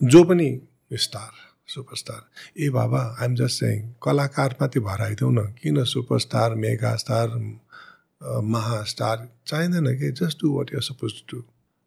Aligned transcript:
जो 0.00 0.22
पनि 0.24 0.48
star 0.92 1.30
superstar 1.68 2.62
ए 2.62 2.68
बाबा 2.70 3.00
आइएम 3.20 3.34
जस्ट 3.34 3.60
सेङ 3.60 3.80
कलाकार 4.02 4.56
मात्रै 4.60 4.82
भएर 4.82 5.02
आइदेऊ 5.02 5.30
न। 5.30 5.44
किन 5.62 5.84
सुपरस्टार 5.84 6.54
मेगा 6.54 6.94
स्टार 6.96 7.28
महास्टार 8.44 9.28
चाहिँदैन 9.46 9.86
कि? 9.98 10.10
Just 10.12 10.42
do 10.42 10.52
what 10.56 10.72
you're 10.72 10.82
supposed 10.82 11.12
to 11.28 11.42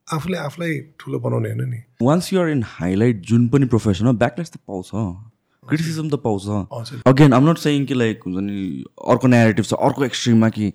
आफूले 0.08 0.38
आफूलाई 0.38 0.80
ठुलो 1.00 1.20
बनाउने 1.20 1.50
होइन 1.50 1.70
नि। 1.70 1.82
वान्स 2.02 2.32
युआर 2.34 2.50
इन 2.50 2.64
हाइलाइट 2.68 3.22
जुन 3.30 3.48
पनि 3.50 3.66
प्रोफेसन 3.68 4.06
हो 4.06 4.14
ब्याकलेस 4.14 4.52
त 4.52 4.58
पाउँछ। 4.68 4.90
क्रिटिसिजम 5.64 6.10
त 6.10 6.20
पाउँछ। 6.24 7.06
अगेन 7.08 7.34
आम 7.34 7.50
नट 7.50 7.58
सेयिङ 7.58 7.86
कि 7.86 7.94
लाइक 7.94 8.24
हुन्छ 8.26 8.44
नि 8.44 8.84
अर्को 9.08 9.28
नेगेटिभ 9.28 9.66
छ 9.66 9.74
अर्को 9.74 10.06
एक्सट्रिममा 10.06 10.50
कि 10.50 10.74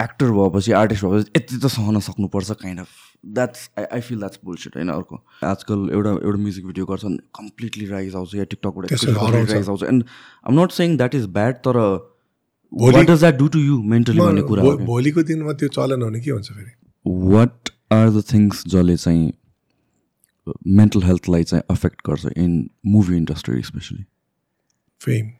एक्टर 0.00 0.30
भएपछि 0.30 0.72
आर्टिस्ट 0.78 1.04
भएपछि 1.04 1.30
यति 1.36 1.58
त 1.58 1.66
सहन 1.72 2.00
सक्नुपर्छ 2.06 2.50
kind 2.62 2.80
of 2.80 2.88
that's 3.34 3.68
I 3.78 3.84
I 3.92 4.00
feel 4.00 4.18
that's 4.18 4.38
bullshit 4.44 4.76
होइन 4.76 4.88
अर्को 4.88 5.20
आजकल 5.44 5.88
एउटा 5.92 6.10
एउटा 6.10 6.38
म्युजिक 6.38 6.66
भिडियो 6.66 6.86
गर्छन् 6.86 7.16
कम्प्लिटली 7.34 7.86
राइज 7.86 8.14
आउँछ 8.14 8.34
या 8.34 8.44
टिकटकबाट। 8.44 8.92
राइज 9.52 9.68
आउँछ 9.68 9.82
and 9.82 10.04
I'm 10.48 10.60
not 10.60 10.70
saying 10.72 10.96
that 10.96 11.14
is 11.14 11.26
bad 11.38 11.56
तर 11.66 11.78
what 12.72 13.06
does 13.10 13.18
that 13.20 13.36
do 13.38 13.48
to 13.48 13.58
you 13.60 13.80
mentally 13.94 14.20
भन्ने 14.20 14.42
कुरा 14.42 14.62
भोलिको 14.84 15.22
दिनमा 15.22 15.52
त्यो 15.52 15.68
चलन 15.78 16.02
हुने 16.02 16.20
के 16.20 16.30
हुन्छ 16.30 16.52
फेरि 16.52 16.70
वाट 17.34 17.70
आर 17.92 18.10
द 18.10 18.22
थिङ्स 18.32 18.62
जसले 18.66 18.96
चाहिँ 18.96 19.32
मेन्टल 20.76 21.02
हेल्थलाई 21.02 21.44
चाहिँ 21.44 21.62
अफेक्ट 21.70 22.00
गर्छ 22.06 22.26
in 22.36 22.54
movie 22.86 23.16
industry 23.16 23.62
especially 23.62 24.04
fame 25.00 25.30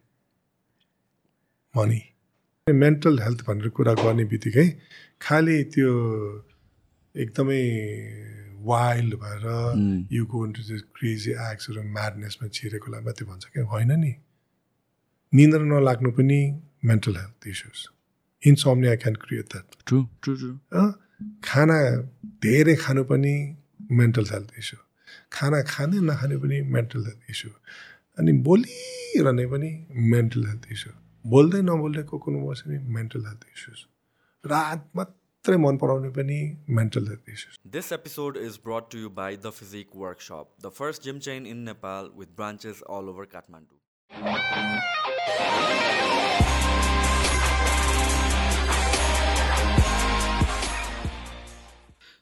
money 1.75 2.03
mental 2.67 3.19
health 3.19 3.45
भनेर 3.49 3.69
कुरा 3.71 3.93
गर्ने 3.95 4.25
बित्तिकै 4.25 4.69
खालि 5.23 5.63
त्यो 5.75 5.91
एकदमै 7.23 7.63
वाइल्ड 8.71 9.15
भएर 9.23 9.45
यु 10.13 10.23
गो 10.33 10.45
इन्टु 10.47 10.63
क्रेजी 10.97 11.31
एक्ट्सहरू 11.49 11.83
म्याडनेसमा 11.97 12.49
छिरेकोलाई 12.57 13.03
मात्रै 13.09 13.27
भन्छ 13.31 13.45
क्या? 13.53 13.65
होइन 13.73 13.93
नि। 14.05 14.13
निन्द्रा 15.33 15.65
नलाग्नु 15.65 16.11
पनि 16.19 16.41
mental 16.89 17.17
health 17.17 17.47
issues 17.53 17.79
insomnia 18.43 18.95
can 19.03 19.15
create 19.23 19.47
that 19.53 19.77
true 19.87 19.99
true 20.23 20.35
true 20.41 20.51
खाना 21.49 21.79
धेरै 22.45 22.75
खानु 22.85 23.03
पनि 23.11 23.35
मेन्टल 24.01 24.27
हेल्थ 24.33 24.51
इस्यु 24.63 24.79
खाना 25.33 25.63
खाने 25.73 26.01
नखाने 26.09 26.37
पनि 26.43 26.61
मेन्टल 26.77 27.05
हेल्थ 27.09 27.31
इस्यु 27.35 27.51
अनि 28.19 28.33
बोलिरहने 28.49 29.47
पनि 29.53 29.71
मेन्टल 30.15 30.47
हेल्थ 30.47 30.65
इस्यु 30.77 30.93
बोल्दै 31.25 31.61
नबोल्दै 31.71 32.03
को 32.11 32.19
कुन 32.25 32.35
बस्यो 32.47 32.65
भने 32.71 32.79
मेन्टल 32.97 33.23
हेल्थ 33.29 33.43
इस्युज 33.55 33.81
रात 34.45 34.83
मात्रै 34.97 35.26
मन 35.55 35.77
पराउने 35.77 36.09
पनि 36.09 36.57
mental 36.71 37.07
health 37.09 37.29
issues 37.29 37.59
This 37.77 37.93
episode 37.93 38.37
is 38.37 38.59
brought 38.59 38.91
to 38.91 38.99
you 38.99 39.11
by 39.11 39.37
The 39.37 39.53
Physique 39.53 39.95
Workshop, 39.95 40.53
the 40.61 40.71
first 40.71 41.05
gym 41.05 41.21
chain 41.21 41.47
in 41.47 41.65
Nepal 41.65 42.11
with 42.15 42.37
branches 42.37 42.83
all 42.83 43.09
over 43.09 43.27
Kathmandu. 43.27 43.77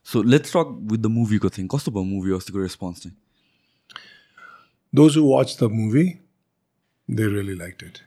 So 0.05 0.20
let's 0.20 0.50
talk 0.50 0.69
with 0.92 1.02
the 1.02 1.08
movie 1.08 1.39
को 1.39 1.50
thing 1.50 1.69
कस्तो 1.69 1.92
भयो 1.92 2.05
movie 2.05 2.33
अस्तिको 2.33 2.58
response 2.58 3.02
चाहिँ 3.02 3.17
those 4.95 5.17
who 5.17 5.22
watch 5.33 5.56
the 5.62 5.70
movie 5.72 6.05
they 7.11 7.27
really 7.28 7.55
like 7.55 7.75
it 7.84 7.98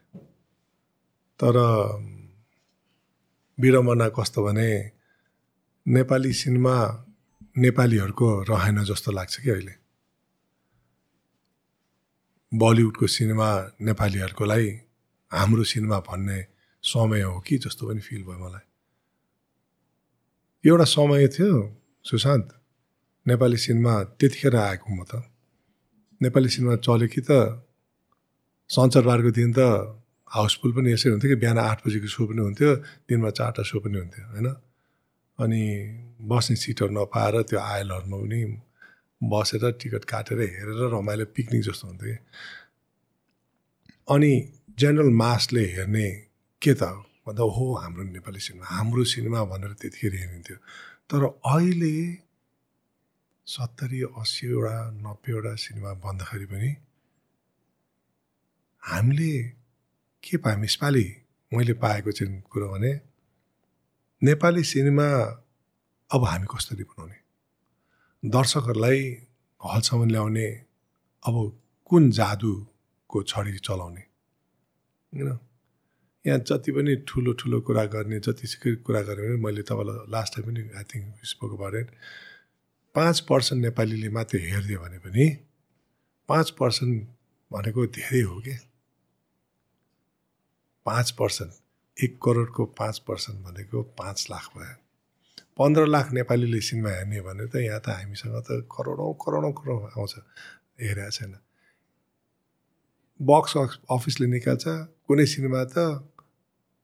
तर 1.40 1.58
विडम्बना 3.60 4.10
कस्तो 4.10 4.44
भने 4.44 4.97
Nepali 5.88 6.34
cinema 6.34 6.76
नेपालीहरूको 7.58 8.44
रहेन 8.44 8.84
जस्तो 8.84 9.12
लाग्छ 9.12 9.40
कि 9.40 9.50
अहिले। 9.50 9.76
बलिउडको 12.52 13.08
सिनेमा 13.08 13.50
नेपालीहरूकोलाई 13.82 14.68
हाम्रो 15.32 15.64
सिनेमा 15.64 16.00
भन्ने 16.00 16.40
समय 16.84 17.22
हो 17.22 17.40
कि 17.40 17.58
जस्तो 17.58 17.88
पनि 17.88 18.00
फिल 18.00 18.24
भयो 18.24 18.38
मलाई। 18.38 18.66
एउटा 20.70 20.84
समय 20.84 21.28
थियो 21.28 21.80
सुशान्त 22.04 22.48
नेपाली 23.28 23.58
सिनेमा 23.58 24.04
त्यतिखेर 24.04 24.56
आएको 24.56 24.90
म 24.96 25.04
त। 25.04 25.24
नेपाली 26.22 26.50
सिनेमा 26.50 26.76
चल्यो 26.76 27.08
कि 27.08 27.22
त 27.22 27.64
सञ्चारबारको 28.70 29.32
दिन 29.32 29.54
त 29.56 29.60
हाउसफुल 30.36 30.72
पनि 30.76 30.92
यसै 30.92 31.10
हुन्थ्यो 31.10 31.30
कि 31.32 31.40
बिहान 31.40 31.58
आठ 31.58 31.88
बजीको 31.88 32.08
सो 32.08 32.28
पनि 32.28 32.42
हुन्थ्यो 32.44 32.76
दिनमा 33.08 33.30
चारवटा 33.32 33.64
सो 33.64 33.80
पनि 33.80 33.98
हुन्थ्यो 34.04 34.26
होइन? 34.36 34.48
अनि 35.40 35.64
बस्ने 36.30 36.56
सिटहरू 36.56 36.92
नपाएर 36.98 37.36
त्यो 37.50 37.60
आयलहरूमा 37.60 38.18
पनि 38.18 38.42
बसेर 39.22 39.64
टिकट 39.82 40.04
काटेर 40.12 40.40
हेरेर 40.40 40.80
रमाइलो 40.94 41.26
पिकनिक 41.36 41.62
जस्तो 41.68 41.88
हुन्थ्यो। 41.88 42.16
अनि 44.14 44.32
जेनरल 44.80 45.10
मासले 45.22 45.64
हेर्ने 45.76 46.08
के 46.62 46.74
त? 46.74 46.84
भन्दा 47.28 47.44
हो 47.44 47.66
हाम्रो 47.76 48.04
नेपाली 48.16 48.40
सिनेमा 48.40 48.66
हाम्रो 48.66 49.04
सिनेमा 49.04 49.44
भनेर 49.52 49.74
त्यतिखेर 49.82 50.14
हेरिन्थ्यो। 50.16 50.58
तर 51.10 51.22
अहिले 51.54 51.96
सत्तरी 53.48 54.00
अस्सीवटा 54.22 54.76
नब्बेवटा 55.06 55.54
सिनेमा 55.56 55.92
बन्दाखेरि 56.04 56.46
पनि 56.52 56.70
हामीले 58.84 59.34
के 60.24 60.38
पायौँ? 60.38 60.64
यसपालि 60.64 61.06
मैले 61.52 61.74
पाएको 61.84 62.12
चाहिँ 62.12 62.42
कुरो 62.52 62.68
भने 62.74 62.92
नेपाली 64.24 64.64
सिनेमा 64.64 65.08
अब 66.12 66.24
हामी 66.24 66.48
कसरी 66.56 66.84
बनाउने? 66.84 67.16
दर्शकहरूलाई 68.26 69.28
हलसम्म 69.66 70.10
ल्याउने 70.10 70.48
अब 71.24 71.62
कुन 71.86 72.12
जादुको 72.12 73.24
छडी 73.24 73.58
चलाउने? 73.58 74.02
होइन? 75.14 75.40
यहाँ 76.28 76.40
जति 76.40 76.72
पनि 76.72 76.96
ठुलो 76.96 77.34
ठुलो 77.34 77.62
कुरा 77.62 77.86
गर्ने 77.86 78.20
जतिसुकै 78.20 78.76
कुरा 78.76 79.02
गऱ्यो 79.02 79.16
भने 79.16 79.36
मैले 79.36 79.62
तपाईँलाई 79.62 80.12
लास्ट 80.12 80.36
टाइम 80.36 80.48
पनि 80.48 80.70
आई 80.78 80.84
थिङ्क 80.84 81.16
स्पोक 81.24 81.76
इट 81.76 81.92
पाँच 82.96 83.20
पर्सेन्ट 83.20 83.62
नेपालीले 83.64 84.10
मात्रै 84.10 84.42
हेरिदियो 84.42 84.80
भने 84.80 84.98
पनि 84.98 85.38
पाँच 86.28 86.50
पर्सेन्ट 86.50 87.10
भनेको 87.52 87.86
धेरै 87.88 88.22
हो 88.22 88.42
कि? 88.42 88.58
पाँच 90.86 91.12
पर्सेन्ट। 91.12 91.54
एक 92.04 92.18
करोडको 92.24 92.66
पाँच 92.78 92.98
पर्सेन्ट 93.08 93.40
भनेको 93.46 93.82
पाँच 93.98 94.28
लाख 94.32 94.46
भयो। 94.58 94.76
पन्ध्र 95.58 95.86
लाख 95.88 96.12
नेपालीले 96.14 96.60
सिनेमा 96.62 96.90
हेर्ने 96.90 97.22
भने 97.22 97.46
त 97.50 97.56
यहाँ 97.66 97.82
त 97.82 97.90
हामीसँग 97.90 98.38
त 98.46 98.62
करोडौँ 98.70 99.14
करोडौँ 99.24 99.52
करोड 99.58 99.82
आउँछ 99.98 100.14
हेरेको 100.82 101.12
छैन। 101.18 101.34
बक्स 103.20 103.58
अफिसले 103.90 104.28
निकाल्छ 104.28 104.66
कुनै 105.08 105.26
सिनेमा 105.26 105.64
त 105.74 106.06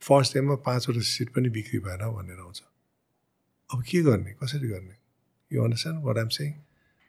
फर्स्ट 0.02 0.34
टाइममा 0.34 0.56
पाँचवटा 0.66 1.02
सिट 1.06 1.30
पनि 1.36 1.50
बिक्री 1.54 1.80
भएन 1.86 2.04
भनेर 2.18 2.40
आउँछ। 2.40 2.60
अब 3.70 3.84
के 3.86 4.02
गर्ने 4.02 4.32
कसरी 4.42 4.68
गर्ने? 4.68 4.96
यो 5.52 5.64
understand 5.64 6.04
what 6.06 6.18
I'm 6.18 6.30
saying 6.34 6.52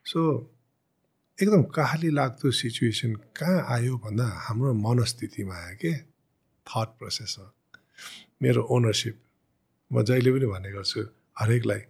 so 0.06 0.20
एकदम 1.38 1.62
कहाली 1.72 2.10
लाग्दो 2.10 2.50
सिचुएसन 2.50 3.14
कहाँ 3.36 3.64
आयो 3.74 3.96
भन्दा 4.04 4.26
हाम्रो 4.46 4.72
मनस्थितिमा 4.84 5.56
आयो 5.56 5.76
के? 5.80 5.92
थट 6.66 6.88
प्रोसेसमा 6.98 7.53
मेरो 8.42 8.62
ओनरसिप 8.74 9.16
म 9.90 10.02
जहिले 10.08 10.30
पनि 10.34 10.46
भन्ने 10.52 10.70
गर्छु 10.76 11.00
हरेकलाई 11.40 11.82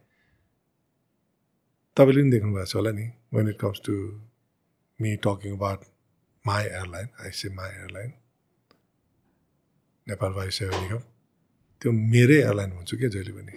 तपाईँले 1.97 2.21
पनि 2.23 2.31
देख्नुभएको 2.35 2.67
छ 2.71 2.75
होला 2.77 2.93
नि 2.99 3.07
when 3.35 3.49
it 3.49 3.59
comes 3.63 3.79
to 3.87 3.95
me 5.01 5.11
talking 5.25 5.53
about 5.57 5.81
my 6.45 6.65
airline 6.65 7.09
I 7.23 7.31
say 7.41 7.49
my 7.59 7.71
airline 7.81 8.11
Nepal 10.07 10.33
Vayu 10.33 10.51
Sewa 10.59 10.81
Nigam 10.83 11.03
त्यो 11.81 11.93
मेरै 11.93 12.37
एयरलाइन 12.45 12.71
हुन्छु 12.73 12.95
क्या 12.97 13.09
जहिले 13.15 13.33
पनि। 13.37 13.55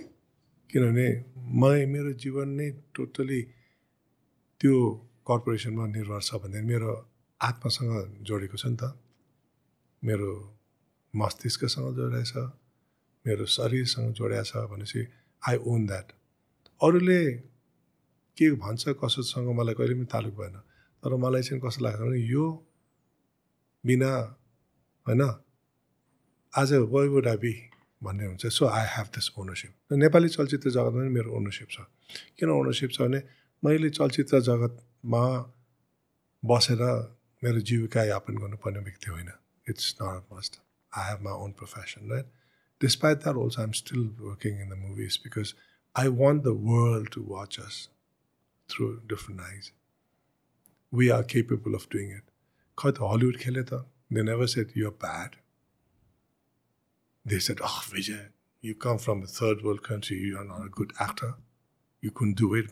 किनभने 0.70 1.08
म 1.60 1.62
मेरो 1.94 2.12
जीवन 2.24 2.48
नै 2.60 2.68
टोटली 2.96 3.42
त्यो 4.60 4.76
कर्पोरेसनमा 5.28 5.86
निर्भर 5.96 6.22
छ 6.28 6.40
भने 6.44 6.60
मेरो 6.70 6.92
आत्मासँग 7.42 7.92
जोडेको 8.28 8.58
छ 8.62 8.66
नि 8.72 8.78
त। 8.82 8.84
मेरो 10.04 10.32
मस्तिष्कसँग 11.14 11.96
जोडिएको 11.96 12.26
छ 12.26 12.52
मेरो 13.26 13.46
शरीरसँग 13.46 14.14
जोडिएको 14.14 14.44
छ 14.44 14.70
भनेपछि 14.72 15.08
आई 15.42 15.56
ओन 15.68 15.86
द्याट 15.88 16.12
अरूले 16.82 17.22
के 18.38 18.52
भन्छ 18.56 18.84
कसोसँग 19.04 19.48
मलाई 19.60 19.74
कहिले 19.74 19.94
पनि 19.96 20.06
तालुक 20.06 20.34
भएन 20.34 20.56
तर 21.04 21.16
मलाई 21.16 21.42
चाहिँ 21.42 21.62
कस्तो 21.66 21.84
लाग्छ 21.86 22.00
भने 22.00 22.20
यो 22.20 22.46
बिना 23.84 24.12
होइन 25.06 25.22
आज 26.54 26.74
आई 26.74 27.38
बी 27.38 27.54
भन्ने 28.04 28.26
हुन्छ। 28.26 28.46
So 28.46 28.66
I 28.68 28.86
have 28.88 29.08
this 29.16 29.32
ownership 29.40 29.94
Nepali 29.94 30.30
चलचित्र 30.30 30.70
जगतमा 30.70 31.02
पनि 31.02 31.10
मेरो 31.10 31.32
ओनरसिप 31.34 31.70
छ। 31.72 31.78
किन 32.38 32.50
ओनरसिप 32.50 32.92
छ 32.92 33.02
भने 33.02 33.22
मैले 33.64 33.90
चलचित्र 33.90 34.40
जगतमा 34.40 35.24
बसेर 36.44 36.82
मेरो 37.44 37.60
जीविका 37.60 38.04
यापन 38.04 38.38
गर्नुपर्ने 38.38 38.80
व्यक्ति 38.80 39.12
होइन। 39.12 39.32
It's 39.70 39.96
not 40.02 40.34
must 40.34 40.62
I 40.98 41.04
have 41.04 41.22
my 41.22 41.36
own 41.44 41.54
profession, 41.54 42.10
right? 42.10 42.26
Despite 42.80 43.22
that, 43.22 43.36
also, 43.36 43.62
I'm 43.62 43.74
still 43.74 44.10
working 44.20 44.60
in 44.60 44.70
the 44.70 44.76
movies 44.76 45.18
because 45.18 45.54
I 45.96 46.10
want 46.10 46.44
the 46.44 46.54
world 46.54 47.12
to 47.12 47.22
watch 47.22 47.60
us 47.60 47.90
through 48.68 49.02
different 49.08 49.42
eyes. 49.42 49.72
We 50.92 51.12
are 51.12 51.24
capable 51.24 51.76
of 51.76 51.90
doing 51.90 52.12
it. 52.12 52.26
Quite 52.76 52.98
Hollywood. 52.98 53.42
They 54.10 54.24
never 54.24 54.48
said 54.48 54.72
you're 54.74 54.92
bad. 54.92 55.38
They 57.26 57.40
said, 57.40 57.60
"Oh, 57.62 57.82
Vijay, 57.92 58.30
you 58.62 58.74
come 58.76 59.00
from 59.06 59.24
a 59.24 59.28
third 59.28 59.64
world 59.64 59.84
country. 59.84 60.18
You 60.18 60.38
are 60.42 60.46
not 60.54 60.66
a 60.66 60.76
good 60.80 60.94
actor. 61.00 61.36
You 62.02 62.12
couldn't 62.12 62.38
do 62.38 62.54
it." 62.54 62.72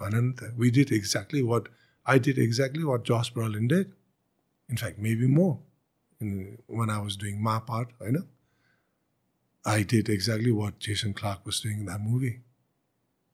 We 0.58 0.72
did 0.72 0.92
exactly 0.92 1.44
what 1.44 1.70
I 2.06 2.20
did 2.20 2.38
exactly 2.38 2.84
what 2.84 3.04
Josh 3.04 3.34
Brolin 3.34 3.68
did. 3.68 3.94
In 4.70 4.78
fact, 4.78 4.98
maybe 4.98 5.28
more. 5.28 5.56
Maybe 6.22 6.40
more 6.70 6.78
one 6.80 6.90
I 6.90 7.02
was 7.02 7.18
doing 7.18 7.42
मा 7.42 7.58
part 7.60 7.90
होइन 8.02 8.24
I 9.66 9.82
did 9.82 10.10
exactly 10.10 10.52
what 10.52 10.80
Jason 10.80 11.14
Clark 11.14 11.46
was 11.46 11.60
doing 11.60 11.80
in 11.80 11.86
that 11.86 12.00
movie. 12.00 12.42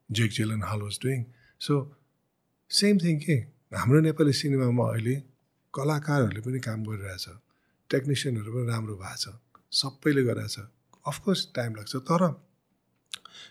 Jake 0.10 0.32
Gyllenhaal 0.32 0.82
was 0.82 0.98
doing. 0.98 1.26
So, 1.62 1.88
same 2.72 2.98
thing 2.98 3.18
के 3.20 3.34
हाम्रो 3.72 4.00
नेपाली 4.02 4.34
सिनेमामा 4.34 4.86
अहिले 4.92 5.16
कलाकारहरूले 5.74 6.42
पनि 6.42 6.60
काम 6.60 6.84
गरिरहेछ 6.86 7.26
टेक्निसियनहरू 7.90 8.52
पनि 8.54 8.66
राम्रो 8.68 8.96
भएको 8.96 9.18
छ 9.24 9.34
सबैले 9.72 10.24
गरिरहेछ 10.24 10.56
अफकोर्स 11.06 11.42
टाइम 11.56 11.76
लाग्छ 11.76 11.96
तर 12.10 12.24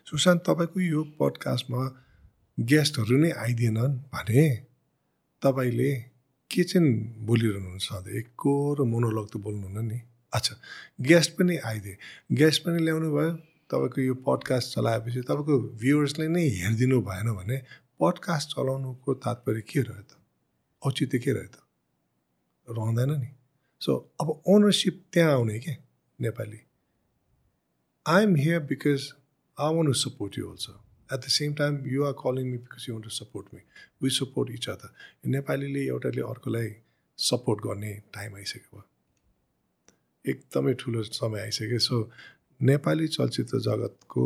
सुशान्त 0.08 0.42
तपाईँको 0.48 0.80
यो 0.80 1.02
पडकास्टमा 1.20 1.82
गेस्टहरू 2.58 3.16
नै 3.24 3.30
आइदिएनन् 3.44 3.98
भने 4.14 4.46
तपाईँले 5.42 5.92
के 6.50 6.62
चाहिँ 6.64 6.90
बोलिरहनुहुन्छ 7.26 7.82
सधैँ 7.82 8.14
एकको 8.18 8.52
र 8.74 8.82
मोनोलग 8.82 9.26
त 9.30 9.36
बोल्नुहुन्न 9.36 9.86
नि। 9.86 10.00
अच्छा 10.34 10.54
गेस्ट 11.00 11.30
पनि 11.38 11.56
आइदिए। 11.56 11.96
गेस्ट 12.32 12.62
पनि 12.64 12.82
ल्याउनु 12.84 13.10
भयो। 13.16 13.32
तपाईँको 13.70 14.00
यो 14.00 14.14
पडकास्ट 14.26 14.74
चलाएपछि 14.74 15.20
तपाईँको 15.20 15.58
भ्युवर्सले 15.78 16.28
नै 16.28 16.42
हेरिदिनु 16.48 17.00
भएन 17.00 17.28
भने 17.38 17.56
पडकास्ट 18.00 18.48
चलाउनुको 18.50 19.14
तात्पर्य 19.14 19.60
के 19.60 19.80
रह्यो 19.80 20.02
त? 20.02 20.18
औचित्य 20.82 21.18
के 21.18 21.32
रह्यो 21.32 21.50
त? 21.54 21.56
रहँदैन 22.66 23.10
नि। 23.20 23.30
सो 23.80 23.92
अब 24.20 24.42
ओनरसिप 24.46 25.04
त्यहाँ 25.12 25.32
आउने 25.32 25.58
के 25.58 25.72
Nepali? 26.20 26.60
I 28.06 28.22
am 28.22 28.36
here 28.36 28.60
because 28.60 29.12
I 29.58 29.74
want 29.74 29.88
to 29.88 29.92
support 29.92 30.38
you 30.38 30.50
also 30.50 30.72
at 31.12 31.18
the 31.20 31.34
same 31.38 31.54
time 31.60 31.80
you 31.92 32.04
are 32.04 32.14
calling 32.18 32.46
me 32.50 32.58
because 32.58 32.86
you 32.88 32.94
want 32.94 33.04
to 33.04 33.10
support 33.16 33.54
me 33.54 33.60
we 34.02 34.10
support 34.18 34.50
each 34.50 34.68
other 34.68 34.90
नेपालीले 35.36 35.86
एउटाले 35.86 36.22
अर्कोलाई 36.28 36.70
support 37.18 37.60
गर्ने 37.66 37.92
time 38.14 38.36
आइसक्यो 38.36 38.78
भयो। 38.78 38.88
एकदमै 40.24 40.74
ठुलो 40.80 41.02
समय 41.02 41.40
आइसक्यो। 41.40 41.78
सो 41.78 41.96
नेपाली 42.60 43.08
चलचित्र 43.08 43.58
जगतको 43.66 44.24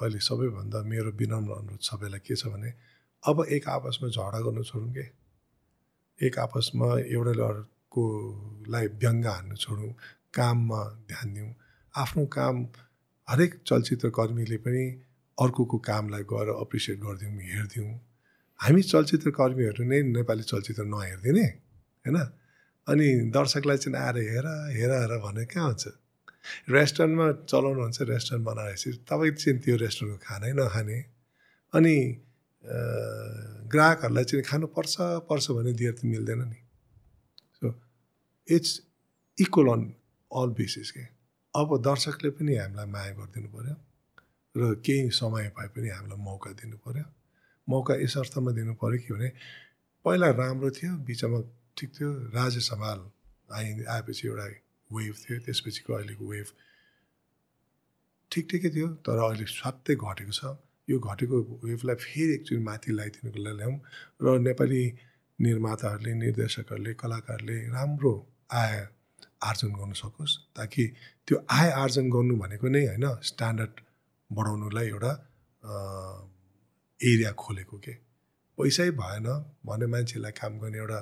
अहिले 0.00 0.18
सबैभन्दा 0.28 0.82
मेरो 0.92 1.10
विनम्र 1.20 1.52
अनुरोध 1.52 1.80
सबैलाई 1.90 2.20
के 2.26 2.36
छ 2.36 2.46
भने 2.52 2.70
अब 3.22 3.44
एक 3.56 3.68
आपसमा 3.68 4.08
झगडा 4.08 4.40
गर्नु 4.40 4.62
छोडौँ 4.64 4.92
के? 4.94 5.06
एक 6.18 6.38
आपसमा 6.38 6.88
एउटाले 7.16 7.42
अर्कोलाई 7.42 8.86
व्यङ्ग 9.02 9.26
हान्नु 9.26 9.56
छोडौँ 9.56 9.90
काममा 10.34 10.82
ध्यान 11.08 11.34
दिउँ। 11.34 11.52
आफ्नो 11.94 12.24
काम 12.36 12.66
हरेक 13.28 13.54
चलचित्र 13.66 14.10
कर्मीले 14.18 14.56
पनि 14.64 14.84
अर्कोको 15.38 15.78
कामलाई 15.88 16.22
गएर 16.32 16.48
अप्रिसिएट 16.64 16.98
गरिदिउँ 16.98 17.32
हेरिदिउँ 17.54 17.90
हामी 18.60 18.82
चलचित्र 18.82 19.30
कर्मीहरू 19.38 19.84
नै 19.90 19.98
नेपाली 20.16 20.42
चलचित्र 20.42 20.84
नहेरिदिने 20.94 21.46
होइन? 22.04 22.18
अनि 22.86 23.06
दर्शकलाई 23.36 23.76
चाहिँ 23.82 23.96
आएर 23.98 24.16
हेर 24.34 24.46
हेर 24.78 24.92
हेर 24.92 25.12
भने 25.24 25.44
कहाँ 25.46 25.66
हुन्छ? 25.68 25.84
रेस्टुरेन्टमा 26.74 27.26
चलाउनुहुन्छ 27.50 27.98
रेस्टुरेन्ट 28.12 28.44
बनाएपछि 28.46 28.90
तपाईँ 29.08 29.32
चाहिँ 29.38 29.58
त्यो 29.62 29.76
रेस्टुरेन्टको 29.84 30.24
खानै 30.26 30.52
नखाने। 30.58 30.98
अनि 31.74 31.96
ग्राहकहरूलाई 33.72 34.24
चाहिँ 34.24 34.44
खानु 34.50 34.66
पर्छ 34.74 34.94
पर्छ 35.28 35.46
भने 35.56 35.72
दिएर 35.78 35.92
त 35.92 36.00
मिल्दैन 36.04 36.42
नि। 36.50 36.60
So 37.58 37.66
it's 38.48 38.72
equal 39.38 39.66
on 39.72 39.82
all 40.30 40.48
basis 40.58 40.90
के। 40.90 41.04
अब 41.54 41.68
दर्शकले 41.84 42.30
पनि 42.34 42.56
हामीलाई 42.56 42.88
माया 42.94 43.12
गरिदिनु 43.18 43.48
पऱ्यो 43.54 43.76
र 44.54 44.74
केही 44.86 45.10
समय 45.10 45.52
भए 45.58 45.68
पनि 45.68 45.88
हामीलाई 45.88 46.20
मौका 46.24 46.50
दिनु 46.52 46.76
पऱ्यो 46.84 47.04
मौका 47.68 47.94
यस 48.02 48.16
अर्थमा 48.18 48.50
दिनु 48.52 48.74
पऱ्यो 48.74 48.98
कि 48.98 49.12
भने 49.14 49.28
पहिला 50.04 50.28
राम्रो 50.40 50.70
थियो 50.70 50.92
बिचमा 51.08 51.40
ठिक 51.76 51.90
थियो 51.94 52.08
राजा 52.34 52.60
सम्हाल 52.68 53.00
आइ 53.54 53.84
आएपछि 53.88 54.28
एउटा 54.28 54.46
वेभ 54.90 55.14
थियो 55.14 55.38
त्यसपछिको 55.40 55.92
अहिलेको 55.94 56.24
वेभ 56.28 56.48
ठिक 58.30 58.48
ठिकै 58.50 58.70
थियो 58.70 58.88
तर 59.04 59.18
अहिले 59.18 59.46
स्वात्तै 59.52 59.94
घटेको 59.96 60.32
छ। 60.32 60.56
यो 60.88 60.98
घटेको 61.00 61.36
वेभलाई 61.64 61.96
फेरि 61.96 62.32
एकचोटि 62.34 62.62
माथि 62.62 62.92
लगाइदिनुको 62.92 63.38
लागि 63.44 63.56
ल्याउँ 63.56 63.76
र 64.22 64.38
नेपाली 64.38 64.82
निर्माताहरूले 65.38 66.12
निर्देशकहरूले 66.14 66.92
कलाकारले 66.94 67.56
राम्रो 67.68 68.12
आय 68.52 68.74
आर्जन 69.42 69.70
गर्नु 69.72 69.94
सकोस् 69.94 70.34
ताकि 70.56 70.84
त्यो 71.28 71.36
आय 71.50 71.70
आर्जन 71.82 72.10
गर्नु 72.10 72.36
भनेको 72.36 72.68
नै 72.68 72.84
होइन 72.86 73.06
स्ट्यान्डर्ड 73.22 73.74
बढाउनुलाई 74.32 74.88
एउटा 74.88 75.12
एरिया 77.12 77.32
खोलेको 77.44 77.78
के 77.84 77.92
पैसै 78.58 78.90
भएन 79.02 79.28
भने 79.66 79.86
मान्छेलाई 79.94 80.32
काम 80.40 80.58
गर्ने 80.64 80.78
एउटा 80.78 81.00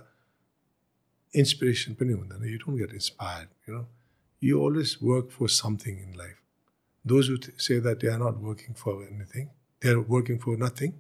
inspiration 1.43 1.95
पनि 2.01 2.13
हुँदैन 2.13 2.49
you 2.51 2.59
don't 2.59 2.79
get 2.83 2.93
inspired 2.99 3.49
you 3.67 3.75
know 3.75 3.87
you 4.41 4.61
always 4.67 4.93
work 5.01 5.31
for 5.31 5.49
something 5.49 5.99
in 6.05 6.13
life 6.21 6.39
those 7.13 7.29
who 7.29 7.37
say 7.67 7.79
that 7.87 8.01
they 8.01 8.09
are 8.09 8.19
not 8.19 8.39
working 8.49 8.75
for 8.75 8.95
anything 9.07 9.51
they 9.81 9.91
are 9.91 10.01
working 10.15 10.39
for 10.45 10.57
nothing 10.57 10.95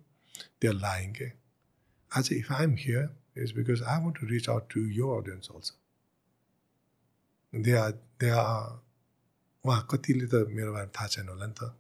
they 0.60 0.68
are 0.68 0.78
lying 0.86 1.10
okay? 1.10 1.32
I 2.14 2.22
say 2.22 2.36
if 2.36 2.50
I'm 2.50 2.76
here 2.76 3.10
it's 3.34 3.52
because 3.52 3.82
I 3.82 3.98
want 3.98 4.16
to 4.16 4.26
reach 4.26 4.48
out 4.48 4.68
to 4.70 4.80
your 4.98 5.18
audience 5.18 5.48
also 5.48 5.74
they 7.52 7.76
are 7.84 7.94
they 8.18 8.30
are 8.30 8.82
उहाँ 9.66 9.86
कतिले 9.90 10.26
त 10.32 10.46
मेरो 10.56 10.72
बारेमा 10.72 10.92
थाहा 10.96 11.06
छैन 11.14 11.28
होला 11.28 11.46
नि 11.46 11.54
त 11.60 11.72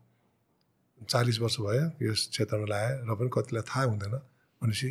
चालिस 1.04 1.40
वर्ष 1.40 1.56
भयो 1.60 1.86
यस 2.02 2.20
क्षेत्रमा 2.32 2.66
लगाए 2.66 2.90
र 3.04 3.14
पनि 3.18 3.30
कतिलाई 3.32 3.62
थाहा 3.70 3.84
हुँदैन। 3.84 4.14
भनेपछि 4.62 4.90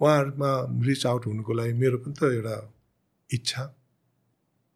उहाँहरूमा 0.00 0.50
रिच 0.86 1.06
आउट 1.06 1.26
हुनुको 1.26 1.52
लागि 1.52 1.72
मेरो 1.72 1.98
पनि 2.04 2.14
त 2.18 2.22
एउटा 2.38 2.56
इच्छा 3.30 3.62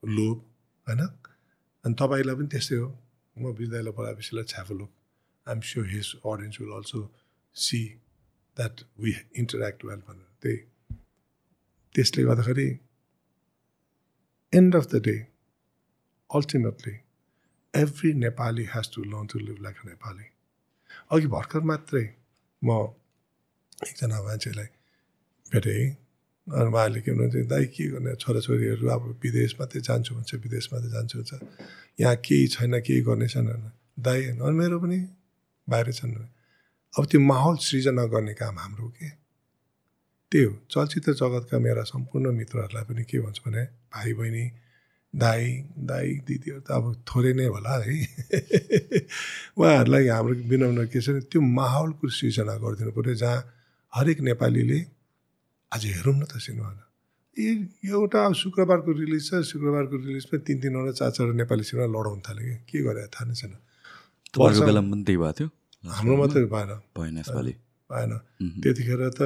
लोभ 0.02 0.38
होइन? 0.86 1.02
अनि 1.84 1.94
तपाईँलाई 2.00 2.34
पनि 2.36 2.48
त्यस्तै 2.48 2.76
हो। 2.76 2.88
म 3.36 3.52
विद्यालय 3.52 3.92
पढाएपछि 3.92 4.32
ल 4.36 4.42
छ्याफ 4.44 4.70
look 4.72 4.90
I'm 5.46 5.60
sure 5.60 5.86
his 5.86 6.08
audience 6.24 6.60
will 6.60 6.72
also 6.72 7.00
see 7.56 7.80
that 8.56 8.80
we 9.00 9.12
interact 9.36 9.84
well 9.84 10.00
भनेर। 10.08 10.28
त्यही। 10.42 10.58
त्यसले 11.94 12.22
गर्दाखेरि 12.24 12.68
end 14.52 14.76
of 14.76 14.86
the 14.92 15.02
day 15.04 15.16
ultimately 16.30 16.94
every 17.75 18.12
Nepali 18.14 18.64
has 18.75 18.86
to 18.94 19.04
learn 19.04 19.26
to 19.26 19.38
live 19.38 19.62
like 19.62 19.76
a 19.76 19.88
Nepali 19.88 20.26
अघि 21.10 21.26
भर्खर 21.26 21.60
मात्रै 21.70 22.04
म 22.62 22.68
एकजना 23.86 24.18
मान्छेलाई 24.22 24.68
भेटेँ 25.52 25.86
अनि 26.46 26.68
उहाँले 26.70 27.00
के 27.02 27.10
भन्नुहुन्छ 27.12 27.46
दाइ 27.50 27.64
के 27.75 27.84
गर्ने? 27.92 28.14
छोराछोरीहरू 28.22 28.86
अब 28.88 29.02
विदेश 29.22 29.56
मात्रै 29.60 29.80
जान्छु 29.88 30.14
भन्छ 30.14 30.34
विदेश 30.46 30.64
मात्रै 30.72 30.90
जान्छु 30.90 31.14
भन्छ। 31.18 31.32
यहाँ 32.00 32.16
केही 32.26 32.46
छैन 32.54 32.75
केही 32.86 33.00
गर्ने 33.06 33.28
छैन 33.28 33.46
दाइ 33.98 34.20
अनि 34.34 34.54
मेरो 34.58 34.78
पनि 34.82 34.98
बाहिर 35.68 35.92
छन्। 35.92 36.14
अब 36.98 37.04
त्यो 37.10 37.20
माहौल 37.20 37.56
सृजना 37.66 38.04
गर्ने 38.12 38.34
काम 38.34 38.58
हाम्रो 38.58 38.88
के? 38.96 39.08
त्यही 40.32 40.44
हो। 40.44 40.52
चलचित्र 40.70 41.12
जगतका 41.22 41.58
मेरा 41.58 41.82
सम्पूर्ण 41.92 42.32
मित्रहरूलाई 42.34 42.84
पनि 42.88 43.02
के 43.10 43.18
भन्छु 43.20 43.42
भने 43.46 43.62
भाइ 43.94 44.12
बहिनी 44.18 44.44
दाई 45.16 45.44
दाई 45.90 46.08
दिदीहरू 46.28 46.61
त 46.61 46.70
अब 46.76 46.85
थोरै 47.08 47.32
नै 47.38 47.46
होला 47.52 47.75
है। 47.85 47.96
उहाँहरूलाई 49.56 50.06
हाम्रो 50.12 50.35
विनम्र 50.52 50.87
के 50.92 51.00
छ 51.00 51.08
त्यो 51.32 51.40
माहौलको 51.40 52.04
सृजना 52.08 52.54
गरिदिनु 52.64 52.92
पऱ्यो 52.96 53.14
जहाँ 53.23 53.38
हरेक 53.92 54.18
नेपालीले 54.28 54.78
आज 55.73 55.82
हेरौँ 55.96 56.16
न 56.20 56.25
त 56.28 56.37
सिनेमा 56.37 56.73
ए 57.37 57.46
एउटा 57.92 58.20
शुक्रबारको 58.42 58.90
रिलिज 58.96 59.23
छ 59.28 59.40
शुक्रबारको 59.52 59.94
रिलिजमा 60.04 60.37
तिन 60.46 60.56
तिनवटा 60.61 60.92
चार 61.00 61.11
चारवटा 61.16 61.37
नेपाली 61.37 61.64
सिनेमा 61.68 61.88
लडाउनु 61.92 62.23
थाल्यो 62.28 62.44
कि 62.46 62.56
के 62.68 62.78
गरे 62.85 63.06
थाहा 63.12 63.25
नै 63.28 63.35
छैन। 63.40 63.52
बेलामा 64.37 64.88
पनि 64.92 65.02
त्यही 65.04 65.18
भएको 65.20 65.32
थियो? 65.37 65.49
हाम्रो 65.96 66.14
मात्रै 66.16 66.44
भएन। 66.52 66.70
भएन 66.96 67.16
यसपालि। 67.18 67.54
भएन। 67.90 68.12
त्यतिखेर 68.62 69.02
त 69.16 69.20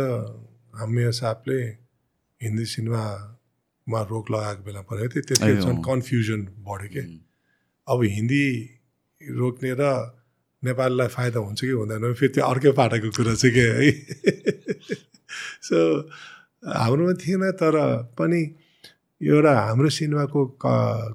हाम्रो 0.78 1.12
साहबले 1.20 1.58
हिन्दी 2.40 2.64
सिनेमामा 3.90 4.06
रोक 4.10 4.30
लगाएको 4.30 4.62
बेला 4.62 4.80
पऱ्यो 4.86 5.08
थियो। 5.10 5.22
त्यतिखेर 5.26 5.60
झन् 5.66 5.82
कन्फ्युजन 5.82 6.40
बढ्यो 6.62 6.88
कि? 6.94 7.02
अब 7.88 7.98
हिन्दी 8.02 8.46
रोक्ने 9.20 9.72
र 9.74 9.82
नेपाललाई 10.62 11.08
फाइदा 11.08 11.40
हुन्छ 11.40 11.60
कि 11.60 11.74
हुँदैन? 11.74 12.14
फेरि 12.14 12.32
त्यो 12.34 12.44
अर्कै 12.44 12.72
पाटाको 12.78 13.10
कुरा 13.10 13.34
चाहिँ 13.34 13.54
के 13.54 13.64
है? 13.74 13.90
सो 15.66 15.78
हाम्रोमा 16.62 17.14
थिएन 17.18 17.50
तर 17.58 17.74
पनि 18.14 18.40
एउटा 19.20 19.52
हाम्रो 19.60 19.88
सिनेमाको 19.88 20.40
क 20.62 20.64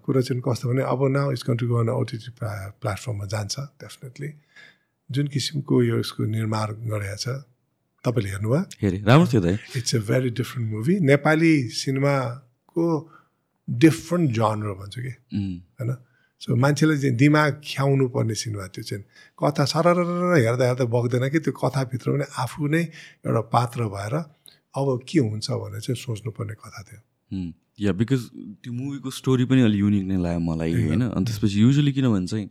कुरा 0.05 0.21
चाहिँ 0.21 0.41
कस्तो 0.41 0.69
भने 0.69 0.83
अब 0.83 1.01
नाउ 1.15 1.31
इज 1.31 1.43
कन्ट्री 1.47 1.67
गर्न 1.67 1.89
ओटिटी 1.89 2.31
प्लेटफर्ममा 2.41 3.25
जान्छ 3.25 3.55
डेफिनेटली। 3.81 4.29
जुन 5.11 5.27
किसिमको 5.27 5.75
यो 5.83 5.95
यसको 6.01 6.25
निर्माण 6.25 6.67
गरेको 6.89 7.17
छ 7.21 7.27
तपाईँले 8.05 8.29
हेर्नुभयो? 8.29 8.61
हेरेँ। 8.81 9.01
राम्रो 9.05 9.25
थियो 9.29 9.41
it's 9.77 9.95
a 9.95 9.99
very 10.09 10.29
different 10.37 10.65
movie 10.73 10.99
Nepali 11.05 11.53
सिनेमाको 12.75 13.09
different 13.67 14.31
genre 14.31 14.73
भन्छु 14.79 15.01
कि? 15.01 15.13
होइन? 15.79 15.95
सो 16.41 16.55
मान्छेले 16.55 16.97
चाहिँ 16.99 17.15
दिमाग 17.15 17.61
ख्याउनु 17.63 18.07
पर्ने 18.11 18.35
सिनेमा 18.35 18.67
त्यो 18.67 18.83
चाहिँ 18.83 19.03
कथा 19.39 19.65
सरर 19.65 19.97
हेर्दा 20.37 20.65
हेर्दा 20.65 20.85
बग्दैन 20.85 21.29
कि 21.31 21.39
त्यो 21.39 21.53
कथाभित्र 21.55 22.11
पनि 22.11 22.25
आफू 22.37 22.67
नै 22.67 22.83
एउटा 23.25 23.41
पात्र 23.49 23.87
भएर 23.87 24.13
अब 24.75 24.87
के 25.07 25.19
हुन्छ 25.19 25.47
भनेर 25.51 25.79
चाहिँ 25.81 25.95
सोच्नुपर्ने 25.95 26.53
कथा 26.53 26.81
थियो 26.83 27.53
या 27.79 27.91
बिकज 27.91 28.21
त्यो 28.63 28.71
मुभीको 28.73 29.09
स्टोरी 29.11 29.45
पनि 29.45 29.61
अलिक 29.61 29.79
युनिक 29.79 30.03
नै 30.05 30.17
लाग्यो 30.21 30.39
मलाई 30.39 30.71
होइन? 30.73 31.01
अनि 31.09 31.25
त्यसपछि 31.25 31.61
युजली 31.61 31.91
किनभने 31.91 32.27
चाहिँ 32.27 32.47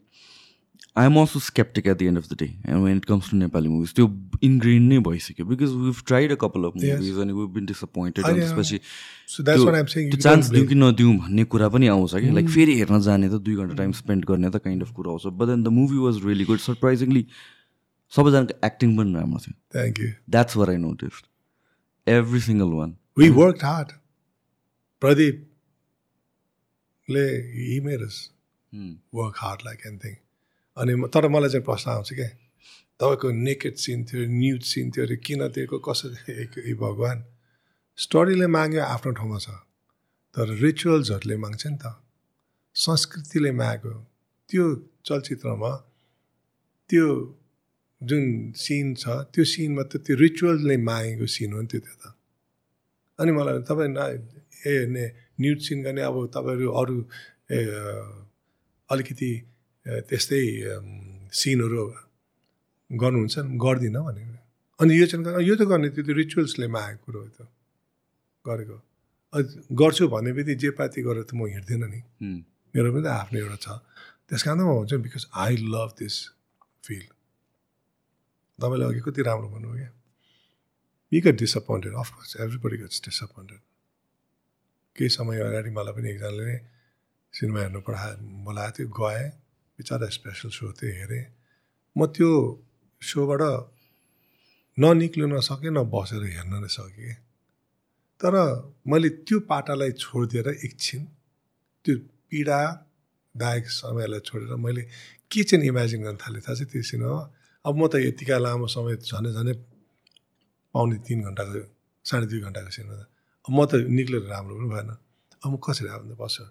I 0.96 1.06
am 1.06 1.16
also 1.20 1.40
skeptic 1.40 1.86
at 1.86 1.96
the 1.98 2.02
end 2.02 2.18
of 2.18 2.26
the 2.32 2.36
day 2.40 2.46
and 2.46 2.84
when 2.84 2.96
it 2.96 3.04
comes 3.04 3.30
to 3.30 3.36
Nepali 3.36 3.68
movies 3.68 3.94
त्यो 3.94 4.06
इन्ग्रेन 4.48 4.82
नै 4.88 4.98
भइसक्यो 5.08 5.46
because 5.46 5.70
we've 5.78 6.02
tried 6.06 6.32
a 6.32 6.34
couple 6.42 6.62
of 6.64 6.72
movies 6.76 7.18
अनि 7.24 7.32
विभ 7.32 7.48
बिन 7.54 7.64
डिसपोइन्टेड 7.66 8.24
अनि। 8.24 8.40
त्यसपछि 8.40 8.78
त्यो 9.40 10.16
चान्स 10.16 10.44
दिउँ 10.50 10.66
कि 10.68 10.74
नदिउँ 10.74 11.14
भन्ने 11.18 11.44
कुरा 11.54 11.68
पनि 11.76 11.86
आउँछ 11.96 12.12
कि 12.14 12.30
लाइक 12.34 12.48
फेरि 12.56 12.72
हेर्न 12.78 13.00
जाने 13.08 13.26
त 13.28 13.30
दुई 13.48 13.54
घन्टा 13.56 13.74
टाइम 13.82 13.92
स्पेन्ड 14.00 14.22
गर्ने 14.30 14.48
त 14.50 14.56
काइन्ड 14.64 14.80
अफ 14.82 14.90
कुरा 14.96 15.10
आउँछ 15.10 15.22
but 15.26 15.46
then 15.48 15.60
the 15.64 15.66
movie 15.80 15.98
was 16.06 16.14
really 16.26 16.44
good 16.52 16.60
surprisingly 16.68 17.22
सबैजनाको 18.12 18.54
एक्टिङ 18.66 18.88
पनि 18.96 19.10
राम्रो 19.14 19.38
थियो। 19.46 19.54
Thank 19.74 19.94
you 20.00 20.08
that's 20.30 20.52
where 20.56 20.66
I 20.70 20.78
notice 20.86 21.14
every 22.06 22.40
single 22.48 22.70
one 22.80 22.90
we 23.18 23.26
work 23.42 23.58
hard 23.64 23.88
प्रदीपले 25.02 25.46
he 27.54 27.76
मेरस 27.84 28.16
वर्क 29.20 29.34
हार्ड 29.38 29.60
लाइक 29.64 29.80
एनिथिङ 29.86 30.14
अनि 30.76 30.92
तर 31.14 31.28
मलाई 31.28 31.50
चाहिँ 31.50 31.64
प्रश्न 31.64 31.90
आउँछ 31.90 32.10
क्या 32.18 32.28
तपाईँको 33.00 33.28
नेकेड 33.46 33.74
सिन 33.84 34.04
थियो 34.06 34.22
न्युज 34.40 34.62
सिन 34.72 34.90
थियो 34.90 35.04
अरे 35.06 35.16
किन 35.26 35.40
दिएको 35.54 35.78
कसरी 35.86 36.18
ए 36.70 36.74
भगवान्? 36.78 37.20
स्टोरीले 37.98 38.46
माग्यो 38.46 38.82
आफ्नो 38.82 39.10
ठाउँमा 39.18 39.38
छ। 39.38 39.48
तर 40.34 40.46
रिचुअल्सहरूले 40.62 41.36
माग्छ 41.44 41.62
नि 41.66 41.78
त। 41.82 41.84
संस्कृतिले 42.76 43.50
माग्यो। 43.54 43.94
त्यो 44.50 44.64
चलचित्रमा 45.06 45.72
त्यो 46.90 47.06
जुन 48.00 48.24
सिन 48.64 48.86
छ 48.94 49.04
त्यो 49.32 49.44
सिनमा 49.52 49.82
त 49.90 50.02
त्यो 50.06 50.14
रिचुअल्सले 50.24 50.76
मागेको 50.88 51.26
सिन 51.34 51.52
हो 51.54 51.60
नि 51.62 51.68
त्यो 51.70 51.80
त्यो 51.86 51.94
त। 52.02 52.04
अनि 53.18 53.30
मलाई 53.36 53.62
तपाईँ 53.68 53.90
न 53.94 53.98
ए 54.66 54.72
न्युज 55.40 55.58
सिन 55.66 55.78
गर्ने 55.86 56.02
अब 56.02 56.16
तपाईँहरू 56.34 56.68
अरू 56.80 56.96
अलिकति 58.90 59.30
त्यस्तै 59.84 60.42
सिनहरू 61.32 61.82
गर्नुहुन्छ 62.90 63.36
नि, 63.38 63.50
गर्दिनँ 63.64 64.02
भनेको 64.06 64.36
अनि 64.80 64.92
यो 65.00 65.06
चाहिँ 65.06 65.44
यो 65.44 65.54
त 65.56 65.62
गर्ने 65.70 65.88
त्यो 65.94 66.02
त्यो 66.04 66.14
रिचुअल्सले 66.14 66.66
मागेको 66.72 67.04
कुरो 67.04 67.18
हो 67.20 67.28
त्यो 67.36 67.46
गरेको। 68.44 68.76
गर्छु 69.76 70.04
भन्ने 70.08 70.30
बित्तिकै 70.36 70.60
जे 70.62 70.70
पाति 70.78 71.00
गरेर 71.06 71.24
त 71.28 71.32
म 71.34 71.46
हिँड्दिनँ 71.52 71.88
नि। 71.90 72.00
मेरो 72.74 72.88
पनि 72.94 73.02
त 73.04 73.08
आफ्नो 73.12 73.38
एउटा 73.38 73.58
छ। 73.60 73.68
त्यस 74.28 74.42
कारण 74.46 74.58
त 74.58 74.62
म 74.64 74.70
भन्छु 74.80 74.96
because 75.04 75.24
I 75.36 75.54
love 75.74 75.90
this 76.00 76.16
feel 76.84 77.06
तपाईँले 78.58 78.84
अघि 78.88 79.00
कति 79.04 79.20
राम्रो 79.28 79.48
भन्नुभयो 79.52 79.76
क्या? 79.78 79.92
यी 81.12 81.18
got 81.20 81.36
disappointed 81.44 81.92
of course 82.02 82.30
everybody 82.40 82.76
gets 82.82 82.98
disappointed 83.04 83.60
केही 84.96 85.10
समय 85.18 85.38
अगाडि 85.44 85.70
मलाई 85.76 85.92
पनि 85.94 86.08
एकजनाले 86.14 86.44
नै 86.48 86.58
सिनेमा 87.34 87.60
हेर्नु 87.60 87.80
पढा 87.86 88.06
बोलाएको 88.46 88.72
थियो 88.74 88.88
गएँ। 88.98 89.43
बिचरा 89.78 90.08
स्पेसल 90.16 90.48
सो 90.56 90.72
थियो 90.78 90.92
हेरेँ 90.98 91.24
म 91.96 92.06
त्यो 92.14 92.30
सोबाट 93.02 93.42
ननिक्लिन 94.78 95.32
नसकेँ 95.34 95.70
न 95.70 95.78
बसेर 95.86 96.22
हेर्न 96.26 96.54
नै 96.62 96.70
सकेँ 96.70 97.14
तर 98.20 98.34
मैले 98.86 99.08
त्यो 99.26 99.38
पाटालाई 99.50 99.92
छोडिदिएर 100.02 100.48
एकछिन 100.66 101.02
त्यो 101.84 101.94
पीडादायक 102.28 103.64
समयलाई 103.70 104.20
छोडेर 104.28 104.54
मैले 104.56 104.82
के 105.30 105.42
चाहिँ 105.42 105.66
इमेजिन 105.66 106.00
गर्न 106.06 106.18
थालेँ 106.22 106.42
थाहा 106.42 106.54
छ 106.58 106.62
त्यो 106.70 106.82
सिनेमा 106.90 107.20
अब 107.64 107.74
म 107.78 107.82
त 107.90 107.94
यतिका 108.06 108.36
लामो 108.44 108.66
समय 108.74 108.94
झन् 109.02 109.30
झनै 109.32 109.54
पाउने 110.74 110.96
तिन 111.06 111.18
घन्टाको 111.28 111.60
साढे 112.06 112.26
दुई 112.30 112.40
घन्टाको 112.46 112.70
सिनेमा 112.76 112.96
अब 113.46 113.52
म 113.56 113.58
त 113.70 113.72
निक्लेर 113.90 114.22
राम्रो 114.32 114.54
पनि 114.58 114.68
भएन 114.74 114.90
अब 115.42 115.48
म 115.52 115.54
कसरी 115.64 115.88
आउँदा 115.94 116.14
बस्छु 116.22 116.44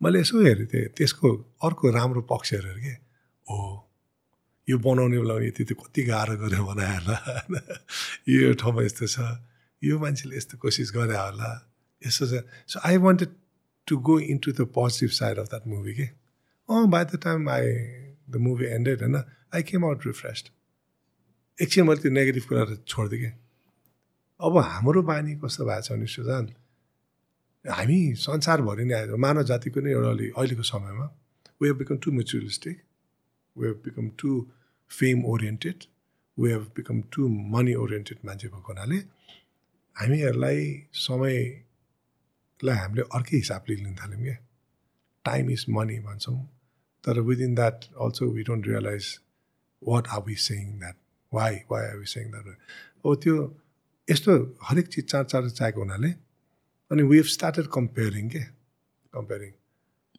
मैले 0.00 0.20
यसो 0.20 0.44
हेरेँ 0.44 0.66
थिएँ 0.66 0.88
त्यसको 0.96 1.28
अर्को 1.64 1.90
राम्रो 1.90 2.22
पक्ष 2.30 2.52
हेरेर 2.52 2.78
के? 2.84 2.94
हो 3.46 3.58
यो 4.68 4.76
बनाउने 4.78 5.18
बेला 5.18 5.34
यति 5.46 5.64
त 5.64 5.72
कति 5.72 6.02
गाह्रो 6.04 6.36
गरेर 6.36 6.58
होला 6.58 6.86
होइन। 6.92 7.56
यो 8.28 8.52
ठाउँमा 8.60 8.82
यस्तो 8.82 9.06
छ 9.06 9.16
यो 9.82 9.98
मान्छेले 9.98 10.36
यस्तो 10.36 10.58
कोसिस 10.58 10.90
गरे 10.96 11.16
होला। 11.16 11.50
यस्तो 12.02 12.24
छ। 12.26 12.44
So 12.68 12.80
I 12.84 12.96
wanted 12.98 13.30
to 13.86 13.96
go 13.98 14.18
into 14.44 14.52
the 14.52 14.68
positive 14.74 15.10
side 15.16 15.38
of 15.38 15.46
that 15.48 15.66
movie 15.66 15.94
के? 15.94 16.06
अँ 16.68 16.86
by 16.90 17.04
the 17.04 17.20
time 17.24 17.48
I 17.48 17.72
the 18.30 18.36
movie 18.36 18.66
ended 18.66 19.02
होइन 19.02 19.16
आई 19.54 19.62
केम 19.62 19.84
आउट 19.84 20.06
रिफ्रेस्ड 20.06 20.46
एकछिन 21.58 21.86
मैले 21.86 22.00
त्यो 22.02 22.12
नेगेटिभ 22.12 22.44
कुराहरू 22.48 22.76
छोडिदिएँ 22.84 23.22
कि? 23.22 23.30
अब 24.40 24.58
हाम्रो 24.58 25.02
बानी 25.02 25.34
कस्तो 25.40 25.64
भएको 25.64 25.82
छ 25.82 25.92
भने 25.92 26.06
सुजान 26.06 26.44
हामी 27.68 27.98
संसारभरि 28.18 28.84
नै 28.84 28.94
आयो 28.94 29.16
मानव 29.24 29.42
जातिको 29.50 29.80
नै 29.80 29.90
एउटा 29.92 30.10
अलि 30.16 30.26
अहिलेको 30.38 30.64
समयमा 30.72 31.06
we 31.60 31.68
have 31.68 31.76
become 31.78 31.96
too 32.04 32.12
materialistic 32.18 32.76
we 33.56 33.66
have 33.68 33.78
become 33.84 34.06
too 34.20 34.30
fame 34.90 35.24
oriented 35.32 35.78
we 36.38 36.50
have 36.50 36.64
become 36.76 36.96
too 37.12 37.28
money 37.54 37.74
oriented 37.84 38.18
मान्छे 38.26 38.48
भएको 38.48 38.72
हुनाले 38.72 38.98
हामीहरूलाई 39.96 40.60
समयलाई 41.06 42.76
हामीले 42.82 43.02
अर्कै 43.18 43.36
हिसाबले 43.36 43.74
लिन 43.76 43.94
थाल्यौँ 44.02 44.22
क्या। 44.22 44.36
टाइम 45.24 45.50
इज 45.50 45.64
मनी 45.76 45.98
भन्छौँ 46.00 46.38
तर 47.04 47.20
within 47.28 47.54
that 47.54 47.84
also 48.04 48.30
we 48.34 48.42
don't 48.48 48.66
realise 48.68 49.06
what 49.82 50.04
are 50.14 50.22
we 50.26 50.36
saying 50.48 50.78
that 50.78 50.96
why 51.32 51.52
why 51.70 51.82
are 51.88 51.96
we 51.98 52.06
saying 52.14 52.30
that 52.30 52.46
अब 52.46 53.14
त्यो 53.22 53.34
यस्तो 54.08 54.32
हरेक 54.68 54.86
चिज 54.92 55.04
चाँड 55.10 55.26
चाँडो 55.26 55.48
चाहिएको 55.48 55.80
हुनाले 55.80 56.10
अनि 56.90 57.02
वी 57.02 57.16
हेभ 57.16 57.26
स्टार्टेड 57.26 57.66
कम्पेयरिङ 57.74 58.28
के? 58.30 58.40
कम्पेयरिङ 59.14 59.52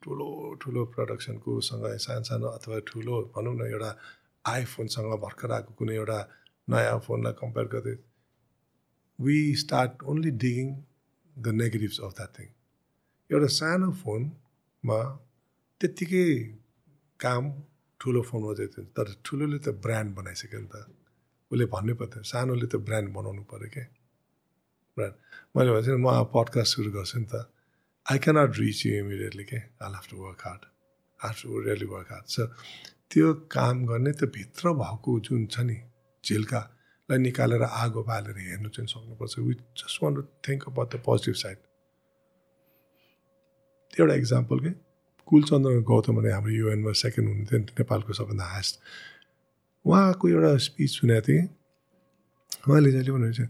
ठुलो 0.04 0.28
ठुलो 0.62 0.82
प्रडक्सनको 0.96 1.60
सँग 1.68 1.86
सानो 2.06 2.24
सानो 2.30 2.48
अथवा 2.58 2.80
ठुलो 2.90 3.16
भनौँ 3.36 3.54
न 3.56 3.68
एउटा 3.72 3.92
आइफोनसँग 4.46 5.14
भर्खर 5.24 5.52
आएको 5.58 5.74
कुनै 5.80 5.96
एउटा 5.96 6.20
नयाँ 6.68 7.00
फोनलाई 7.08 7.34
कम्पेयर 7.42 7.68
गर्दै 7.74 7.96
we 9.20 9.38
start 9.64 10.04
only 10.12 10.32
digging 10.44 10.68
the 11.36 11.56
negatives 11.62 12.00
of 12.06 12.12
that 12.20 12.32
thing 12.40 12.50
एउटा 13.30 13.50
सानो 13.60 13.92
फोनमा 14.04 15.00
त्यत्तिकै 15.82 16.28
काम 17.20 17.44
ठुलो 18.00 18.22
फोनमा 18.30 18.54
चाहिँ 18.60 18.88
तर 18.98 19.08
ठुलोले 19.26 19.60
त 19.60 19.68
ब्रान्ड 19.86 20.16
बनाइसक्यो 20.20 20.60
नि 20.60 20.70
त। 20.74 20.76
उसले 21.52 21.66
भन्नै 21.74 21.94
पर्थ्यो 22.00 22.24
सानोले 22.32 22.68
त 22.68 22.76
ब्रान्ड 22.88 23.10
बनाउनु 23.18 23.44
पऱ्यो 23.52 23.70
क्या 23.76 23.86
ब्रान्ड 24.98 25.16
मैले 25.56 25.72
भन्छ 25.76 25.88
नि 25.88 26.00
म 26.06 26.08
पडकास्ट 26.36 26.76
सुरु 26.76 26.92
गर्छु 26.98 27.20
नि 27.20 27.28
त 27.34 27.44
I 28.06 28.18
cannot 28.26 28.60
reach 28.60 28.86
you 28.86 28.94
immediately 29.04 29.44
के 29.52 29.60
I 29.84 29.92
have 29.96 30.06
to 30.12 30.18
work 30.24 30.42
hard 30.48 30.64
I 31.20 31.32
to 31.42 31.60
really 31.68 31.88
work 31.94 32.12
hard 32.14 32.26
छ 32.34 32.48
त्यो 33.12 33.34
काम 33.56 33.86
गर्ने 33.90 34.12
त्यो 34.20 34.28
भित्र 34.38 34.74
भएको 34.82 35.20
जुन 35.28 35.46
छ 35.54 35.60
नि 35.70 35.78
झिल्कालाई 36.24 37.18
निकालेर 37.28 37.64
आगो 37.64 38.04
बालेर 38.04 38.38
हेर्नु 38.38 38.70
चाहिँ 38.76 38.88
सक्नुपर्छ. 38.94 39.34
We 39.40 39.54
just 39.80 40.04
want 40.04 40.16
to 40.16 40.22
think 40.48 40.68
about 40.70 40.88
the 40.96 41.00
positive 41.06 41.36
side 41.44 41.58
त्यो 43.94 44.06
एउटा 44.06 44.16
इक्जाम्पल 44.24 44.60
के 44.66 44.72
कुलचन्द्र 45.28 45.80
गौतम 45.92 46.16
भने 46.18 46.32
हाम्रो 46.32 46.52
युएनमा 46.54 46.92
सेकेन्ड 47.04 47.30
हुनुहुन्थ्यो 47.30 47.60
नि 47.60 47.66
नेपालको 47.80 48.14
सबभन्दा 48.20 48.46
हाइस्ट 48.56 48.74
उहाँको 49.86 50.30
एउटा 50.30 50.52
स्पिच 50.68 50.90
सुनेको 50.98 51.28
थिएँ। 51.28 51.44
उहाँले 52.68 52.92
जहिले 52.92 53.12
भन्नुहुन्छ 53.12 53.42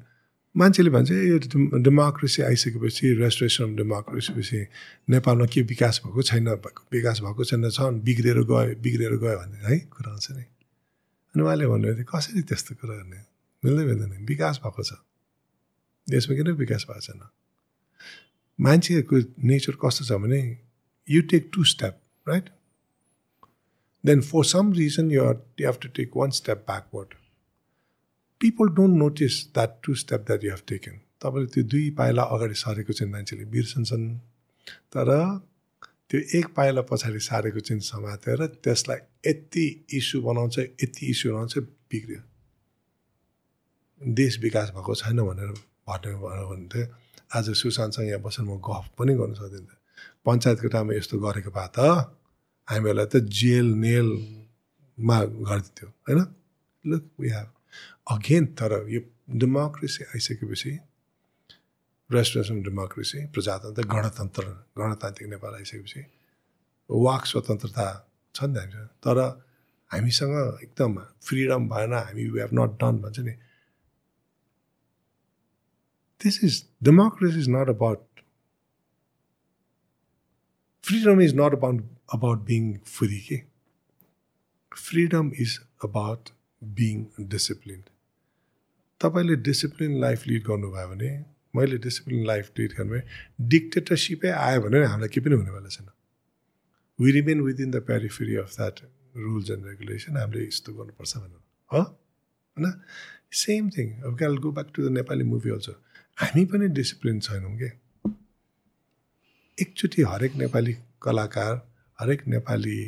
मान्छेले 0.57 0.89
भन्छ 0.89 1.11
"ए, 1.11 1.27
यो 1.27 1.37
डेमोक्रेसी 1.79 2.41
आइसकेपछि 2.41 3.13
रेस्टोरेसन 3.13 3.63
अफ 3.63 3.77
डेमोक्रेसी 3.77 4.33
पछि 4.33 4.67
नेपालमा 5.09 5.45
के 5.45 5.61
विकास 5.61 6.01
भएको 6.05 6.21
छैन 6.21 6.49
विकास 6.93 7.21
भएको 7.21 7.43
छैन 7.43 7.69
छन् 7.69 8.01
बिग्रेर 8.01 8.41
गयो 8.41 8.81
बिग्रेर 8.81 9.13
गयो 9.17 9.37
भन्ने 9.37 9.59
है 9.67 9.79
कुरा 9.79 10.11
आउँछ 10.11 10.31
नि। 10.31 10.41
अनि 10.41 11.41
उहाँले 11.43 11.67
भन्नुभयो 11.67 12.03
कसरी 12.03 12.41
त्यस्तो 12.41 12.75
कुरा 12.75 12.95
गर्ने? 12.95 13.21
मिल्दै 13.65 13.83
मिल्दैन 13.85 14.25
विकास 14.25 14.61
भएको 14.65 14.83
छ। 14.83 14.93
देशमा 16.09 16.35
किन 16.35 16.51
विकास 16.51 16.85
भएको 16.89 17.01
छैन? 17.01 17.21
मान्छेहरूको 18.61 19.17
नेचर 19.43 19.73
कस्तो 19.85 20.05
छ 20.05 20.11
भने 20.11 20.57
you 21.09 21.21
take 21.21 21.49
two 21.53 21.63
step 21.63 21.99
right 22.29 22.49
then 24.05 24.21
for 24.21 24.45
some 24.45 24.73
reason 24.73 25.11
you 25.11 25.23
have 25.23 25.77
to 25.81 25.87
take 25.87 26.11
one 26.17 26.29
step 26.31 26.57
backward 26.57 27.16
people 28.41 28.67
don't 28.77 28.97
notice 28.97 29.35
that 29.53 29.71
two 29.83 29.93
step 29.95 30.21
that 30.27 30.43
you 30.43 30.51
have 30.51 30.61
taken 30.67 30.95
तपाईँले 31.21 31.49
त्यो 31.53 31.63
दुई 31.71 31.89
पाइला 31.97 32.23
अगाडि 32.33 32.55
सरेको 32.55 32.93
चाहिँ 32.93 33.11
मान्छेले 33.11 33.45
बिर्सन्छन्। 33.53 34.05
तर 34.93 35.09
त्यो 36.09 36.19
एक 36.39 36.47
पाइला 36.57 36.81
पछाडि 36.89 37.19
सारेको 37.19 37.59
चाहिँ 37.59 37.81
समातेर 37.81 38.45
त्यसलाई 38.63 38.99
यति 39.27 39.65
इस्यु 39.97 40.21
बनाउँछ 40.21 40.59
यति 40.59 41.05
इस्यु 41.11 41.33
बनाउँछ 41.33 41.57
बिग्रियो। 41.91 42.21
देश 44.01 44.39
विकास 44.39 44.69
भएको 44.75 44.95
छैन 44.95 45.19
भनेर 45.29 45.51
भन्ने 45.89 46.13
भयो 46.21 46.45
भने 46.49 46.67
चाहिँ 46.69 46.87
आज 47.35 47.49
सुशान्तसँग 47.57 48.07
यहाँ 48.07 48.21
बसेर 48.21 48.45
म 48.45 48.61
गफ 48.61 48.85
पनि 48.97 49.13
गर्नु 49.17 49.35
सक्दिनँ। 49.35 49.77
पञ्चायतको 50.25 50.67
टाइममा 50.69 50.93
यस्तो 50.93 51.15
गरेको 51.25 51.51
भए 51.57 51.69
त 51.75 51.79
हामीहरूलाई 52.67 53.07
त 53.11 53.15
जेल 53.41 53.67
नेलमा 53.83 55.17
गरिदिन्थ्यो 55.49 55.87
होइन? 55.89 56.19
लुक 56.85 57.03
वी 57.19 57.29
हेभ 57.29 57.49
अगेन 58.11 58.45
तर 58.59 58.71
यो 58.89 58.99
डेमोक्रेसी 59.41 60.03
आइसकेपछि 60.03 60.71
रेस्टुरेसन 62.09 62.61
डेमोक्रेसी 62.63 63.25
प्रजातन्त्र 63.35 63.83
गणतन्त्र 63.93 64.43
गणतान्त्रिक 64.79 65.29
नेपाल 65.29 65.53
आइसकेपछि 65.55 66.01
वाक 66.89 67.25
स्वतन्त्रता 67.31 67.87
छ 68.35 68.43
नि 68.43 68.53
त 68.55 68.55
हामीसँग 68.55 68.87
तर 69.03 69.17
हामीसँग 69.91 70.35
एकदम 70.63 70.95
फ्रिडम 71.25 71.67
भएन, 71.69 71.93
हामी 71.93 72.23
वी 72.29 72.39
हेभ 72.39 72.53
नट 72.59 72.71
डन 72.81 72.97
भन्छ 73.03 73.19
नि। 73.27 73.31
This 76.21 76.43
is 76.43 76.61
democracy 76.85 77.39
is 77.39 77.49
not 77.49 77.69
about 77.75 78.05
freedom 80.83 81.21
is 81.21 81.35
not 81.35 81.53
about 81.59 81.83
about 82.13 82.39
being 82.47 82.73
free 82.95 83.19
के 83.27 83.37
freedom 84.85 85.31
is 85.45 85.59
about 85.85 86.29
being 86.79 87.05
discipline 87.35 87.83
तपाईँले 89.01 89.35
डिसिप्लिन 89.47 89.99
लाइफ 90.01 90.27
लिड 90.27 90.43
गर्नुभयो 90.43 90.87
भने 90.87 91.09
मैले 91.55 91.77
डिसिप्लिन 91.77 92.25
लाइफ 92.25 92.51
लिड 92.59 92.73
गर्नुभयो 92.77 93.47
डिक्टेटरसिपै 93.47 94.29
आयो 94.45 94.61
भने 94.61 94.83
हामीलाई 94.85 95.09
केही 95.09 95.25
पनि 95.25 95.35
हुनेवाला 95.35 95.69
छैन। 95.69 95.87
We 96.99 97.11
remain 97.11 97.41
within 97.41 97.71
the 97.71 97.81
periphery 97.89 98.35
of 98.35 98.55
that 98.57 98.79
rules 99.17 99.49
and 99.51 99.65
regulation 99.65 100.17
हामीले 100.17 100.47
यस्तो 100.47 100.73
गर्नुपर्छ 100.73 101.17
भनेर। 101.17 101.41
हो? 101.71 101.81
होइन? 101.81 102.73
सेम 103.31 103.69
थिङ 103.69 103.87
अब 104.01 104.17
क्याल 104.17 104.37
go 104.37 104.51
back 104.51 104.71
to 104.75 104.87
the 104.87 104.91
Nepali 104.91 105.23
movie 105.23 105.49
also 105.49 105.73
हामी 106.17 106.45
पनि 106.45 106.67
डिसिप्लिन 106.79 107.19
छैनौँ 107.19 107.55
कि? 107.57 107.69
एकचोटि 109.57 110.01
हरेक 110.01 110.35
नेपाली 110.35 110.73
कलाकार 111.01 111.53
हरेक 111.99 112.27
नेपाली 112.27 112.79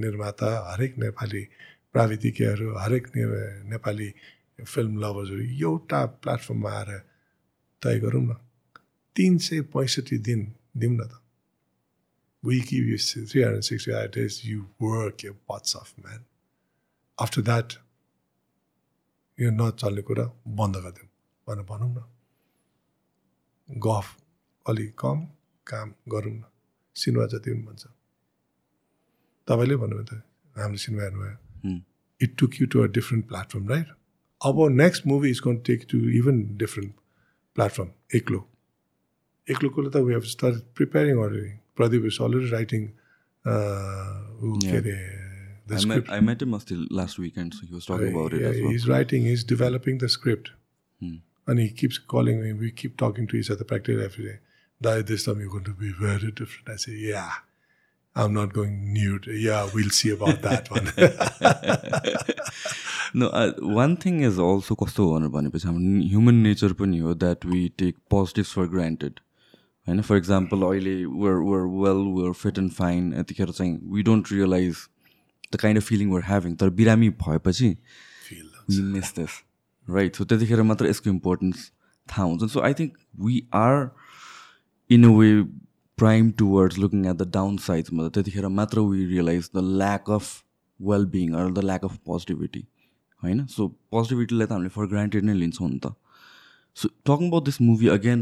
निर्माता 0.00 0.50
हरेक 0.72 0.98
नेपाली 0.98 1.42
प्राविधिकहरू 1.92 2.74
हरेक 2.78 3.06
नेपाली 3.16 4.08
फिल्म 4.64 4.98
लभर्सहरू 5.00 5.42
एउटा 5.68 6.04
प्लेटफर्ममा 6.22 6.70
आएर 6.70 6.90
तय 7.82 7.98
गरौँ 8.00 8.22
न। 8.22 8.36
तिन 9.16 9.38
सय 9.38 9.60
पैँसठी 9.74 10.18
दिन 10.18 10.40
दिउँ 10.76 10.94
न 10.96 11.02
त। 11.06 11.20
We 12.42 12.62
give 12.62 12.86
you 12.88 12.96
365 12.96 14.12
days, 14.12 14.44
you 14.44 14.68
work 14.78 15.22
your 15.22 15.34
butts 15.46 15.74
off, 15.76 15.92
man. 16.02 16.24
After 17.18 17.42
that, 17.42 17.76
यो 19.38 19.50
नचल्ने 19.50 20.02
कुरा 20.02 20.24
बन्द 20.48 20.76
गरिदिउँ 20.76 21.08
भनेर 21.46 21.64
भनौँ 21.68 21.90
न। 21.90 22.04
गफ 23.68 24.16
अलिक 24.66 24.94
कम 24.98 25.18
काम 25.66 25.92
गरौँ 26.08 26.32
न। 26.32 26.42
सिनेमा 26.96 27.26
जति 27.28 27.50
पनि 27.52 27.62
भन्छ। 27.66 27.84
तपाईँले 29.48 29.76
भन्नुभयो 29.76 30.04
त 30.08 30.22
हाम्रो 30.56 30.78
सिनेमा 30.84 31.02
हेर्नुभयो। 31.04 31.36
It 32.20 32.30
took 32.38 32.52
you 32.60 32.66
to 32.72 32.76
a 32.80 32.86
different 32.96 33.28
platform 33.28 33.68
right 33.68 33.88
our 34.44 34.70
next 34.70 35.04
movie 35.04 35.30
is 35.30 35.40
going 35.40 35.62
to 35.62 35.76
take 35.76 35.88
to 35.88 35.96
even 35.96 36.56
different 36.56 36.94
platform, 37.54 37.92
Eklo. 38.12 38.44
Eklo 39.48 39.70
Kulata, 39.70 40.04
we 40.04 40.12
have 40.12 40.26
started 40.26 40.74
preparing 40.74 41.18
already. 41.18 41.54
Pradeep 41.76 42.06
is 42.06 42.20
already 42.20 42.50
writing 42.50 42.92
uh, 43.44 44.20
yeah. 44.60 44.80
the 44.80 45.74
I 45.74 45.76
script. 45.76 46.08
Met, 46.08 46.16
I 46.16 46.20
met 46.20 46.42
him 46.42 46.58
last 46.90 47.18
weekend, 47.18 47.54
so 47.54 47.66
he 47.66 47.74
was 47.74 47.86
talking 47.86 48.14
uh, 48.14 48.18
about 48.18 48.32
yeah, 48.32 48.48
it 48.48 48.62
well. 48.62 48.70
He's 48.70 48.88
writing, 48.88 49.24
he's 49.24 49.44
developing 49.44 49.98
the 49.98 50.08
script. 50.08 50.50
Hmm. 51.00 51.16
And 51.46 51.58
he 51.58 51.70
keeps 51.70 51.98
calling 51.98 52.42
me. 52.42 52.52
We 52.52 52.70
keep 52.70 52.96
talking 52.96 53.26
to 53.28 53.36
each 53.36 53.50
other 53.50 53.64
practically 53.64 54.04
every 54.04 54.24
day. 54.24 54.38
That 54.80 55.06
this 55.06 55.24
time 55.24 55.40
you're 55.40 55.50
going 55.50 55.64
to 55.64 55.74
be 55.74 55.92
very 55.92 56.30
different. 56.30 56.68
I 56.68 56.76
say, 56.76 56.92
yeah. 56.92 57.32
I'm 58.14 58.34
not 58.34 58.52
going 58.52 58.92
nude. 58.92 59.26
Yeah, 59.28 59.68
we'll 59.72 59.90
see 59.90 60.10
about 60.10 60.42
that 60.42 60.70
one. 60.70 60.92
one 63.14 63.96
thing 63.96 64.20
is 64.20 64.38
also 64.38 64.74
कस्तो 64.76 65.06
भनेर 65.12 65.28
भनेपछि 65.28 66.10
human 66.10 66.42
nature 66.42 66.72
पनि 66.74 66.98
हो 66.98 67.14
that 67.18 67.44
we 67.44 67.68
take 67.70 67.96
positives 68.10 68.52
for 68.52 68.66
granted. 68.68 69.20
होइन? 69.86 70.00
For 70.02 70.16
example 70.16 70.62
अहिले 70.62 70.94
we're 71.04 71.34
we're 71.42 71.62
well 71.82 72.00
we're 72.16 72.32
fit 72.32 72.58
and 72.58 72.70
fine 72.72 73.12
यतिखेर 73.14 73.50
चाहिँ 73.50 73.78
we 73.92 74.02
don't 74.02 74.32
realise 74.32 74.76
the 75.52 75.56
kind 75.60 75.80
of 75.80 75.86
feeling 75.88 76.10
we're 76.10 76.22
having 76.26 76.54
तर 76.56 76.70
बिरामी 76.80 77.08
भएपछि 77.26 77.68
मिस 78.70 79.14
दिस 79.18 79.30
राइट 79.86 80.16
सो 80.16 80.24
त्यतिखेर 80.24 80.62
मात्र 80.62 80.86
यसको 80.86 81.10
इम्पोर्टेन्स 81.10 81.70
थाहा 82.08 82.26
हुन्छ। 82.26 82.50
So 82.52 82.60
I 82.60 82.74
think 82.80 82.92
we 83.20 83.42
are 83.54 83.88
in 84.90 85.04
a 85.04 85.12
way 85.18 85.42
prime 85.98 86.30
towards 86.38 86.78
looking 86.78 87.06
at 87.06 87.16
the 87.16 87.30
down 87.34 87.56
साइड्समा 87.68 88.08
त्यतिखेर 88.08 88.48
मात्र 88.60 88.80
we 88.90 89.06
realise 89.06 89.50
the 89.56 89.58
lack 89.78 90.10
of 90.10 90.44
well 90.80 91.06
being 91.16 91.34
or 91.34 91.50
the 91.52 91.64
lack 91.64 91.84
of 91.84 91.96
positivity 92.06 92.66
होइन? 93.22 93.46
So 93.46 93.68
पोजिटिभिटीलाई 93.96 94.46
त 94.46 94.52
हामीले 94.52 94.72
फर 94.76 94.86
ग्रान्टेड 94.94 95.24
नै 95.24 95.34
लिन्छौँ 95.42 95.70
नि 95.70 95.78
त। 95.78 95.94
So 96.76 96.88
talking 97.08 97.28
about 97.28 97.44
this 97.46 97.56
movie 97.60 97.88
again, 97.92 98.20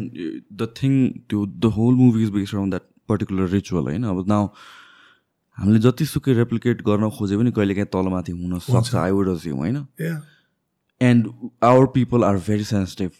the 0.61 0.67
thing 0.79 1.25
to 1.29 1.41
the 1.65 1.71
whole 1.79 1.97
movie 1.97 2.23
is 2.27 2.31
based 2.37 2.55
around 2.55 2.75
that 2.75 2.85
particular 3.09 3.49
ritual 3.51 3.85
होइन? 3.89 4.05
अब 4.05 4.29
नाउ 4.29 4.47
हामीले 5.59 5.79
जतिसुकै 5.85 6.33
रेप्लिकेट 6.39 6.83
गर्न 6.87 7.09
खोजे 7.19 7.37
पनि 7.39 7.51
कहिले 7.59 7.75
काहीँ 7.75 7.91
तलमाथि 7.95 8.33
हुनसक्छ 8.41 8.95
आई 9.03 9.11
वुड 9.19 9.29
अस्युम 9.29 9.59
होइन? 9.59 9.77
And 11.01 11.29
our 11.71 11.87
people 11.95 12.25
are 12.25 12.37
very 12.49 12.65
sensitive 12.71 13.11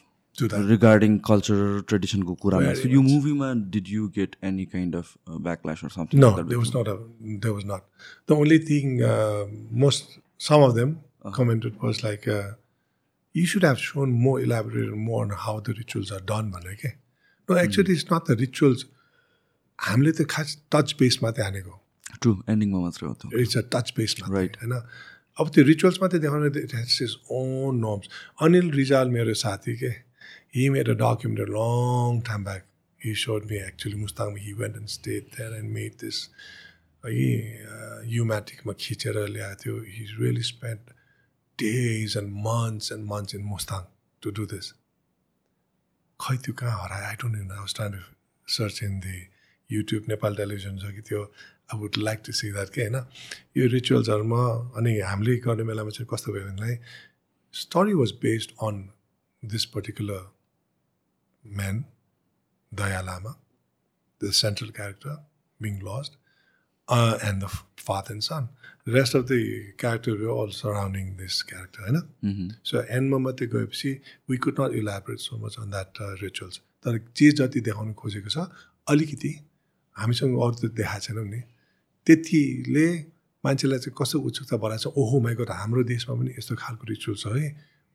regarding 0.71 1.19
culture 1.29 1.63
ट्रेडिसनको 1.89 2.35
कुरामा 2.45 2.73
सो 2.81 2.89
यो 2.89 3.03
मुभीमा 3.09 3.53
did 3.75 3.89
you 3.97 4.09
get 4.17 4.37
any 4.51 4.65
kind 4.77 4.97
of 4.97 5.15
backlash 5.49 5.85
or 5.85 5.91
something 5.97 6.21
No, 6.25 6.31
there 6.37 6.61
was 6.63 6.73
not. 6.75 6.89
A, 6.95 6.97
there 7.45 7.55
was 7.59 7.69
not. 7.73 7.83
The 8.27 8.37
only 8.37 8.59
thing, 8.71 9.03
uh, 9.11 9.45
most 9.85 10.19
some 10.49 10.67
of 10.69 10.75
them 10.81 10.97
uh-huh. 11.18 11.32
commented 11.32 11.82
was 11.82 12.04
like, 12.04 12.28
uh, 12.28 12.52
you 13.36 13.46
should 13.46 13.64
have 13.64 13.80
shown 13.80 14.12
more 14.12 14.40
elaborated 14.40 14.96
more 14.96 15.24
on 15.26 15.32
how 15.46 15.60
the 15.60 15.74
rituals 15.78 16.12
are 16.12 16.26
done 16.34 16.52
भने 16.52 16.76
के 16.82 16.90
no 17.50 17.58
actually 17.60 17.94
it's 17.94 18.06
not 18.12 18.30
the 18.32 18.40
rituals 18.40 18.86
हामीले 19.80 20.12
त 20.12 20.26
खास 20.34 20.58
touch 20.76 20.96
base 21.00 21.18
मात्रै 21.24 21.44
हानेको 21.46 21.80
true 22.22 22.36
एन्डिङमा 22.56 22.80
मात्रै 22.86 23.10
हो 23.10 23.42
it's 23.44 23.58
a 23.58 23.64
touch 23.76 23.94
base 23.98 24.16
right 24.30 24.58
होइन 24.64 24.74
अब 25.38 25.50
त्यो 25.54 25.64
रिचुअल्स 25.72 26.02
मात्रै 26.02 26.20
देखाउने 26.26 26.52
it 26.64 26.76
has 26.80 26.98
is 27.08 27.16
own 27.40 27.80
norms 27.86 28.22
Anil 28.48 28.72
Rijal 28.82 29.16
मेरो 29.18 29.34
साथी 29.46 29.76
के 29.84 29.94
he 30.58 30.70
made 30.78 30.90
a 30.90 30.98
document 31.04 31.50
long 31.58 32.22
time 32.32 32.44
back 32.50 32.66
he 33.02 33.16
showed 33.22 33.46
me 33.52 33.58
actually 33.68 33.96
Mustang 34.02 34.38
he 34.48 34.54
went 34.60 34.76
and 34.82 34.98
stayed 34.98 35.38
there 35.38 35.56
and 35.62 35.74
made 35.80 35.98
this 36.04 36.20
है 37.04 38.06
युम्याटिकमा 38.18 38.74
खिचेर 38.80 39.18
ल्याएको 39.28 39.64
थियो 39.64 39.80
he 39.96 40.06
really 40.20 40.44
spend 40.52 40.94
days 41.59 42.15
and 42.17 42.33
months 42.47 42.91
and 42.91 43.07
months 43.13 43.35
in 43.35 43.43
Mustang 43.53 43.87
to 44.23 44.33
do 44.39 44.47
this. 44.53 44.67
खै 46.21 46.37
त्यो 46.45 46.53
कहाँ 46.61 46.77
हरायो? 46.83 47.05
I 47.09 47.17
don't 47.23 47.37
know 47.37 47.55
I 47.55 47.61
was 47.61 47.75
trying 47.75 47.93
to 47.93 48.03
search 48.47 48.83
in 48.83 48.99
the 49.01 49.19
YouTube 49.71 50.03
Nepal 50.09 50.37
television 50.37 50.79
छ 50.79 50.95
कि 50.95 51.03
त्यो 51.09 51.23
I 51.73 51.79
would 51.81 51.97
like 51.99 52.23
to 52.27 52.33
see 52.41 52.51
that 52.53 52.71
के 52.75 52.81
होइन? 52.83 52.97
यो 53.57 53.67
रिचुअल्सहरूमा 53.75 54.43
अनि 54.79 54.99
हामीले 55.11 55.37
गर्ने 55.47 55.65
बेलामा 55.71 55.91
चाहिँ 55.99 56.09
कस्तो 56.13 56.33
भयो 56.33 56.45
भनेलाई 56.49 56.79
story 57.55 57.95
was 58.01 58.13
based 58.23 58.51
on 58.69 58.81
this 59.43 59.65
particular 59.75 60.23
man 61.45 61.85
Daya 62.73 63.01
Lama 63.11 63.33
the 64.21 64.31
central 64.43 64.71
character 64.79 65.15
being 65.61 65.75
lost 65.89 66.13
and 66.89 67.43
the 67.43 67.49
father 67.81 68.13
and 68.13 68.23
son 68.23 68.49
rest 68.89 69.17
of 69.17 69.25
the 69.25 69.41
character 69.81 70.25
all 70.35 70.51
surrounding 70.55 71.11
this 71.17 71.43
character 71.51 71.83
होइन 71.83 72.49
सो 72.65 72.83
एन्डमा 72.91 73.19
मात्रै 73.27 73.47
गएपछि 73.49 73.93
we 74.31 74.37
could 74.39 74.61
not 74.61 74.75
elaborate 74.77 75.19
so 75.21 75.39
much 75.39 75.59
on 75.59 75.71
that 75.71 76.03
rituals 76.23 76.61
तर 76.85 76.99
जे 77.17 77.31
जति 77.39 77.61
देखाउनु 77.63 77.95
खोजेको 77.95 78.31
छ 78.31 78.49
अलिकति 78.87 79.33
हामीसँग 79.97 80.37
अरू 80.39 80.55
त 80.57 80.73
देखाएको 80.75 81.07
छैनौँ 81.07 81.25
नि 81.27 81.41
त्यतिले 82.07 82.89
मान्छेलाई 83.45 83.79
चाहिँ 83.79 83.97
कस्तो 83.99 84.21
उत्सुकता 84.23 84.57
बनाएको 84.59 84.91
छ 84.91 84.95
ओहो 84.97 85.21
माइको 85.21 85.45
त 85.45 85.59
हाम्रो 85.59 85.83
देशमा 85.87 86.15
पनि 86.17 86.35
यस्तो 86.39 86.55
खालको 86.57 86.85
रिचुअल 86.89 87.17
छ 87.17 87.37
है 87.37 87.49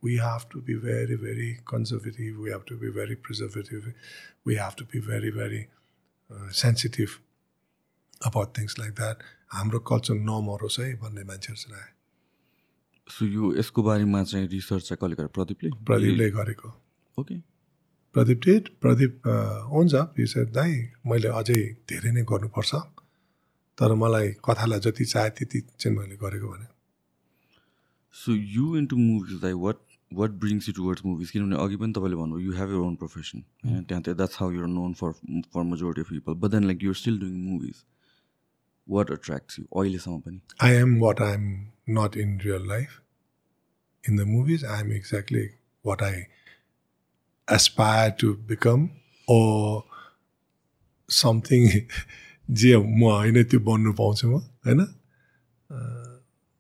we 0.04 0.16
have 0.20 0.42
to 0.52 0.62
be 0.62 0.76
very 0.80 1.16
very 1.18 1.50
conservative 1.66 2.40
we 2.40 2.50
have 2.52 2.64
to 2.68 2.78
be 2.78 2.90
very 2.94 3.16
preservative 3.26 3.94
we 4.48 4.56
have 4.56 4.74
to 4.78 4.86
be 4.92 5.00
very 5.08 5.32
very 5.34 5.62
sensitive 6.56 7.10
about 8.26 8.58
things 8.58 8.80
like 8.80 8.94
that 9.00 9.24
हाम्रो 9.54 9.80
कल्चर 9.92 10.16
नमरोस् 10.30 10.80
है 10.80 10.94
भन्ने 11.02 11.24
मान्छेहरू 11.30 11.60
चाहिँ 11.62 11.82
आए। 11.82 11.92
सो 13.08 13.26
यो 13.28 13.54
यसको 13.56 13.84
बारेमा 13.84 14.24
चाहिँ 14.24 14.48
रिसर्च 14.48 14.84
चाहिँ 14.88 14.98
कसले 15.02 15.16
गरेर 15.16 15.32
प्रदीपले? 15.38 15.70
प्रदीपले 15.86 16.30
गरेको। 16.32 16.70
ओके 17.18 17.36
प्रदीप 18.16 18.40
डेट 18.46 18.68
प्रदीप 18.82 19.14
हुन्छ। 19.72 19.94
रिसर्च 20.20 20.50
दाइ 20.54 20.72
मैले 21.06 21.30
अझै 21.40 21.62
धेरै 21.90 22.12
नै 22.12 22.24
गर्नुपर्छ। 22.32 22.76
तर 23.78 23.94
मलाई 23.98 24.28
कथालाई 24.46 24.80
जति 24.86 25.06
चाहे 25.06 25.30
त्यति 25.38 25.60
चाहिँ 25.80 25.98
मैले 25.98 26.16
गरेको 26.22 26.48
भने। 26.50 26.68
So 28.16 28.32
you 28.56 28.66
into 28.78 28.96
movies 28.98 29.44
like 29.44 29.56
what 29.66 29.78
what 30.12 30.32
brings 30.42 30.68
you 30.70 30.74
towards 30.76 31.06
movies 31.06 31.32
किनभने 31.32 31.58
अघि 31.64 31.76
पनि 31.82 31.94
तपाईँले 31.94 32.18
भन्नुभयो 32.18 32.46
you 32.46 32.58
have 32.58 32.70
your 32.70 32.82
own 32.88 32.96
profession 32.96 33.44
होइन? 33.66 33.84
त्यहाँ 33.84 34.04
त्यो 34.04 34.14
that's 34.14 34.38
how 34.40 34.52
you're 34.52 34.68
known 34.68 34.94
for 34.94 35.12
for 35.54 35.64
majority 35.72 36.02
of 36.02 36.10
people 36.10 36.34
but 36.42 36.52
then 36.52 36.64
like 36.64 36.84
you're 36.84 36.96
still 36.96 37.20
doing 37.20 37.36
movies 37.50 37.84
what 38.88 39.12
attracts 39.12 39.60
you 39.60 39.66
अहिलेसम्म 39.82 40.20
पनि? 40.20 40.42
I 40.62 40.72
am 40.82 41.00
what 41.00 41.22
I'm 41.22 41.48
not 42.00 42.16
in 42.16 42.38
real 42.46 42.66
life. 42.74 43.00
In 44.04 44.16
the 44.16 44.26
movies, 44.26 44.64
I'm 44.66 44.92
exactly 44.92 45.46
what 45.86 46.02
I 46.02 46.28
aspire 47.48 48.12
to 48.24 48.34
become 48.52 48.90
or 49.28 49.84
something. 51.10 51.70
जे 52.52 52.76
म 52.78 53.04
होइन 53.04 53.44
त्यो 53.44 53.60
बन्नु 53.60 53.94
पाउँछु 53.94 54.28
म 54.28 54.40
होइन? 54.68 54.82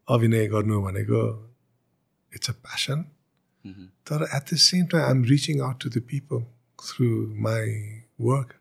अभिनय 0.07 0.47
गर्नु 0.47 0.81
भनेको 0.81 1.21
इट्स 2.33 2.49
अ 2.49 2.53
प्यासन 2.53 3.03
तर 4.09 4.23
at 4.35 4.53
the 4.53 4.57
same 4.63 4.85
time 4.85 5.03
I'm 5.03 5.23
reaching 5.23 5.61
out 5.61 5.83
to 5.83 5.89
the 5.89 6.03
people 6.11 6.43
through 6.79 7.07
my 7.45 7.69
work 8.21 8.53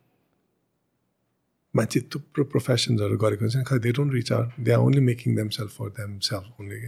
मान्छे 1.74 2.00
थुप्रो 2.12 2.44
प्रोफेसन्सहरू 2.52 3.16
गरेको 3.24 3.42
हुन्छ। 3.44 3.64
खै 3.68 3.78
they 3.86 3.92
don't 3.98 4.12
reach 4.14 4.32
out 4.32 4.48
they 4.66 4.72
are 4.72 4.80
only 4.86 5.02
making 5.08 5.36
themselves 5.56 5.70
for 5.78 5.88
themselves 6.28 6.60
only 6.60 6.78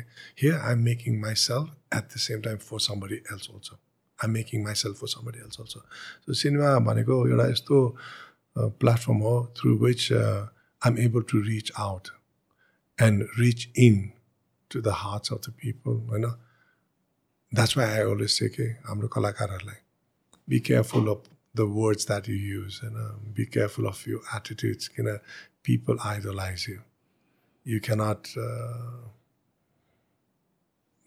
here 0.42 0.54
I 0.54 0.72
am 0.72 0.82
making 0.88 1.20
myself 1.42 1.96
at 1.98 2.04
the 2.14 2.22
same 2.26 2.40
time 2.46 2.56
for 2.68 2.80
somebody 2.88 3.18
else 3.34 3.48
also 3.54 3.78
am 4.18 4.30
making 4.38 4.64
myself 4.82 4.96
for 5.00 5.08
somebody 5.14 5.38
else 5.44 5.60
also 5.60 5.80
so 6.26 6.34
cinema 6.42 6.72
भनेको 6.88 7.20
एउटा 7.28 7.46
यस्तो 7.50 7.78
platform 8.82 9.18
हो 9.28 9.36
through 9.60 9.76
which 9.84 10.12
I 10.12 10.90
am 10.92 10.98
able 11.06 11.22
to 11.32 11.40
reach 11.52 11.72
out 11.86 12.08
and 12.98 13.26
reach 13.38 13.68
in 13.86 14.02
to 14.70 14.80
the 14.80 14.98
hearts 15.04 15.32
of 15.32 15.40
the 15.48 15.54
people 15.62 15.96
होइन? 16.10 16.26
That's 17.52 17.76
why 17.78 17.86
I 17.86 18.10
always 18.10 18.30
say 18.30 18.48
के 18.58 18.68
हाम्रो 18.90 19.08
कलाकारहरूलाई 19.16 19.80
be 20.48 20.58
careful 20.60 21.06
of 21.10 21.20
the 21.54 21.66
words 21.66 22.04
that 22.06 22.26
you 22.28 22.34
use 22.34 22.80
and 22.82 22.96
um, 22.96 23.20
be 23.32 23.46
careful 23.46 23.86
of 23.86 24.04
your 24.06 24.20
attitudes. 24.34 24.90
You 24.98 25.04
uh, 25.04 25.12
know, 25.12 25.18
people 25.62 25.96
idolize 26.04 26.66
you. 26.66 26.80
You 27.64 27.80
cannot 27.80 28.28
uh, 28.36 29.08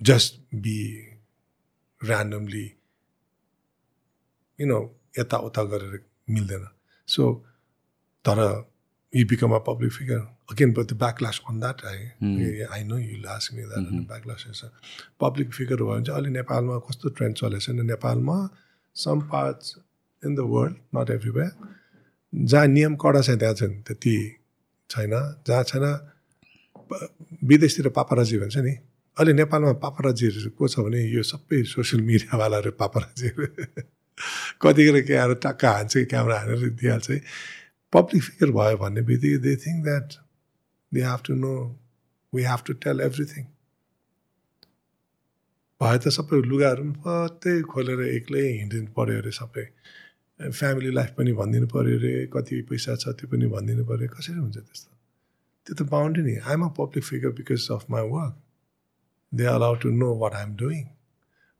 just 0.01 0.39
be 0.61 1.05
randomly, 2.01 2.77
you 4.57 4.65
know. 4.65 4.91
So, 7.05 7.43
tara, 8.23 8.65
you 9.11 9.25
become 9.25 9.51
a 9.51 9.59
public 9.59 9.91
figure. 9.91 10.27
Again, 10.49 10.73
but 10.73 10.87
the 10.87 10.95
backlash 10.95 11.41
on 11.47 11.59
that, 11.59 11.81
I, 11.83 12.13
mm. 12.23 12.67
I 12.71 12.83
know 12.83 12.95
you'll 12.95 13.27
ask 13.27 13.51
me 13.53 13.63
that, 13.63 13.77
mm 13.77 13.85
-hmm. 13.85 13.89
and 13.89 14.07
the 14.07 14.13
backlash 14.13 14.49
is 14.49 14.63
a 14.63 14.71
public 15.19 15.53
figure. 15.53 15.77
Nepal 16.29 16.63
ma 16.63 16.79
kosto 16.79 17.09
trend 17.15 17.35
chale 17.37 17.59
chha 17.59 17.73
Nepal 17.73 18.19
ma 18.21 18.49
some 18.93 19.21
parts 19.27 19.77
in 20.23 20.35
the 20.35 20.39
world 20.53 20.75
not 20.95 21.09
everywhere 21.11 21.51
जहाँ 22.33 22.67
नियम 22.67 22.95
कडा 23.01 23.21
छ 23.21 23.29
त्यहाँ 23.39 23.53
चाहिँ 23.53 23.81
त्यति 23.87 24.15
छैन। 24.89 25.13
जहाँ 25.47 25.63
छैन 25.63 25.85
विदेशतिर 27.49 27.87
पापाराजी 27.95 28.37
भन्छ 28.39 28.57
नि। 28.57 28.73
अहिले 29.17 29.33
नेपालमा 29.33 29.73
पापाराजीहरू 29.83 30.49
को 30.57 30.67
छ 30.67 30.79
भने 30.85 30.99
यो 31.09 31.23
सबै 31.23 31.63
सोसियल 31.73 32.01
मिडियावालाहरू 32.09 32.71
पापाराजीहरू। 32.81 33.47
कतिखेर 34.61 34.97
के 35.07 35.13
आएर 35.13 35.33
टक्क 35.43 35.65
हान्छ 35.65 35.93
कि 35.93 36.05
क्यामेरा 36.11 36.37
हानेर 36.39 36.69
दिइहाल्छ। 36.79 37.09
है 37.11 37.17
पब्लिक 37.93 38.23
फिगर 38.23 38.49
भयो 38.51 38.77
भन्ने 38.77 39.01
बित्तिकै 39.09 39.37
they 39.45 39.55
think 39.63 39.83
that 39.83 40.07
they 40.91 41.01
have 41.07 41.19
to 41.25 41.33
know 41.35 41.53
we 42.33 42.41
have 42.43 42.61
to 42.67 42.73
tell 42.83 43.01
everything 43.07 43.43
भयो 45.81 45.97
त 46.03 46.05
सबै 46.17 46.41
लुगाहरू 46.51 46.83
पनि 46.83 46.93
पत्तै 47.05 47.53
खोलेर 47.71 48.01
एक्लै 48.17 48.43
हिँडिदिनु 48.47 48.89
पऱ्यो 48.97 49.17
अरे 49.21 49.31
सबै। 49.39 49.65
फ्यामिली 50.41 50.91
लाइफ 50.91 51.13
पनि 51.17 51.33
भनिदिनु 51.33 51.67
पऱ्यो 51.67 51.97
अरे 51.99 52.13
कति 52.33 52.61
पैसा 52.69 52.95
छ 52.95 53.13
त्यो 53.19 53.27
पनि 53.31 53.47
भनिदिनु 53.55 53.85
पऱ्यो 53.85 54.07
कसरी 54.15 54.39
हुन्छ 54.39 54.57
त्यस्तो? 54.57 54.91
त्यो 55.65 55.73
त 55.75 55.89
बााउन्ड्री 55.89 56.23
नि। 56.23 56.35
I'm 56.37 56.63
a 56.65 56.69
public 56.79 57.03
figure 57.03 57.29
because 57.39 57.67
of 57.71 57.89
my 57.91 58.09
work 58.09 58.35
they 59.33 59.45
allow 59.55 59.75
to 59.81 59.89
know 60.03 60.13
what 60.19 60.33
I'm 60.33 60.55
doing 60.55 60.85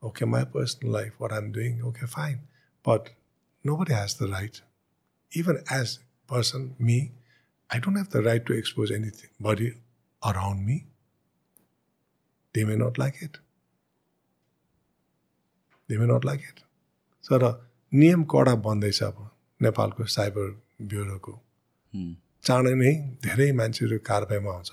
okay 0.02 0.24
my 0.34 0.44
personal 0.54 0.92
life 0.92 1.20
what 1.20 1.32
I'm 1.32 1.52
doing 1.52 1.80
okay 1.90 2.06
fine 2.06 2.38
but 2.84 3.12
nobody 3.76 3.94
has 3.94 4.16
the 4.22 4.30
right 4.32 4.64
even 5.32 5.58
as 5.76 5.90
person 6.28 6.62
me 6.88 6.94
i 7.70 7.78
don't 7.84 7.98
have 8.00 8.08
the 8.12 8.20
right 8.26 8.44
to 8.46 8.54
expose 8.60 8.90
anything 8.90 9.30
body 9.46 9.66
around 10.22 10.64
me. 10.66 10.86
They 12.54 12.64
may 12.64 12.76
not 12.76 12.98
like 12.98 13.22
it. 13.22 13.38
They 15.88 15.96
may 15.96 16.06
not 16.06 16.24
like 16.24 16.40
it. 16.40 16.62
तर 17.24 17.67
नियम 17.92 18.24
कडा 18.24 18.54
बन्दैछ 18.60 19.02
अब 19.02 19.18
नेपालको 19.60 20.04
cyber 20.06 20.48
ब्युरोको। 20.88 21.32
चाँडै 22.44 22.74
नै 22.74 22.92
धेरै 23.24 23.48
मान्छेहरू 23.52 23.98
कारबाहीमा 24.04 24.50
आउँछ। 24.52 24.70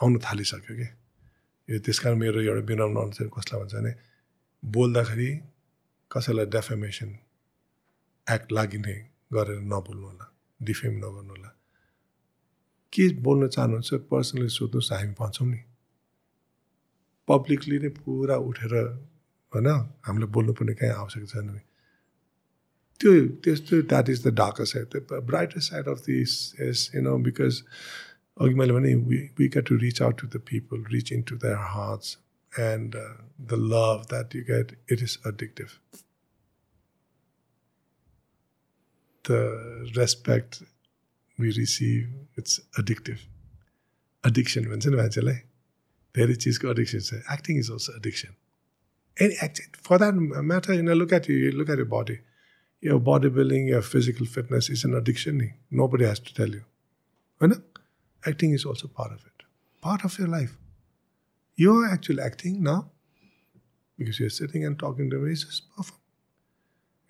आउनु 0.00 0.18
थालिसक्यो 0.18 0.74
कि? 0.76 0.88
यो 1.68 1.78
त्यस 1.78 1.98
कारण 2.02 2.18
मेरो 2.18 2.40
एउटा 2.42 2.62
विनम्र 2.66 2.98
अनुसार 2.98 3.28
कसलाई 3.30 3.60
भन्छ 3.62 3.74
भने 3.74 3.92
बोल्दाखेरि 4.62 5.30
कसैलाई 6.10 6.46
डेफेमेसन 6.56 7.10
एक्ट 8.26 8.48
लागिने 8.52 8.94
गरेर 9.32 9.60
नबोल्नु 9.70 10.06
होला 10.10 10.26
डिफेम 10.60 10.92
नगर्नु 10.98 11.32
होला 11.34 11.50
के 12.92 13.04
बोल्न 13.22 13.48
चाहनुहुन्छ? 13.54 13.90
पर्सनली 14.10 14.48
सोध्नुहोस् 14.50 14.92
हामी 14.92 15.14
भन्छौँ 15.14 15.48
नि। 15.48 15.60
पब्लिकली 17.28 17.76
नै 17.78 17.90
पुरा 18.02 18.36
उठेर 18.48 18.74
होइन 19.52 19.68
हामीले 20.04 20.26
बोल्नुपर्ने 20.34 20.74
कहीँ 20.74 20.94
आवश्यक 21.00 21.26
छैन 21.30 21.50
नि। 21.54 21.62
to, 23.00 23.30
to, 23.42 23.82
that 23.82 24.08
is 24.08 24.22
the 24.22 24.30
darker 24.30 24.66
side. 24.66 24.90
The 24.90 25.22
brighter 25.22 25.60
side 25.60 25.86
of 25.86 26.04
this 26.04 26.54
is, 26.58 26.90
you 26.92 27.02
know, 27.02 27.18
because 27.18 27.64
we, 28.38 29.30
we 29.36 29.48
get 29.48 29.66
to 29.66 29.76
reach 29.78 30.00
out 30.00 30.18
to 30.18 30.26
the 30.26 30.38
people, 30.38 30.78
reach 30.90 31.10
into 31.10 31.36
their 31.36 31.56
hearts, 31.56 32.18
and 32.56 32.94
uh, 32.94 33.00
the 33.38 33.56
love 33.56 34.08
that 34.08 34.34
you 34.34 34.44
get, 34.44 34.72
it 34.88 35.00
is 35.00 35.18
addictive. 35.24 35.78
The 39.24 39.90
respect 39.96 40.62
we 41.38 41.52
receive, 41.52 42.08
it's 42.36 42.60
addictive. 42.78 43.20
Addiction, 44.24 44.64
there 46.12 46.30
is 46.30 46.62
addiction. 46.62 47.22
Acting 47.28 47.56
is 47.56 47.70
also 47.70 47.92
addiction. 47.96 48.36
For 49.82 49.98
that 49.98 50.14
matter, 50.14 50.74
you 50.74 50.82
know, 50.82 50.92
look 50.92 51.12
at 51.12 51.28
you 51.28 51.52
look 51.52 51.68
at 51.70 51.76
your 51.76 51.86
body 51.86 52.20
your 52.80 52.98
bodybuilding, 52.98 53.68
your 53.68 53.82
physical 53.82 54.26
fitness 54.26 54.70
is 54.70 54.84
an 54.84 54.94
addiction. 54.94 55.54
Nobody 55.70 56.04
has 56.04 56.18
to 56.20 56.34
tell 56.34 56.48
you. 56.48 56.64
Acting 58.26 58.52
is 58.52 58.64
also 58.64 58.86
part 58.88 59.12
of 59.12 59.24
it, 59.24 59.44
part 59.80 60.04
of 60.04 60.18
your 60.18 60.28
life. 60.28 60.56
You 61.56 61.74
are 61.76 61.88
actually 61.90 62.22
acting 62.22 62.62
now 62.62 62.90
because 63.96 64.20
you're 64.20 64.30
sitting 64.30 64.64
and 64.64 64.78
talking 64.78 65.10
to 65.10 65.16
me. 65.16 65.32
It's 65.32 65.44
just 65.44 65.74
perform. 65.74 66.00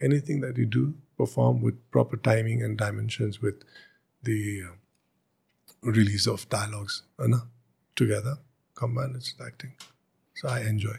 Anything 0.00 0.40
that 0.40 0.56
you 0.56 0.66
do, 0.66 0.94
perform 1.16 1.62
with 1.62 1.90
proper 1.90 2.16
timing 2.16 2.62
and 2.62 2.78
dimensions, 2.78 3.42
with 3.42 3.62
the 4.22 4.62
uh, 4.68 4.72
release 5.82 6.26
of 6.26 6.48
dialogues 6.48 7.02
and, 7.18 7.34
together, 7.96 8.38
combined, 8.74 9.16
it's 9.16 9.34
acting. 9.44 9.72
So 10.34 10.48
I 10.48 10.60
enjoy. 10.60 10.96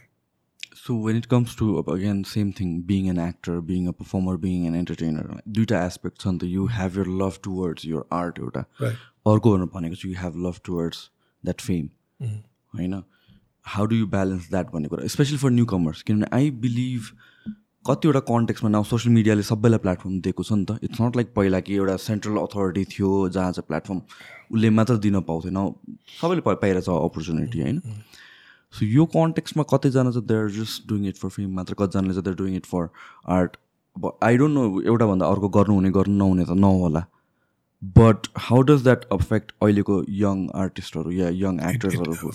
So 0.74 0.94
when 0.94 1.16
it 1.16 1.28
comes 1.28 1.54
to 1.56 1.78
again 1.94 2.24
same 2.24 2.52
thing, 2.52 2.70
being 2.90 3.08
an 3.08 3.18
actor, 3.18 3.60
being 3.60 3.88
a 3.88 3.92
performer, 3.92 4.36
being 4.44 4.66
an 4.66 4.74
entertainer, 4.74 5.24
दुइटा 5.48 5.80
aspects 5.86 6.24
छन् 6.24 6.38
त 6.38 6.48
you 6.52 6.66
have 6.76 6.96
your 6.96 7.04
love 7.22 7.40
towards 7.46 7.84
your 7.84 8.04
art 8.10 8.38
एउटा. 8.38 8.64
अर्को 9.32 9.56
भनेको 9.74 9.94
चाहिँ 9.94 10.14
you 10.14 10.20
have 10.20 10.38
love 10.46 10.62
towards 10.68 11.02
that 11.44 11.60
fame. 11.68 11.90
होइन 12.74 13.02
how 13.66 13.86
do 13.86 13.96
you 13.96 14.06
balance 14.12 14.48
that 14.50 14.70
भन्ने 14.72 14.88
कुरा 14.88 15.06
स्पेसली 15.14 15.36
फर 15.38 15.50
न्यू 15.50 15.64
कमर्स 15.72 16.02
किनभने 16.02 16.26
आई 16.36 16.50
बिलिभ 16.62 17.10
कतिवटा 17.84 18.20
कन्टेक्समा 18.30 18.70
नाउ 18.70 18.84
सोसियल 18.84 19.14
मिडियाले 19.14 19.42
सबैलाई 19.42 19.78
प्लेटफर्म 19.84 20.20
दिएको 20.20 20.42
छ 20.42 20.52
नि 20.52 20.64
त? 20.64 20.78
इट्स 20.82 21.00
नट 21.00 21.16
लाइक 21.16 21.32
पहिला 21.36 21.60
कि 21.60 21.74
एउटा 21.74 21.96
सेन्ट्रल 22.06 22.36
अथोरिटी 22.42 22.84
थियो 22.94 23.28
जहाँ 23.28 23.52
चाहिँ 23.52 23.66
प्लेटफर्म 23.68 24.00
उसले 24.54 24.70
मात्र 24.70 24.96
दिन 25.06 25.20
पाउँथेन। 25.30 25.58
सबैले 26.20 26.40
पाइरहेछ 26.48 26.88
अपर्च्युनिटी 26.88 27.60
होइन? 27.60 27.82
सो 28.78 28.86
यो 28.86 29.06
कन्टेक्समा 29.14 29.64
कतिजना 29.72 30.10
चाहिँ 30.10 30.26
they're 30.26 30.50
just 30.58 30.88
doing 30.88 31.06
it 31.08 31.16
for 31.24 31.28
film 31.38 31.50
मात्र 31.60 31.74
कतिजनाले 31.80 32.14
चाहिँ 32.18 32.24
they're 32.24 32.36
doing 32.36 32.56
it 32.56 32.66
for 32.74 32.88
art 33.38 33.56
अब 33.96 34.12
आई 34.24 34.36
डोन्ट 34.42 34.54
नो 34.54 34.82
एउटाभन्दा 34.82 35.26
अर्को 35.36 35.48
गर्नुहुने 35.56 35.90
गर्नु 35.98 36.16
नहुने 36.18 36.44
त 36.44 36.60
नहोला 36.66 37.04
but 37.98 38.26
how 38.38 38.62
does 38.70 38.82
that 38.82 39.04
affect 39.12 39.52
अहिलेको 39.62 40.04
यङ 40.20 40.48
आर्टिस्टहरू 40.66 41.12
या 41.12 41.28
young 41.42 41.60
एक्टर्सहरू. 41.72 42.32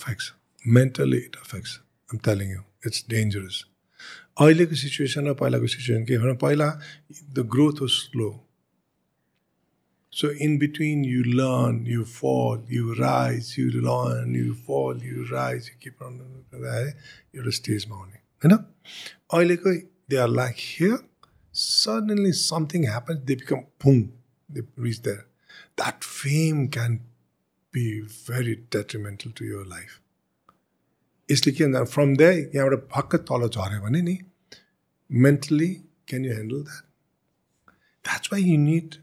Mentally, 0.66 1.20
it 1.20 1.36
affects. 1.42 1.80
I'm 2.10 2.20
telling 2.20 2.50
you, 2.50 2.62
it's 2.84 3.04
dangerous. 3.12 3.58
अहिलेको 4.46 4.76
सिचुएसन 4.76 5.28
र 5.28 5.34
पहिलाको 5.34 5.68
सिचुएसन 5.74 6.04
के 6.06 6.18
भने 6.24 6.34
पहिला 6.42 6.68
the 7.34 7.46
growth 7.54 7.82
was 7.82 7.90
slow 7.92 8.28
so 10.20 10.32
in 10.46 10.58
between 10.58 11.04
you 11.06 11.24
learn 11.42 11.84
you 11.88 12.04
fall 12.14 12.64
you 12.76 12.94
rise 13.00 13.56
you 13.60 13.68
learn 13.82 14.36
you 14.36 14.54
fall 14.70 15.06
you 15.08 15.24
rise 15.34 15.70
you 15.70 15.80
keep 15.84 16.04
एउटा 16.04 17.50
स्टेजमा 17.60 17.96
आउने 17.96 18.26
होइन 18.44 18.58
अहिलेको 18.58 19.76
they 20.10 20.18
are 20.26 20.30
like 20.42 20.56
here 20.60 20.98
suddenly 21.54 22.32
something 22.32 22.84
happens, 22.84 23.26
they 23.26 23.36
become 23.36 23.66
boom, 23.80 24.14
they 24.50 24.62
reach 24.76 25.02
there. 25.02 25.26
That 25.76 26.04
fame 26.04 26.68
can 26.70 27.02
be 27.74 28.02
very 28.02 28.56
detrimental 28.70 29.32
to 29.32 29.46
your 29.46 29.66
life. 29.66 30.02
यसले 31.30 31.52
के 31.52 31.64
भन्दा 31.64 31.84
from 31.94 32.16
the 32.18 32.22
यहाँबाट 32.56 32.84
भक्क 32.94 33.16
तल 33.30 33.48
झऱ्यो 33.48 33.82
भने 33.84 34.02
नि 34.02 34.18
mentally 35.10 35.68
can 36.08 36.26
you 36.26 36.34
handle 36.34 36.62
that 36.64 36.84
that's 38.06 38.30
why 38.34 38.44
you 38.44 38.58
need 38.58 38.96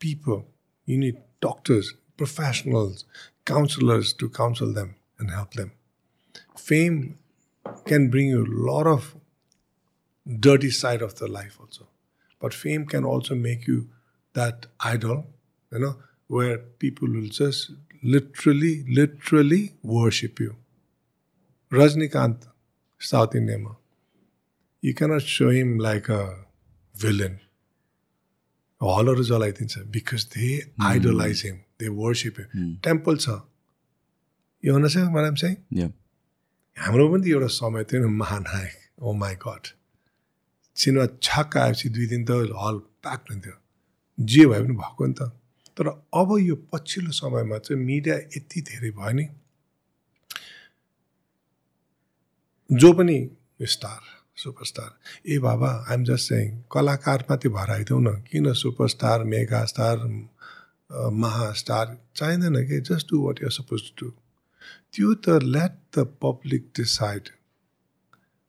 people, 0.00 0.48
you 0.84 0.98
need 0.98 1.16
doctors, 1.40 1.94
professionals, 2.16 3.04
counselors 3.44 4.12
to 4.14 4.28
counsel 4.28 4.72
them 4.74 4.96
and 5.18 5.30
help 5.30 5.54
them. 5.54 5.72
Fame 6.56 7.18
can 7.86 8.10
bring 8.10 8.28
you 8.28 8.44
a 8.44 8.52
lot 8.70 8.86
of 8.86 9.14
dirty 10.38 10.70
side 10.70 11.02
of 11.02 11.16
the 11.16 11.28
life 11.28 11.58
also. 11.60 11.86
But 12.40 12.54
fame 12.54 12.86
can 12.86 13.04
also 13.04 13.34
make 13.34 13.66
you 13.66 13.88
that 14.32 14.66
idol, 14.80 15.26
you 15.72 15.78
know, 15.78 15.96
where 16.26 16.58
people 16.58 17.08
will 17.08 17.28
just 17.28 17.72
literally, 18.02 18.84
literally 18.88 19.74
worship 19.82 20.40
you. 20.40 20.56
Rajnikant, 21.70 22.46
South 22.98 23.34
Indian, 23.34 23.68
you 24.80 24.94
cannot 24.94 25.22
show 25.22 25.50
him 25.50 25.78
like 25.78 26.08
a 26.08 26.46
villain. 26.94 27.40
हलहरू 28.82 29.22
जलाइदिन्छ 29.24 29.78
because 29.94 30.24
they 30.34 30.50
idolise 30.82 31.42
him 31.46 31.56
they 31.80 31.88
worship 31.96 32.40
him 32.40 32.74
temple 32.84 33.16
छ। 33.16 33.40
यो 34.64 34.72
हुन 34.74 34.88
छ 34.88 34.96
madam 35.16 35.34
चाहिँ 35.34 35.56
Yeah. 35.72 35.90
हाम्रो 36.76 37.08
पनि 37.08 37.30
एउटा 37.30 37.46
समय 37.54 37.84
थियो 37.84 38.00
नि 38.02 38.08
महानायक 38.16 39.02
ओ 39.02 39.12
माई 39.14 39.34
गड 39.42 39.66
सिनेमा 40.76 41.06
छक्क 41.22 41.56
आएपछि 41.56 41.88
दुई 41.88 42.06
दिन 42.06 42.24
त 42.24 42.30
हल 42.62 42.78
प्याक 43.04 43.24
हुन्थ्यो 43.30 43.56
जे 44.18 44.46
भए 44.46 44.60
पनि 44.62 44.74
भएको 44.76 45.06
नि 45.06 45.14
त। 45.20 45.22
तर 45.76 45.88
अब 46.20 46.36
यो 46.40 46.56
पछिल्लो 46.72 47.12
समयमा 47.12 47.58
चाहिँ 47.58 47.82
मिडिया 47.82 48.16
यति 48.16 48.60
धेरै 48.68 48.90
भयो 48.90 49.12
नि। 49.12 49.26
जो 52.70 52.92
पनि 52.92 53.18
स्टार 53.74 54.00
सुपरस्टार 54.42 54.90
ए 55.28 55.38
बाबा 55.38 55.70
आइएम 55.88 56.04
जस्ट 56.04 56.28
सेङ 56.28 56.48
भएर 57.48 57.70
आइदेऊ 57.70 57.98
न। 58.00 58.14
किन 58.30 58.52
सुपरस्टार 58.54 59.24
मेगा 59.24 59.64
स्टार 59.72 59.96
महास्टार? 61.14 61.96
चाहिँदैन 62.16 62.56
कि? 62.68 62.80
Just 62.88 63.10
do 63.10 63.20
what 63.26 63.42
you're 63.42 63.52
suppose 63.52 63.82
to 63.98 64.10
त्यो 64.94 65.14
त 65.14 65.42
let 65.44 65.72
the 65.96 66.06
public 66.22 66.62
decide 66.76 67.28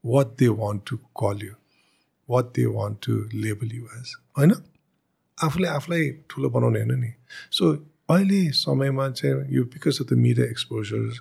what 0.04 0.27
they 0.39 0.47
want 0.62 0.82
to 0.89 0.97
call 1.21 1.45
you 1.45 1.54
what 2.30 2.45
they 2.56 2.65
want 2.77 2.97
to 3.06 3.13
label 3.36 3.71
you 3.75 3.84
as 3.99 4.15
होइन? 4.38 4.54
आफूले 5.38 5.67
आफूलाई 5.67 6.10
ठुलो 6.30 6.49
बनाउने 6.49 6.80
होइन 6.80 6.99
नि। 6.99 7.13
सो 7.51 7.71
अहिले 8.10 8.41
समयमा 8.56 9.10
चाहिँ 9.10 9.45
यो 9.56 9.63
because 9.73 9.99
of 10.01 10.08
the 10.10 10.17
media 10.17 10.45
exposure 10.45 11.19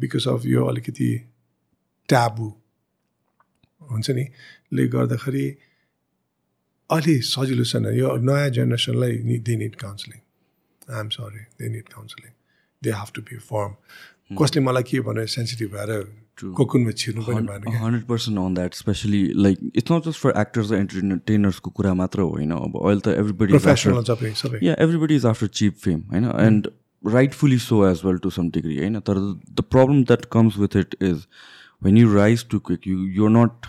because 0.00 0.26
of 0.28 0.46
यो 0.46 0.64
अलिकति 0.66 1.10
ट्याबु 2.08 2.52
हुन्छ 3.80 4.10
नि 4.10 4.24
ले 4.72 4.86
गर्दाखेरि 4.88 5.46
अलि 6.90 7.14
सजिलो 7.28 7.64
छैन 7.64 7.86
यो 7.94 8.16
नयाँ 8.22 8.50
जेनेरेसनलाई 8.56 9.38
they 9.46 9.56
need 9.56 9.74
counselling 9.76 10.20
I 10.88 11.00
am 11.00 11.08
sorry 11.14 11.42
they 11.58 11.68
need 11.70 11.88
counselling 11.94 12.30
they 12.82 12.90
have 12.92 13.10
to 13.14 13.22
be 13.22 13.36
firm 13.48 13.72
कसले 14.38 14.60
मलाई 14.62 14.82
के 14.90 15.00
भन्यो 15.08 15.26
सेन्सिटिभ 15.34 15.74
भएर 15.74 15.92
कोकुनमा 16.54 16.92
छिर्नु 17.00 17.22
पनि 17.26 17.46
भएन 17.48 17.62
क्या? 17.64 17.78
Hundred 17.80 18.04
percent 18.06 18.38
on 18.38 18.54
that 18.54 18.74
especially 18.74 19.20
like 19.42 19.58
it's 19.74 19.92
not 19.92 20.08
just 20.08 20.20
for 20.20 20.32
actors 20.40 20.72
एन्टरटेनर्सको 20.78 21.70
कुरा 21.78 21.94
मात्र 22.00 22.26
होइन 22.32 22.50
अब 22.58 22.76
अहिले 22.82 23.00
त 23.00 23.14
everybody 23.20 24.66
yeah 24.66 24.74
everybody 24.86 25.16
is 25.16 25.26
after 25.26 25.46
cheap 25.60 25.76
fame 25.84 26.00
होइन 26.10 26.24
and 26.40 26.68
rightfully 27.04 27.58
so 27.64 27.84
as 27.88 28.00
well 28.04 28.18
to 28.26 28.30
some 28.30 28.50
degree 28.50 28.76
होइन 28.78 29.00
तर 29.08 29.18
the 29.52 29.64
problem 29.70 30.02
that 30.04 30.24
comes 30.32 30.58
with 30.58 30.76
it 30.76 30.96
is 31.02 31.26
when 31.82 31.96
you 31.98 32.14
rise 32.14 32.46
too 32.50 32.58
quick 32.68 32.86
you 32.88 32.98
you're 33.16 33.30
not 33.30 33.66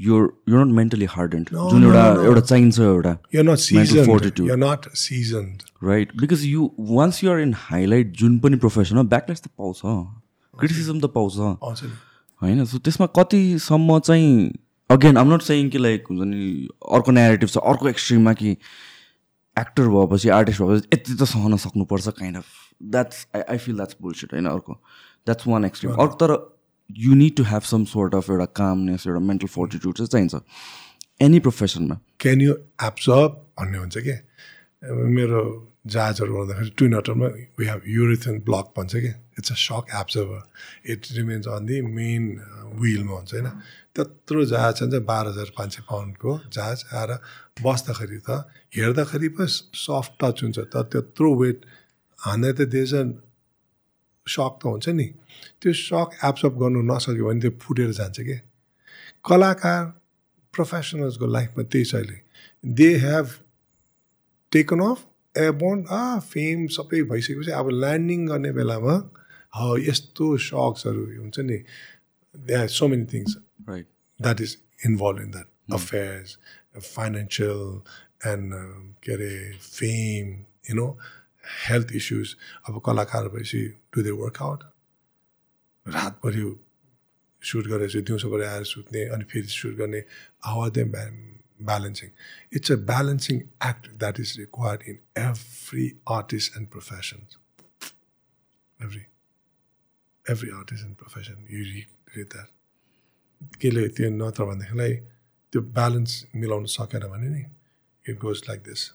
you're 0.00 0.26
you're 0.48 0.64
not 0.64 0.74
mentally 0.74 1.04
hardened 1.10 1.48
No, 1.52 1.70
जुन 1.70 1.82
no, 1.82 1.88
एउटा 1.88 2.02
no. 2.14 2.24
एउटा 2.24 2.40
चाहिन्छ 2.40 2.78
एउटा 2.80 3.16
You're 3.34 3.44
not 3.44 3.62
Mental 3.70 3.86
seasoned. 3.86 4.06
fortitude. 4.06 4.46
You're 4.48 4.60
not 4.64 4.86
seasoned. 5.02 5.62
Right 5.84 6.12
because 6.20 6.44
you 6.44 6.70
once 6.90 7.22
you're 7.24 7.40
in 7.40 7.54
highlight 7.58 8.12
जुन 8.20 8.38
पनि 8.38 8.56
प्रोफेसनमा 8.64 9.02
ब्याकलेस 9.14 9.42
त 9.42 9.48
पाउँछ 9.58 9.80
criticism 10.54 11.00
त 11.00 11.10
पाउँछ 11.14 11.82
होइन 12.42 12.64
सो 12.64 12.78
त्यसमा 12.80 13.06
कतिसम्म 13.18 13.98
चाहिँ 14.00 14.30
अगेन 14.90 15.16
आम 15.18 15.32
नट 15.34 15.42
सेङ 15.42 15.68
कि 15.70 15.78
लाइक 15.78 16.04
हुन्छ 16.10 16.22
नि 16.26 16.68
अर्को 16.92 17.12
नेगेटिभ 17.12 17.48
छ 17.48 17.64
अर्को 17.72 17.88
एक्सट्रिममा 17.88 18.32
कि 18.42 18.50
एक्टर 19.56 19.88
भएपछि 19.94 20.28
आर्टिस्ट 20.36 20.62
भएपछि 20.62 20.88
यति 20.94 21.14
त 21.14 21.28
सहन 21.32 21.56
सक्नुपर्छ 21.64 22.08
kind 22.20 22.36
of 22.36 22.46
that's 22.94 23.26
I 23.36 23.42
I 23.48 23.58
feel 23.64 23.74
that's 23.76 23.96
bullshit 24.02 24.32
होइन 24.32 24.46
अर्को 24.52 24.72
द्याट्स 25.26 25.46
वान 25.48 25.64
एक्सट्रिम 25.64 25.92
अर्को 26.06 26.14
तर 26.22 26.34
you 26.90 27.14
need 27.14 27.36
to 27.36 27.42
have 27.44 27.62
some 27.62 27.84
sort 27.84 28.14
of 28.14 28.30
एउटा 28.30 28.44
कामनेस 28.56 29.06
एउटा 29.06 29.20
मेन्टल 29.20 29.46
फोर्टिट्युड 29.46 29.94
चाहिँ 29.96 30.08
चाहिन्छ। 30.08 30.34
एनी 31.22 31.38
प्रोफेसनमा 31.46 31.98
क्यान 32.20 32.40
यु 32.40 32.52
एब्जर्ब 32.84 33.32
भन्ने 33.60 33.78
हुन्छ 33.78 33.98
कि? 33.98 34.14
मेरो 35.16 35.40
जहाजहरू 35.86 36.34
गर्दाखेरि 36.36 36.70
ट्विन 36.78 36.94
हटरमा 36.94 37.26
वी 37.58 37.66
हेभ 37.66 37.82
युरिथन 37.86 38.38
ब्लक 38.48 38.72
भन्छ 38.76 38.94
कि? 38.94 39.12
It's 39.38 39.52
a 39.52 39.54
shock 39.54 39.84
absorber 40.00 40.92
it 40.92 41.06
remains 41.18 41.48
on 41.48 41.66
the 41.66 41.80
main 41.82 42.24
Vilma 42.80 43.14
हुन्छ 43.16 43.34
होइन? 43.34 43.48
त्यत्रो 43.94 44.44
जहाज 44.44 44.74
छ 44.76 44.90
चाहिँ 44.90 45.04
बाह्र 45.04 45.28
हजार 45.28 45.52
पाँच 45.58 45.74
सय 45.74 45.82
पाउन्डको 45.90 46.40
जहाज 46.56 46.84
आएर 46.94 47.10
बस्दाखेरि 47.62 48.20
त 48.28 48.44
हेर्दाखेरि 48.76 49.28
पो 49.36 49.46
सफ्ट 49.46 50.12
टच 50.20 50.42
हुन्छ 50.42 50.58
तर 50.72 50.82
त्यत्रो 50.92 51.34
वेट 51.42 51.58
हान्दा 52.18 52.52
त 52.52 52.68
देश 52.70 52.92
सक 54.34 54.54
त 54.62 54.62
हुन्छ 54.72 54.88
नि। 55.00 55.08
त्यो 55.60 55.72
सक 55.80 56.08
एब्जर्ब 56.28 56.54
गर्नु 56.62 56.80
नसक्यो 56.92 57.24
भने 57.28 57.40
त्यो 57.40 57.52
फुटेर 57.62 57.90
जान्छ 57.98 58.20
कि? 58.28 58.36
कलाकार 59.28 59.84
प्रोफेसनल्सको 60.54 61.26
लाइफमा 61.36 61.62
त्यही 61.72 61.84
छ 61.90 61.94
अहिले। 61.94 62.18
They 62.64 62.90
have 63.04 63.26
taken 64.52 64.80
off 64.90 64.98
airborne 65.34 65.84
uh 65.90 66.18
fame 66.32 66.66
सबै 66.76 67.02
भइसकेपछि 67.12 67.50
अब 67.60 67.68
ल्यान्डिङ 67.82 68.26
गर्ने 68.28 68.52
बेलामा 68.58 68.96
ह 69.58 69.60
यस्तो 69.88 70.26
सक्सहरू 70.48 71.04
हुन्छ 71.20 71.38
नि। 71.50 71.58
There 72.34 72.54
are 72.54 72.68
so 72.78 72.88
many 72.88 73.06
things 73.12 73.36
right 73.68 73.86
that 74.20 74.40
is 74.40 74.56
involve 74.86 75.20
in 75.22 75.30
that 75.30 75.48
affairs 75.78 76.36
financial 76.94 77.62
and 78.32 78.52
के 79.04 79.12
अरे 79.12 79.32
fame 79.58 80.26
you 80.70 80.74
know 80.76 80.86
health 81.48 81.92
issues 81.96 82.34
अब 82.68 82.80
कलाकार 82.86 83.28
भएपछि 83.28 83.62
डु 83.94 84.02
दे 84.02 84.10
वर्कआउट 84.22 84.64
रातभरि 85.86 86.44
सुट 87.42 87.66
गरेपछि 87.66 88.00
दिउँसोभरि 88.02 88.44
आएर 88.44 88.64
सुत्ने 88.64 89.04
अनि 89.14 89.24
फेरि 89.24 89.48
सुट 89.50 89.74
गर्ने 89.76 89.98
how 90.44 90.68
they 90.70 90.84
balancing 91.60 92.10
it's 92.56 92.72
a 92.72 92.76
balancing 92.86 93.40
act 93.68 93.90
that 93.98 94.20
is 94.20 94.34
required 94.38 94.82
in 94.88 94.98
every 95.18 95.86
artist 96.10 96.56
and 96.56 96.68
profession 96.68 97.26
every 98.80 99.04
every 100.26 100.50
artist 100.50 100.84
and 100.84 100.96
profession 100.96 101.46
you 101.50 101.64
need 101.64 102.26
that 102.26 103.56
केले 103.60 103.88
त्यो 103.88 104.10
नत्र 104.10 104.44
भनेदेखिलाई 104.44 104.94
त्यो 105.52 105.62
ब्यालेन्स 105.72 106.24
मिलाउन 106.34 106.64
सकेन 106.76 107.08
भने 107.08 107.28
नि 107.28 107.44
it 108.04 108.18
goes 108.18 108.42
like 108.48 108.62
this 108.62 108.90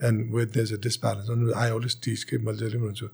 and 0.00 0.34
with 0.34 0.46
these 0.54 0.72
a 0.72 0.76
disbalance 0.82 1.30
अनि 1.30 1.52
आई 1.62 1.70
अलवेज 1.70 2.00
टिच 2.04 2.24
के 2.30 2.38
मैले 2.46 2.58
जहिले 2.58 2.78
पनि 2.78 2.86
भन्छु 2.86 3.08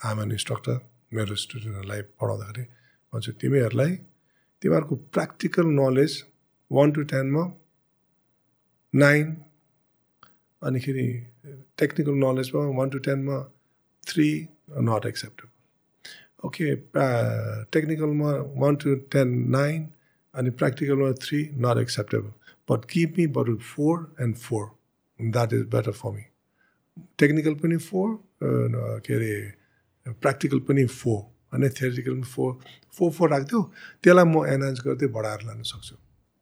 आम 0.00 0.22
एन 0.22 0.32
इन्स्ट्रक्टर 0.32 0.80
मेरो 1.14 1.34
स्टुडेन्टहरूलाई 1.44 2.02
पढाउँदाखेरि 2.20 2.64
भन्छु 3.12 3.32
तिमीहरूलाई 3.40 3.96
तिमीहरूको 4.62 4.96
प्र्याक्टिकल 5.14 5.66
नलेज 5.74 6.22
वान 6.70 6.92
टु 6.92 7.02
टेनमा 7.12 7.44
नाइन 8.94 9.36
अनिखेरि 10.62 11.06
टेक्निकल 11.78 12.14
नलेजमा 12.20 12.64
वान 12.76 12.90
टु 12.90 12.98
टेनमा 13.06 13.38
थ्री 14.06 14.28
नट 14.88 15.06
एक्सेप्टेबल 15.06 16.46
ओके 16.46 16.74
टेक्निकलमा 17.72 18.32
वान 18.62 18.76
टु 18.82 18.94
टेन 19.12 19.38
नाइन 19.50 19.88
अनि 20.34 20.50
प्र्याक्टिकलमा 20.58 21.10
three 21.22 21.42
not 21.64 21.78
acceptable 21.78 22.32
but 22.68 22.84
keep 22.90 23.14
me 23.18 23.26
बरु 23.38 23.56
four 23.66 24.14
and 24.20 24.36
four 24.36 24.66
that 25.20 25.52
is 25.52 25.62
better 25.74 25.92
for 26.00 26.10
me 26.12 26.24
technical 27.18 27.54
पनि 27.62 27.76
four 27.88 28.08
के 29.04 29.14
अरे 29.14 29.32
प्र्याक्टिकल 30.06 30.58
पनि 30.68 30.86
फोर 30.86 31.20
होइन 31.52 31.68
थ्योरिटिकल 31.68 32.14
पनि 32.14 32.28
फोर 32.34 32.52
फोर 32.98 33.10
फोर 33.12 33.30
राखिदियो 33.30 33.62
त्यसलाई 34.02 34.24
म 34.24 34.44
एनालाइज 34.54 34.80
गर्दै 34.86 35.06
बढाएर 35.16 35.42
लान 35.46 35.62
सक्छु. 35.62 35.96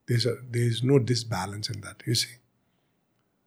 There's 0.08 0.26
there 0.52 0.66
is 0.66 0.80
no 0.84 0.98
disbalance 1.10 1.70
in 1.70 1.80
that 1.80 2.08
you 2.08 2.14
see 2.14 2.32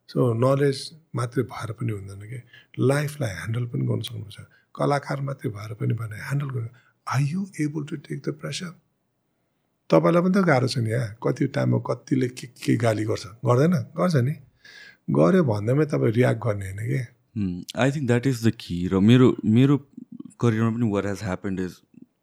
so 0.10 0.34
knowledge 0.34 0.78
मात्रै 1.16 1.44
भएर 1.54 1.72
पनि 1.80 1.92
हुँदैन 1.92 2.22
कि? 2.30 2.40
लाइफलाई 2.80 3.32
ह्यान्डल 3.40 3.66
पनि 3.72 3.86
गर्नु 3.88 4.04
सक्नुहुन्छ। 4.04 4.40
कलाकार 4.76 5.22
मात्रै 5.30 5.52
भएर 5.58 5.74
पनि 5.80 5.94
भने 6.02 6.18
ह्यान्डल 6.28 6.50
गर्नु 6.56 6.70
are 7.08 7.22
you 7.22 7.46
able 7.66 7.84
to 7.90 7.96
take 8.08 8.20
the 8.28 8.34
pressure 8.42 8.72
तपाईँलाई 9.90 10.22
पनि 10.24 10.34
त 10.34 10.46
गाह्रो 10.50 10.68
छ 10.68 10.78
नि 10.86 10.92
यहाँ 10.92 11.18
कति 11.24 11.48
टाइममा 11.56 11.80
कतिले 11.88 12.28
के 12.38 12.48
के 12.64 12.76
गाली 12.84 13.04
गर्छ? 13.10 13.26
गर्दैन? 13.46 13.74
गर्छ 13.98 14.16
नि। 14.28 14.36
गऱ्यो 15.10 15.44
भन्दैमै 15.44 15.86
तपाईँ 15.86 16.12
रियाक्ट 16.14 16.42
गर्ने 16.46 16.66
होइन 16.66 16.88
कि? 16.90 17.00
I 17.78 17.92
think 17.92 18.08
that 18.08 18.28
is 18.28 18.48
the 18.48 18.52
key 18.60 18.88
र 18.88 19.00
मेरो 19.00 19.36
मेरो 19.46 19.78
करियरमा 20.42 20.72
पनि 20.78 20.92
what 20.92 21.06
has 21.06 21.24
happened 21.24 21.60
is 21.60 21.80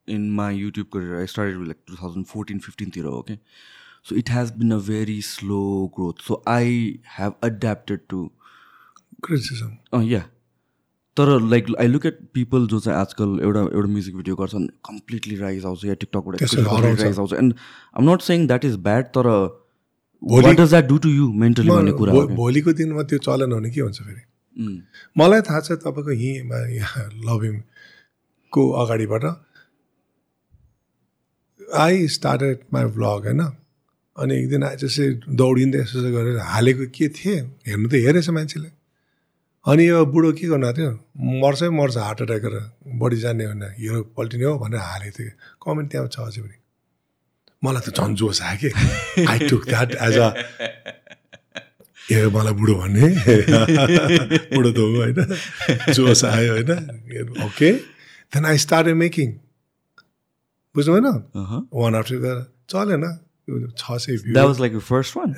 in 0.08 0.30
my 0.30 0.56
YouTube 0.56 0.86
career 0.86 1.16
I 1.16 1.26
started 1.26 1.66
like 1.66 1.76
two 1.86 1.94
thousand 1.94 2.26
fourteen 2.26 2.58
फिफ्टिनतिर 2.58 3.04
हो 3.04 3.20
कि 3.22 3.38
so 4.08 4.16
it 4.16 4.30
has 4.30 4.52
been 4.58 4.72
a 4.72 4.78
very 4.78 5.20
slow 5.22 5.60
growth 5.96 6.22
so 6.22 6.42
I 6.48 6.98
have 7.18 7.32
adapted 7.44 8.00
to 8.08 8.30
criticism 9.24 10.02
या 10.02 10.20
तर 11.16 11.40
like 11.40 11.66
I 11.80 11.86
look 11.86 12.06
at 12.06 12.18
people 12.34 12.66
जो 12.66 12.80
चाहिँ 12.80 12.98
आजकल 12.98 13.38
एउटा 13.42 13.60
एउटा 13.60 13.88
music 13.88 14.16
video 14.16 14.36
गर्छन् 14.36 14.66
completely 14.84 15.36
rise 15.36 15.64
आउँछ 15.64 15.84
या 15.84 15.94
टिकटकबाट। 15.94 16.42
राइज 17.02 17.18
आउँछ। 17.18 17.32
And 17.32 17.54
um 17.98 18.10
not 18.10 18.20
saying 18.20 18.46
that 18.46 18.64
is 18.64 18.76
bad 18.76 19.06
तर 19.06 19.28
भोलि- 20.24 20.46
what 20.46 20.56
does 20.60 20.68
that 20.70 20.84
do 20.86 20.98
to 20.98 21.08
you 21.08 21.32
mentally 21.32 21.70
भन्ने 21.70 21.92
कुरा 21.92 22.12
हो 22.12 22.18
भो- 22.18 22.26
क्या। 22.26 22.36
भोलिको 22.36 22.72
दिनमा 22.72 23.02
त्यो 23.02 23.18
चलन 23.18 23.52
हुने 23.52 23.70
के 23.70 23.80
हुन्छ 23.80 23.98
फेरि? 24.02 24.22
मलाई 25.18 25.40
थाहा 25.48 25.60
छ 25.60 25.72
तपाईँको 25.84 26.10
हिँमा 26.22 26.58
यहाँ 26.74 27.04
लभिङको 27.28 28.62
अगाडिबाट 28.82 29.24
आई 31.74 32.06
स्टार्टेड 32.08 32.58
माई 32.72 32.84
भ्लग 32.96 33.24
होइन? 33.26 33.40
अनि 34.16 34.34
एक 34.40 34.48
दिन 34.48 34.62
आए 34.64 34.76
जस्तै 34.80 35.06
दौडिँदै 35.40 35.78
यसो 35.78 35.98
यसो 35.98 36.10
गरेर 36.16 36.38
हालेको 36.38 36.84
के 36.96 37.08
थिएँ? 37.08 37.40
हेर्नु 37.68 37.88
त 37.88 37.94
हेरेछ 38.06 38.28
मान्छेले। 38.30 38.70
अनि 39.66 39.88
यो 39.88 40.04
बुढो 40.06 40.32
के 40.38 40.46
गर्नु 40.48 40.72
थियो 40.78 40.90
मर्छै 41.42 41.68
मर्छ 41.78 41.96
हार्ट 41.96 42.20
एट्याक 42.22 42.40
गरेर 42.46 42.64
बढी 43.00 43.16
जाने 43.24 43.44
होइन 43.44 43.62
हिरो 43.78 44.02
पल्टिने 44.16 44.44
हो 44.44 44.54
भनेर 44.62 44.80
हालेको 44.80 45.14
थियो 45.18 45.30
कमेन्ट 45.64 45.90
त्यहाँ 45.90 46.08
छ 46.08 46.16
अझै 46.20 46.40
पनि। 46.42 46.56
मलाई 47.62 47.82
त 47.86 47.88
झन् 47.96 48.14
जोस 48.20 48.42
आयो 48.42 48.56
कि। 48.62 48.68
I 49.24 49.38
took 49.48 49.64
that 49.68 49.90
as 50.06 50.16
a 50.18 50.28
a 52.12 52.26
मलाई 52.36 52.54
बुढो 52.60 52.74
भन्ने। 52.80 53.06
बुढो 54.54 54.70
त 54.72 54.78
हो 54.78 54.86
होइन। 54.96 55.18
जोस 55.92 56.24
आयो 56.24 56.52
होइन। 56.52 56.70
Okay 57.46 57.70
then 58.32 58.44
I 58.46 58.58
start 58.64 58.86
making 59.04 59.28
बुझ्नु 60.74 60.92
भएन. 60.94 61.06
वान 61.74 61.94
आफ्टर 61.94 62.16
द 62.24 62.28
चलेन। 62.70 63.04
छ 63.78 63.96
सय? 64.02 64.16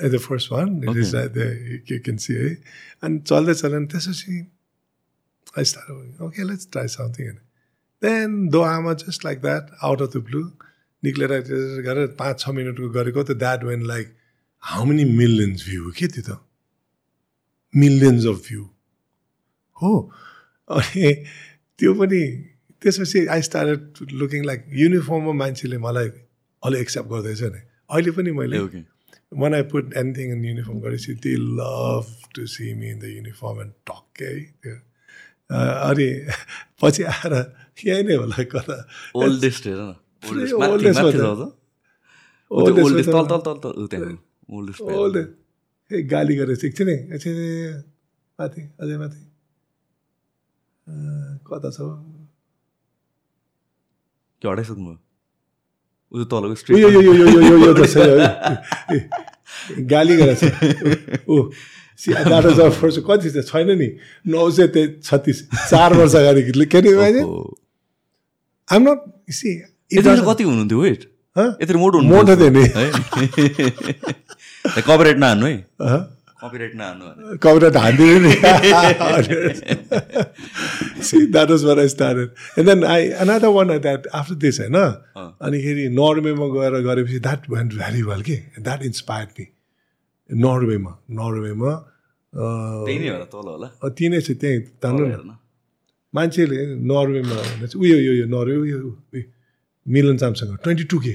The 0.09 0.19
first 0.19 0.53
one 0.53 0.71
you 0.85 1.99
can 2.05 2.17
see 2.17 2.35
है 2.35 2.49
अनि 3.05 3.19
चल्दै 3.29 3.55
चल्यो 3.55 3.79
नि 3.79 3.87
त्यसपछि 3.93 4.37
I 5.59 5.65
start 5.65 6.23
okay 6.25 6.43
let's 6.49 6.69
try 6.73 6.89
something 6.89 7.37
then 8.03 8.49
though 8.49 8.61
um 8.61 8.93
just 9.05 9.25
like 9.25 9.41
that 9.41 9.65
out 9.85 10.03
of 10.03 10.11
the 10.17 10.25
blue 10.29 10.43
निक्लेर 11.05 11.31
त्यसो 11.49 11.83
गरेर 11.87 12.07
पाँच 12.19 12.41
छ 12.41 12.49
मिनटको 12.59 12.89
गरेको 12.99 13.23
त 13.23 13.39
that 13.45 13.65
when 13.65 13.87
like 13.87 14.07
how 14.63 14.85
many 14.85 15.05
millions 15.05 15.65
view 15.69 15.91
के 15.99 16.07
त्यो 16.15 16.23
त? 16.29 16.41
मिलियन्स 17.75 18.27
अफ 18.27 18.39
भ्यू 18.49 18.63
हो? 19.83 19.93
अनि 20.71 21.13
त्यो 21.79 21.95
पनि 21.95 22.23
त्यसपछि 22.83 23.27
आई 23.35 23.43
स्टार्टेड 23.43 24.13
लुकिङ 24.21 24.45
लाइक 24.45 24.65
युनिफर्ममा 24.83 25.33
मान्छेले 25.43 25.79
मलाई 25.87 26.09
अलिक 26.63 26.81
एक्सेप्ट 26.81 27.09
गर्दैछ 27.11 27.43
नि। 27.43 27.61
अहिले 27.91 28.11
पनि 28.19 28.31
मैले 28.39 28.59
when 29.31 29.53
I 29.53 29.61
put 29.61 29.93
anything 29.95 30.31
in 30.35 30.43
uniform, 30.43 30.81
गरेपछि 30.81 31.21
they 31.21 31.37
love 31.37 32.07
to 32.33 32.47
see 32.47 32.73
me 32.75 32.89
in 32.91 32.99
the 32.99 33.11
uniform 33.13 33.59
and 33.61 33.73
talk 33.85 34.21
है 34.21 34.31
त्यो। 34.65 34.77
अनि 35.53 36.07
पछि 36.81 37.03
आएर 37.13 37.35
यहीँ 37.85 38.03
नै 38.09 38.15
होला 38.15 38.45
कता। 38.55 38.77
Oldest 39.15 39.67
हेर 39.67 39.77
न। 39.77 39.95
त्यहाँ 43.89 44.15
ए 45.91 46.03
गाली 46.05 46.35
गरेर 46.37 46.57
सिक्छ 46.57 46.79
नि 46.83 46.93
एकछिन 46.93 47.37
माथि 48.39 48.63
अझै 48.81 48.97
माथि 48.99 49.21
कता 51.49 51.71
छ 51.71 51.79
हटाइसक्नु 54.43 54.93
तलको 56.25 56.53
ऊ 56.53 56.55
straight 56.61 56.81
यो 56.83 56.89
यो 56.91 57.01
यो 57.03 57.13
यो 57.15 57.41
यो 57.43 57.57
यो 57.65 57.73
जस्तो 57.79 58.01
है। 58.01 58.29
ए, 58.93 58.97
गाली 59.93 60.15
गरेर 60.17 60.37
छ 60.37 60.43
ऊ 61.29 61.51
फर्स्ट 62.81 62.99
कति 63.09 63.29
छ 63.31 63.33
छैन 63.49 63.69
नि 63.79 63.89
नौ 64.27 64.43
सय 64.51 64.67
ते 64.77 64.83
छत्तिस। 65.01 65.39
चार 65.71 65.91
वर्ष 65.95 66.15
अगाडि 66.17 66.43
के 66.43 66.79
अरे। 66.79 67.23
आइम 68.73 68.83
नट 68.89 68.99
सी 69.33 69.51
कति 69.91 70.43
हुनुहुन्थ्यो 70.45 70.79
वेट 70.81 71.01
यति 71.63 71.75
मोटो 71.75 71.99
मोटो 72.03 72.35
थियो 72.37 72.51
नि 72.51 72.63
कपिराइट 74.87 75.19
नहान्नु 75.19 75.47
है? 75.47 75.57
कपिराइट 76.43 76.75
नहान्नु 76.77 77.05
कविता 77.43 77.81
हान्दिनँ 77.81 78.19
नि। 78.25 78.33
See 81.03 81.19
that 81.33 81.49
was 81.51 81.63
where 81.65 81.79
I 81.81 81.89
started 81.89 82.29
and 82.59 82.67
then 82.69 82.85
I 82.85 83.03
another 83.25 83.51
one 83.57 83.69
that 83.79 84.03
after 84.15 84.35
this 84.45 84.57
होइन 84.61 84.77
अनिखेरि 84.77 85.85
नर्वेमा 85.99 86.47
गएर 86.55 86.75
गरेपछि 86.87 87.19
द्याट 87.27 87.41
वेन्ट 87.51 87.71
भेरी 87.75 88.03
वेल 88.11 88.23
के? 88.29 88.37
द्याट 88.61 88.81
इन्सपायर्ड 88.91 89.31
मी 89.39 89.47
नर्वेमा 90.31 90.93
नर्वेमा 91.19 91.73
त्यही 92.33 92.99
तल 93.33 93.47
होला? 93.49 93.69
ती 93.89 94.05
नै 94.09 94.21
छ 94.21 94.29
त्यहीँ 94.41 94.61
तान्नु 94.83 95.05
न 95.07 95.37
मान्छेले 96.15 96.57
नर्वेमा 96.93 97.37
उयो 97.83 97.99
यो 97.99 98.13
यो 98.21 98.27
नर्वे 98.37 98.57
उयो। 98.63 98.81
Milan 99.97 100.17
चामसँग 100.23 100.57
twenty 100.65 100.85
two 100.93 100.99
K 101.07 101.13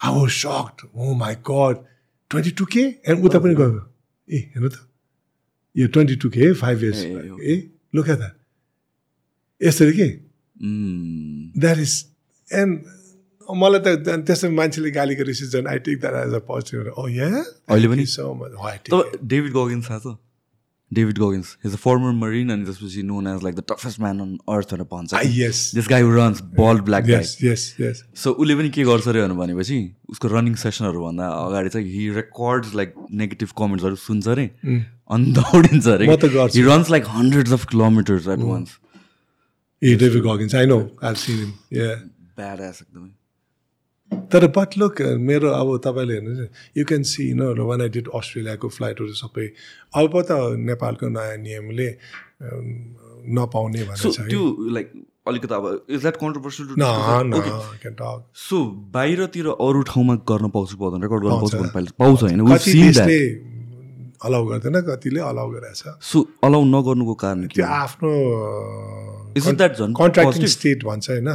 I 0.00 0.14
was 0.20 0.30
shocked 0.40 0.86
oh 0.94 1.14
my 1.22 1.34
god 1.50 1.84
twenty 2.30 2.50
two 2.60 2.64
K 2.74 2.82
and 3.12 3.24
उता 3.30 3.38
पनि 3.46 3.54
गयो 3.62 3.80
ए 4.28 4.38
हेर्नु 4.54 4.68
त 4.76 4.84
यो 5.76 5.86
twenty 5.96 6.16
two 6.24 6.28
K 6.36 6.52
five 6.64 6.82
years 6.84 7.02
ए, 7.04 7.12
हो। 7.30 7.38
लुक 7.94 8.08
एट 8.08 8.18
द्याट 8.18 8.36
यसरी 9.60 9.92
के 10.00 10.08
द्याट 11.60 11.78
इज 11.86 11.94
एन्ड 12.48 12.94
मलाई 13.48 13.80
त 13.86 14.18
त्यसरी 14.28 14.50
मान्छेले 14.60 14.90
गाली 14.98 15.14
गरेपछि 15.22 15.46
झन् 15.56 15.66
I 15.72 15.78
take 15.88 16.00
that 16.00 16.14
as 16.26 16.34
a 16.34 16.38
positive 16.50 16.80
अहिले 16.98 17.88
पनि? 17.88 18.06
तब 18.90 19.18
डेभिड 19.34 19.52
गगिन्स 19.56 19.90
थाहा 19.90 19.98
छ 20.06 20.16
David 20.92 21.18
Goggins 21.18 21.56
is 21.66 21.72
a 21.72 21.76
former 21.76 22.12
marine 22.16 22.50
अनि 22.52 22.64
त्यसपछि 22.64 23.02
known 23.02 23.26
as 23.28 23.42
like 23.44 23.54
the 23.56 23.62
toughest 23.70 24.00
man 24.00 24.20
on 24.20 24.36
earth 24.56 24.74
भनेर 24.74 24.86
भन्छ 24.92 25.10
this 25.74 25.86
guy 25.90 26.02
runs 26.16 26.42
ball 26.58 26.80
black 26.88 27.04
so 28.22 28.30
उसले 28.30 28.54
पनि 28.56 28.70
के 28.76 28.84
गर्छ 28.90 29.08
अरे 29.08 29.26
भनेपछि 29.40 29.78
उसको 30.10 30.28
रनिङ 30.28 30.54
सेसनहरूभन्दा 30.62 31.28
अगाडि 31.46 31.68
चाहिँ 31.68 31.86
हि 31.92 32.08
रेकर्ड्स 32.14 32.74
लाइक 32.74 32.94
नेगेटिभ 33.22 33.48
कमेन्ट्सहरू 33.58 33.96
सुन्छ 34.04 34.28
अरे। 34.28 34.46
अनि 35.10 35.32
दौडिन्छ 35.32 35.86
अरे। 35.88 36.06
He 36.06 36.62
runs 36.62 36.90
like 36.90 37.04
hundreds 37.16 37.52
of 37.52 37.64
kilometres 37.70 38.28
at 38.28 38.38
once 38.46 38.78
A 39.82 39.94
David 40.02 40.22
Goggins 40.24 40.54
I 40.54 40.66
know 40.66 40.78
I 41.04 41.14
seen 41.22 41.36
him 41.36 41.52
yeah 41.78 41.94
bad 42.40 42.60
S 42.70 42.82
एकदमै। 42.82 43.10
तर 44.12 44.46
बट 44.56 44.70
लुक 44.78 45.00
मेरो 45.28 45.48
अब 45.50 45.68
तपाईँले 45.84 46.14
हेर्नुहोस् 46.14 46.78
यु 46.78 46.84
क्यान 46.84 47.02
सी 47.10 47.32
न 47.34 47.42
वान 47.58 47.80
आई 47.82 47.88
डिड 47.96 48.06
अस्ट्रेलियाको 48.14 48.68
फ्लाइटहरू 48.76 49.14
सबै 49.22 49.46
अब 50.02 50.12
त 50.28 50.30
नेपालको 50.68 51.06
नयाँ 51.08 51.36
नियमले 51.42 51.88
अम, 51.88 52.66
नपाउने 53.38 53.82
त्यो 54.30 54.42
लाइक 54.76 54.88
अलिकति 55.28 55.54
अब 55.54 55.64
इज 55.90 56.00
द्याट 56.00 56.16
कन्ट्रोभर्सियल 56.16 56.66
सो 58.46 58.56
बाहिरतिर 58.94 59.46
अरू 59.58 59.80
ठाउँमा 59.90 60.14
गर्न 60.30 60.48
पाउँछ 60.54 60.70
कि 60.70 60.76
पाउँदैन 60.80 61.02
रेकर्ड 61.02 61.22
गर्न 61.24 61.68
पाउँछ। 61.74 61.90
पाउँछ 61.98 62.22
होइन 62.22 62.40
अलाउ 64.26 64.42
गर्दैन 64.46 64.76
कतिले 64.80 65.20
अलाउ 65.20 65.48
गरेछ। 65.50 65.82
सो 66.02 66.18
अलाउ 66.44 66.62
नगर्नुको 66.64 67.14
कारण 67.14 67.46
त्यो 67.52 67.64
आफ्नो 67.66 68.12
कन्ट्राक्टिङ? 69.98 70.46
स्टेट 70.46 70.84
भन्छ 70.84 71.10
होइन। 71.10 71.28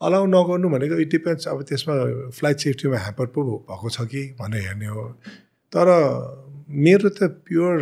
अलाउ 0.00 0.26
नगर्नु 0.26 0.68
भनेको 0.70 0.94
इट 1.02 1.10
डिपेन्ड्स। 1.10 1.48
अब 1.48 1.62
त्यसमा 1.68 1.94
फ्लाइट 2.30 2.58
सेफ्टीमा 2.58 2.98
ह्याम्पर 2.98 3.26
पो 3.34 3.40
भएको 3.68 3.88
छ 3.90 4.06
कि 4.06 4.22
भनेर 4.40 4.62
हेर्ने 4.66 4.86
हो। 4.86 5.04
तर 5.72 5.86
मेरो 6.70 7.08
त 7.18 7.20
प्योर 7.46 7.76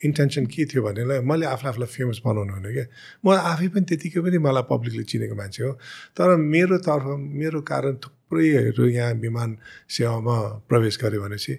इन्टेन्सन 0.00 0.46
के 0.46 0.64
थियो 0.66 0.82
भनेलाई 0.82 1.20
मैले 1.22 1.46
आफूलाई 1.46 1.70
आफूलाई 1.72 1.90
फेमस 1.94 2.18
बनाउनु 2.26 2.52
हुने 2.54 2.70
क्या। 2.74 2.86
म 3.24 3.26
आफै 3.34 3.68
पनि 3.74 3.84
त्यतिकै 3.86 4.20
पनि 4.22 4.38
मलाई 4.38 4.64
पब्लिकले 4.70 5.04
चिनेको 5.10 5.34
मान्छे 5.34 5.62
हो। 5.62 5.72
तर 6.18 6.36
मेरो 6.38 6.78
तर्फ 6.86 7.06
मेरो 7.18 7.60
कारण 7.62 7.94
थुप्रैहरू 8.02 8.86
यहाँ 8.98 9.12
विमान 9.22 9.50
सेवामा 9.90 10.36
प्रवेश 10.68 10.98
गर्यो 11.02 11.20
भनेपछि 11.22 11.54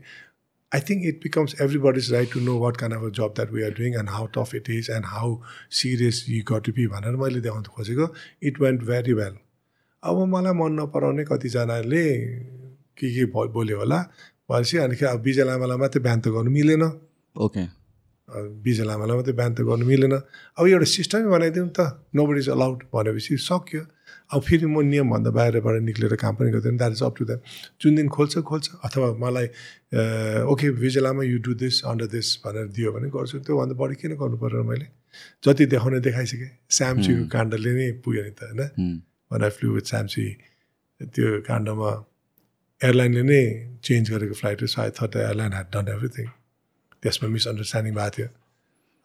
I 0.76 0.80
think 0.80 1.04
it 1.06 1.18
becomes 1.24 1.54
everybody's 1.64 2.08
right 2.12 2.30
to 2.32 2.40
know 2.46 2.58
what 2.58 2.78
kind 2.82 2.94
of 2.94 3.04
a 3.04 3.12
job 3.12 3.36
that 3.36 3.52
we 3.52 3.62
are 3.66 3.74
doing 3.80 3.96
and 3.96 4.10
how 4.10 4.26
tough 4.38 4.54
it 4.60 4.70
is 4.76 4.90
and 4.90 5.06
how 5.06 5.28
serious 5.70 6.28
you 6.28 6.42
got 6.52 6.64
to 6.68 6.74
be 6.74 6.88
भनेर 6.94 7.16
मैले 7.24 7.42
देखाउनु 7.46 7.70
खोजेको। 7.76 8.08
इट 8.50 8.60
वेन्ट 8.62 8.84
भेरी 8.90 9.14
वेल 9.22 9.36
अब 10.04 10.26
मलाई 10.34 10.54
मन 10.58 10.72
नपराउने 10.82 11.24
कतिजनाले 11.30 12.06
के 12.98 13.08
के 13.16 13.26
बोल्यो 13.54 13.78
होला 13.86 14.00
भनेपछि 14.50 14.78
अनि 14.86 14.96
अब 15.14 15.22
विजय 15.22 15.44
लामालाई 15.46 15.78
मात्रै 15.78 16.02
बिहान 16.02 16.20
त 16.26 16.28
गर्नु 16.34 16.52
मिलेन। 16.58 16.84
ओके 17.38 17.64
विजय 18.66 18.84
लामालाई 18.90 19.16
मात्रै 19.22 19.34
बिहान 19.38 19.54
त 19.54 19.62
गर्नु 19.70 19.86
मिलेन। 19.86 20.14
अब 20.58 20.64
एउटा 20.74 20.88
सिस्टमै 20.98 21.30
बनाइदिउँ 21.38 21.70
त। 21.70 21.80
नो 22.18 22.22
बडी 22.26 22.40
इज 22.42 22.50
अलाउड 22.50 22.80
भनेपछि 22.90 23.38
सक्यो। 23.46 23.82
अब 24.34 24.42
फेरि 24.42 24.66
म 24.66 24.82
नियमभन्दा 24.90 25.32
बाहिरबाट 25.38 25.76
निक्लेर 25.90 26.16
काम 26.26 26.34
पनि 26.36 26.50
गर्दैन। 26.58 26.76
That 26.78 26.92
is 26.98 27.04
up 27.04 27.14
to 27.18 27.26
them 27.30 27.40
जुन 27.82 27.96
दिन 27.96 28.08
खोल्छ 28.10 28.34
खोल्छ। 28.50 28.66
अथवा 28.84 29.08
मलाई 29.24 29.48
okay 30.50 30.68
भिजलामा 30.84 31.24
you 31.24 31.38
do 31.46 31.54
this 31.64 31.76
under 31.86 32.08
this 32.18 32.28
भनेर 32.46 32.68
दियो 32.76 32.92
भने 32.92 33.08
गर्छु। 33.16 33.40
त्योभन्दा 33.46 33.76
बढी 33.78 33.96
किन 34.02 34.12
गर्नु 34.18 34.38
पऱ्यो 34.42 34.64
मैले? 34.66 34.88
जति 35.46 35.66
देखाउने 35.70 36.00
देखाइसकेँ। 36.02 36.52
स्यामसीको 36.70 37.24
काण्डले 37.30 37.72
नै 37.78 37.88
पुग्यो 38.04 38.22
नि 38.26 38.34
त 38.38 38.52
होइन? 38.52 39.02
I 39.34 39.50
flew 39.50 39.74
with 39.74 39.88
Samsi, 39.90 40.26
त्यो 41.02 41.42
काण्डमा 41.48 41.90
एयरलाइनले 42.82 43.24
नै 43.26 43.42
चेन्ज 43.84 44.12
गरेको 44.14 44.36
फ्लाइट 44.40 44.62
हो 44.62 44.68
so 44.68 44.82
I 44.82 44.90
thought 44.94 45.16
airline 45.20 45.52
had 45.54 45.68
done 45.74 45.88
everything 45.94 46.28
त्यसमा 47.04 47.28
मिसअन्डरस्ट्यान्डिङ 47.34 47.94
भएको 47.98 48.10
थियो। 48.16 48.28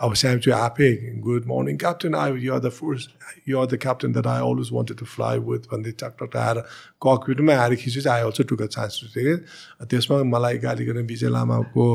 अब 0.00 0.14
स्यामसी 0.14 0.50
आफै 0.54 0.88
good 1.22 1.46
morning 1.46 1.76
captain 1.76 2.14
I 2.14 2.30
you 2.42 2.52
are 2.54 2.60
the 2.60 2.70
first 2.74 3.10
you 3.48 3.58
are 3.58 3.66
the 3.66 3.78
captain 3.82 4.12
that 4.12 4.26
I 4.26 4.40
always 4.50 4.68
wanted 4.72 4.98
to 4.98 5.06
fly 5.14 5.38
with 5.46 5.66
भन्दै 5.72 5.92
टक 6.02 6.36
आएर 6.42 6.60
ककपिटमै 7.02 7.54
आएर 7.54 7.74
खिचेपछि 7.74 8.08
I 8.08 8.22
also 8.28 8.42
took 8.52 8.62
a 8.62 8.66
chance 8.66 9.00
to 9.00 9.08
take 9.16 9.44
त्यसमा 9.90 10.22
मलाई 10.34 10.58
गाली 10.58 10.84
गर्ने 10.86 11.02
विजय 11.10 11.28
लामाको 11.28 11.86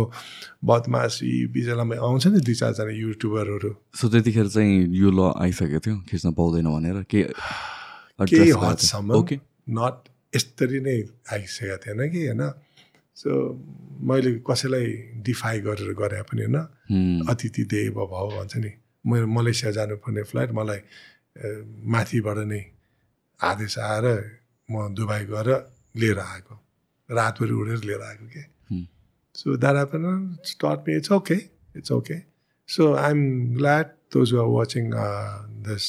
बदमासी 0.72 1.32
विजय 1.56 1.76
लामा 1.76 1.96
आउँछ 2.10 2.28
नि 2.28 2.40
दुई 2.50 2.56
चारजना 2.64 2.98
युट्युबरहरू 2.98 3.72
सो 4.02 4.10
त्यतिखेर 4.10 4.48
चाहिँ 4.58 4.76
यो 5.00 5.12
ल 5.12 5.32
आइसकेको 5.48 5.80
थियो 5.80 5.96
खिच्न 6.12 6.32
पाउँदैन 6.42 6.68
भनेर? 6.76 7.02
के 7.08 7.24
केही 8.28 8.52
हदसम्म 8.66 9.24
नट 9.80 10.14
यसरी 10.36 10.80
नै 10.90 11.00
आइसकेको 11.34 11.78
थिएन 11.86 12.10
कि 12.12 12.28
होइन? 12.28 12.44
सो 13.18 13.30
मैले 14.10 14.32
कसैलाई 14.48 14.88
डिफाई 15.26 15.60
गरेर 15.66 15.94
गरे 15.94 16.22
पनि 16.30 16.42
होइन। 16.44 16.58
अतिथि 17.30 17.64
देव 17.74 17.96
भाव 18.12 18.28
भन्छ 18.38 18.54
नि। 18.58 18.72
म 19.06 19.26
मलेसिया 19.30 19.72
जानुपर्ने 19.72 20.24
फ्लाइट 20.32 20.52
मलाई 20.52 20.82
माथिबाट 21.94 22.38
नै 22.50 22.62
आदेश 23.40 23.78
आएर 23.80 24.06
म 24.70 24.74
दुबई 24.96 25.24
गएर 25.32 25.50
लिएर 25.96 26.20
आएको। 26.20 26.56
रातभरि 27.10 27.54
उडेर 27.54 27.82
लिएर 27.90 28.02
आएको 28.02 28.26
के? 28.34 28.44
सो 29.36 29.58
द्याट 29.58 29.88
पनि 29.94 30.12
स्टट 30.50 30.88
me 30.88 30.96
it's 30.98 31.12
okay 31.12 31.40
it's 31.78 31.92
okay 31.92 32.18
so 32.70 32.94
I 32.96 33.12
am 33.12 33.22
glad 33.56 33.88
those 34.14 34.34
are 34.36 34.48
watching 34.58 34.86
this 35.68 35.86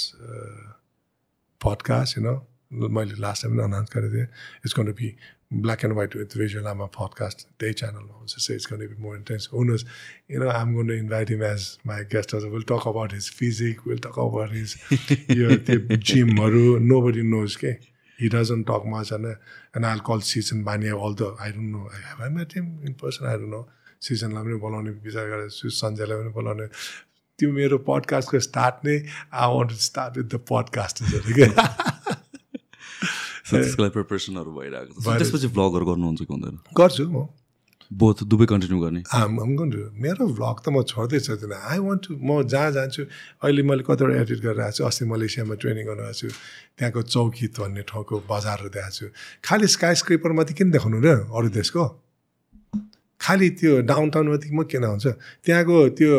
you 2.17 2.25
know. 2.25 2.41
मैले 2.75 3.15
लास्ट 3.23 3.43
टाइम 3.43 3.59
अनाउन्स 3.63 3.91
गरेको 3.95 4.15
थिएँ। 4.15 4.27
It's 4.67 4.75
gonna 4.79 4.91
be 4.99 5.09
black 5.51 5.85
and 5.85 5.95
white 5.95 6.17
with 6.17 6.37
visual 6.39 6.67
um 6.67 6.85
podcast 6.95 7.47
त्यही 7.61 7.73
च्यानलमा 7.73 8.15
हुन्छ 8.15 8.39
so 8.39 8.55
it's 8.55 8.69
gonna 8.73 8.87
be 8.87 9.03
more 9.03 9.17
intense 9.17 9.49
हुनुहोस् 9.53 9.85
you 10.31 10.41
know 10.41 10.49
um 10.51 10.75
gonna 10.75 10.91
invite 10.93 11.31
him 11.31 11.43
as 11.45 11.67
my 11.87 12.05
guest 12.13 12.35
will 12.47 12.63
talk 12.69 12.89
about 12.89 13.13
his 13.13 13.31
physique 13.35 13.87
will 13.89 13.99
talk 14.07 14.19
about 14.19 14.53
his 14.53 14.75
यो 15.39 15.57
त्यो 15.67 15.97
जिमहरू 16.11 16.79
no 16.83 17.01
body 17.01 17.23
knows 17.29 17.57
के 17.57 17.73
he 18.19 18.29
doesn't 18.31 18.63
talk 18.65 18.83
much 18.89 19.13
होइन 19.13 19.27
and 19.27 19.87
all 19.87 20.01
call 20.07 20.21
Sijan 20.27 20.65
बानी 20.65 20.89
all 20.99 21.15
the 21.15 21.35
I 21.41 21.51
don't 21.53 21.71
know 21.71 21.89
I 21.89 22.03
have 22.03 22.23
I 22.23 22.31
met 22.35 22.57
him 22.57 22.69
in 22.87 22.93
person 23.03 23.27
I 23.27 23.39
don't 23.39 23.51
know 23.51 23.67
सिजनलाई 24.03 24.45
पनि 24.45 24.61
बोलाउने 24.61 24.91
विचार 25.03 25.27
गरेको 25.29 25.57
छु 25.59 25.71
सञ्जयलाई 25.73 26.19
पनि 26.19 26.33
बोलाउने 26.33 26.67
त्यो 27.39 27.53
मेरो 27.53 27.79
पडकास्टको 27.87 28.41
स्टार्ट 28.47 28.87
नै 28.87 28.97
I 29.35 29.55
want 29.55 29.71
to 29.71 29.77
start 29.83 30.19
with 30.19 30.31
the 30.31 30.41
पडकास्टर्सहरू 30.51 31.35
क्या 31.35 31.94
त्यसको 33.45 33.81
लागि 33.83 33.93
प्रिपरेसनहरू 33.97 34.51
भइरहेको 34.59 34.93
छ। 35.01 35.07
त्यसपछि 35.21 35.49
भ्लगहरू 35.53 35.85
गर्नुहुन्छ 35.85 36.21
कि 36.25 36.33
हुँदैन? 36.33 36.55
गर्छु 36.73 37.05
म। 37.13 37.29
बोथ 37.85 38.19
दुवै 38.25 38.47
कन्टिन्यू 38.49 38.79
गर्ने? 38.81 39.01
मेरो 39.05 40.25
भ्लग 40.35 40.57
त 40.65 40.67
म 40.73 40.83
छोड्दै 40.89 41.21
सक्दिनँ 41.21 41.53
आई 41.53 41.79
वान्ट 41.85 42.01
टु 42.09 42.11
म 42.17 42.43
जहाँ 42.49 42.71
जान्छु 42.73 43.03
अहिले 43.45 43.63
मैले 43.69 43.85
कतिवटा 43.85 44.15
एडिट 44.25 44.41
गरिरहेको 44.41 44.73
छु। 44.73 44.83
अस्ति 44.89 45.05
मलेसियामा 45.05 45.55
ट्रेनिङ 45.61 45.85
गरिरहेको 45.93 46.17
छु। 46.17 46.29
त्यहाँको 46.81 47.01
चौकी 47.13 47.47
भन्ने 47.55 47.83
ठाउँको 47.85 48.15
बजारहरू 48.25 48.69
देखाएको 48.73 48.97
छु। 48.97 49.07
खालि 49.45 49.67
स्काई 49.69 49.95
स्क्रेपर 50.01 50.31
मात्रै 50.33 50.55
किन 50.59 50.69
देखाउनु 50.73 50.99
र 51.05 51.29
अरू 51.29 51.49
देशको? 51.53 51.85
खालि 53.21 53.49
त्यो 53.61 53.73
डाउन 53.85 54.07
टाउन 54.11 54.27
मात्रै 54.33 54.51
म 54.57 54.65
किन 54.65 54.85
हुन्छ 54.89 55.07
त्यहाँको 55.45 55.77
त्यो 55.93 56.13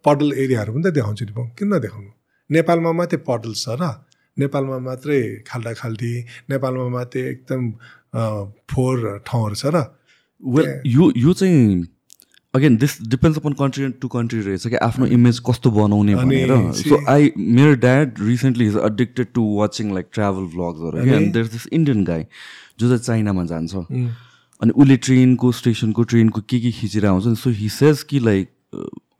पडल 0.00 0.28
एरियाहरू 0.32 0.70
पनि 0.74 0.82
त 0.82 0.96
देखाउँछु 0.96 1.24
नि 1.28 1.32
किन 1.54 1.68
नदेखाउनु 1.76 2.10
नेपालमा 2.50 2.90
मात्रै 2.98 3.20
पडल 3.28 3.52
छ 3.52 3.76
र। 3.76 3.84
नेपालमा 4.38 4.78
मात्रै 4.80 5.22
खाल्टा 5.46 5.72
खाल्टी 5.80 6.12
नेपालमा 6.50 6.88
मात्रै 6.88 7.22
एकदम 7.30 7.70
फोहोर 8.70 9.18
ठाउँहरू 9.26 9.54
छ 9.54 9.66
र। 9.74 9.84
वेल 10.42 10.68
यो 10.86 11.12
यो 11.16 11.32
चाहिँ 11.32 11.86
again 12.54 12.76
this 12.76 12.96
depends 13.08 13.38
upon 13.38 13.52
country 13.58 13.88
to 14.02 14.08
country 14.08 14.40
रहेछ 14.42 14.66
कि 14.66 14.76
आफ्नो 14.84 15.06
इमेज 15.16 15.38
कस्तो 15.46 15.70
बनाउने 15.70 16.14
भनेर। 16.14 16.72
सो 16.78 17.04
आई 17.08 17.30
मेरो 17.38 17.74
dad 17.82 18.14
recently 18.20 18.66
is 18.66 18.76
addicted 18.86 19.26
to 19.34 19.44
watching 19.58 19.92
like 19.94 20.06
travel 20.12 20.44
भ्लग्सहरू 20.54 21.04
and 21.10 21.32
there 21.34 21.46
this 21.52 21.66
Indian 21.72 22.04
guy 22.04 22.24
जो 22.80 22.88
चाहिँ 22.88 22.98
चाइनामा 23.00 23.44
जान्छ। 23.52 23.74
अनि 24.60 24.72
उसले 24.72 24.96
ट्रेनको 25.04 25.52
स्टेसनको 25.52 26.02
ट्रेनको 26.12 26.40
के 26.48 26.60
के 26.60 26.70
खिचेर 26.80 27.06
आउँछ 27.06 27.38
सो 27.38 27.50
हि 27.60 27.68
सेज 27.68 28.02
कि 28.10 28.18
लाइक 28.20 28.50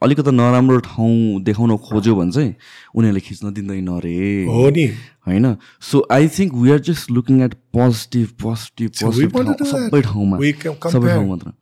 अलिकति 0.02 0.30
नराम्रो 0.32 0.78
ठाउँ 0.80 1.42
देखाउन 1.44 1.76
खोज्यो 1.76 2.14
भने 2.16 2.32
चाहिँ 2.32 2.54
उनीहरूले 2.96 3.20
खिच्न 3.20 3.52
दिँदैन 3.54 3.88
अरे 3.96 4.16
हो 4.48 4.68
नि। 4.76 4.86
होइन? 5.28 5.46
So 5.80 6.06
I 6.12 6.28
think 6.36 6.54
we 6.54 6.70
are 6.72 6.78
just 6.88 7.10
looking 7.10 7.42
at 7.44 7.54
positive 7.76 8.28
positive 8.42 8.90
positive 9.02 9.66
सबै 9.72 10.00
ठाउँमा। 10.08 10.36
सबै 10.38 11.08
ठाउँ 11.08 11.28
मात्र। 11.28 11.52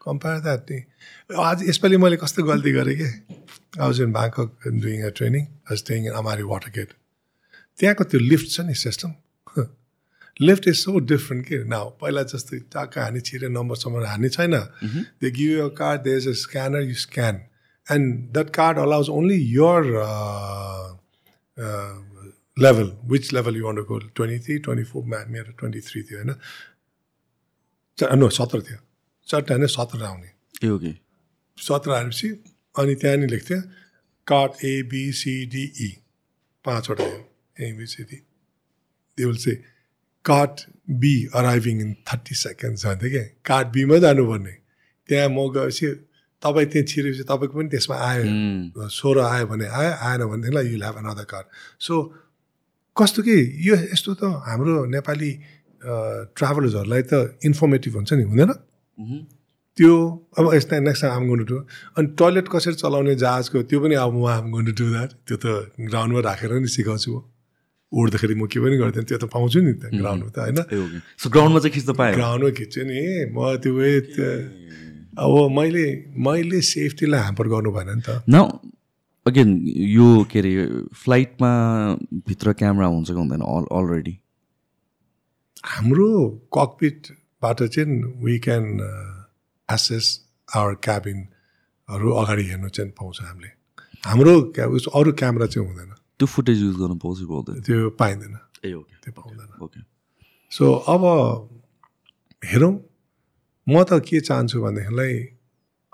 कम्पेयर 0.00 0.38
द्याट 0.46 0.70
नि 0.70 0.78
आज 1.44 1.68
यसपालि 1.68 1.96
मैले 1.96 2.16
कस्तो 2.22 2.42
गल्ती 2.44 2.72
गरेँ 2.72 2.96
कि? 2.98 3.08
आज 3.80 4.00
in 4.00 4.12
Bangkok 4.12 4.68
doing 4.82 4.98
a 5.02 5.10
training 5.16 5.46
आज 5.70 5.78
staying 5.78 6.06
in 6.06 6.12
Amari 6.18 6.42
water 6.50 6.70
gate 6.74 6.90
त्यहाँको 7.78 8.04
त्यो 8.10 8.20
लिफ्ट 8.20 8.50
छ 8.50 8.66
नि 8.66 8.74
system 8.82 9.14
lift 10.48 10.68
is 10.68 10.76
so 10.76 10.98
different 10.98 11.46
के? 11.46 11.56
न 11.64 11.74
पहिला 12.02 12.22
जस्तै 12.34 12.58
टाका 12.74 13.02
हानी 13.04 13.20
छिरे 13.22 13.48
नम्बरसम्म 13.54 14.04
हान्ने 14.04 14.28
छैन। 14.36 14.54
They 15.22 15.30
give 15.30 15.50
you 15.58 15.68
card 15.78 16.00
there 16.02 16.16
is 16.16 16.28
a 16.28 16.32
scanner 16.44 16.82
you 16.90 16.94
scan 17.08 17.40
and 17.88 18.32
that 18.32 18.52
card 18.52 18.78
allows 18.78 19.08
only 19.08 19.36
your 19.36 20.00
uh, 20.00 20.92
uh, 21.58 21.94
level. 22.56 22.86
Which 23.06 23.32
level 23.32 23.56
you 23.56 23.64
want 23.64 23.78
to 23.78 23.84
go? 23.84 23.98
23 23.98 24.60
24 24.60 25.04
मेरो 25.04 25.52
23 25.62 26.02
थियो 26.10 26.18
होइन 26.18 26.34
नो 28.18 28.28
सत्र 28.28 28.60
थियो 28.60 28.78
चारवटा 29.28 29.54
होइन 29.54 29.66
सत्र 29.66 30.04
आउने 30.04 30.28
ए 30.64 30.94
सत्र 31.58 31.92
आएपछि 31.92 32.28
अनि 32.74 32.94
त्यहाँनिर 32.94 33.30
लेख्थ्यो 33.30 33.60
card 34.26 34.64
A B C D E 34.66 35.90
पाँचवटा 36.64 37.04
थियो 37.04 37.68
A B C D 37.68 38.22
will 39.18 39.36
say 39.36 39.54
card 40.24 40.60
be 41.02 41.14
arriving 41.34 41.80
in 41.80 41.94
thirty 42.12 42.34
seconds 42.34 42.86
भन्थ्यो 42.86 43.10
क्या 43.10 43.22
कार्ड 43.46 43.68
बीमा 43.76 43.98
जानुपर्ने 44.06 44.56
त्यहाँ 45.08 45.28
म 45.28 45.48
गएपछि 45.54 45.86
तपाईँ 46.44 46.68
त्यहाँ 46.72 46.86
छिरेपछि 46.92 47.24
तपाईँको 47.30 47.54
पनि 47.58 47.68
त्यसमा 47.72 47.96
आयो। 48.08 48.24
सोह्र 48.98 49.18
आयो 49.32 49.46
भने 49.48 49.66
आयो 49.80 49.92
आएन 50.06 50.22
भनेदेखिलाई 50.30 50.64
you 50.72 50.76
have 50.84 50.96
another 51.00 51.26
card 51.32 51.46
so 51.80 51.94
कस्तो 52.96 53.20
कि 53.26 53.36
यो 53.68 53.74
यस्तो 53.90 54.10
त 54.20 54.22
हाम्रो 54.48 54.84
नेपाली 54.92 55.30
ट्राभलर्सहरूलाई 56.36 57.02
त 57.10 57.12
इन्फर्मेटिभ 57.48 57.92
हुन्छ 57.96 58.12
नि 58.12 58.24
हुँदैन? 58.30 58.52
त्यो 59.78 59.92
अब 60.38 60.44
यस्तो 60.54 60.78
नेक्स्ट 60.80 61.02
टाइम 61.02 61.14
आम 61.14 61.24
गर्नु 61.28 61.44
टु 61.50 61.56
अनि 61.98 62.06
टोइलेट 62.20 62.46
कसरी 62.48 62.74
चलाउने 62.78 63.14
जहाजको 63.18 63.62
त्यो 63.68 63.78
पनि 63.82 63.94
अब 63.98 64.12
म 64.14 64.24
आम 64.30 64.46
गर्नु 64.54 64.72
टु 64.78 64.84
द्याट 64.94 65.10
त्यो 65.26 65.36
त 65.42 65.46
ग्राउन्डमा 65.90 66.20
राखेर 66.28 66.52
नि 66.62 66.68
सिकाउँछु 66.70 67.10
म। 67.10 67.16
उड्दाखेरि 67.92 68.34
म 68.34 68.46
के 68.46 68.58
पनि 68.62 68.76
गर्थेँ 68.78 69.04
त्यो 69.10 69.18
त 69.18 69.24
पाउँछु 69.34 69.58
नि 69.66 69.72
त 69.82 69.90
ग्राउन्डमा 69.98 70.30
त 70.30 70.38
होइन? 70.38 70.58
ग्राउन्डमा 71.34 71.58
चाहिँ 71.62 71.74
खिच्न 71.74 71.92
पाएँ 71.98 72.14
ग्राउन्डमा 72.14 72.50
खिच्छु 72.58 72.80
नि 72.86 73.00
म 73.34 73.58
त्यो 73.62 73.72
अब 75.18 75.50
मैले 75.56 75.84
मैले 76.26 76.60
सेफ्टीलाई 76.60 77.20
ह्याम्पर 77.20 77.48
गर्नु 77.48 77.70
भएन 77.72 77.90
नि 77.96 78.02
त। 78.02 78.22
न 78.28 78.36
अगेन 79.26 79.50
यो 79.66 80.08
के 80.30 80.38
अरे 80.38 80.52
फ्लाइटमा 80.92 81.50
भित्र 82.26 82.52
क्यामेरा 82.52 82.86
हुन्छ 82.86 83.08
कि 83.08 83.14
हुँदैन 83.14 83.40
अल 83.40 83.64
अलरेडी 83.78 84.14
हाम्रो 85.64 86.08
ककपिटबाट 86.54 87.62
चाहिँ 87.62 88.02
वी 88.24 88.38
क्यान 88.46 88.64
एसेस 89.68 90.06
आवर 90.48 90.74
क्याबिनहरू 90.84 92.10
अगाडि 92.20 92.44
हेर्नु 92.44 92.68
चाहिँ 92.68 92.90
पाउँछ 92.92 93.20
हामीले। 93.22 93.50
हाम्रो 94.04 94.32
अरू 95.00 95.12
क्यामेरा 95.20 95.46
चाहिँ 95.46 95.68
हुँदैन। 95.68 95.94
त्यो 96.18 96.26
फुटेज 96.26 96.58
युज 96.62 96.76
गर्नु 96.76 96.96
पाउँछ 97.00 97.18
पाउँदैन 97.30 97.62
त्यो 97.64 97.90
पाइँदैन। 98.00 98.34
ए 98.64 98.72
ओके 98.72 98.94
त्यो 99.04 99.12
पाउँदैन। 99.16 99.62
ओके 99.64 99.80
सो 100.52 100.64
अब 100.94 101.02
हेरौँ। 102.42 102.74
म 103.66 103.82
त 103.88 104.00
के 104.04 104.20
चाहन्छु 104.20 104.60
भनेदेखिलाई 104.60 105.14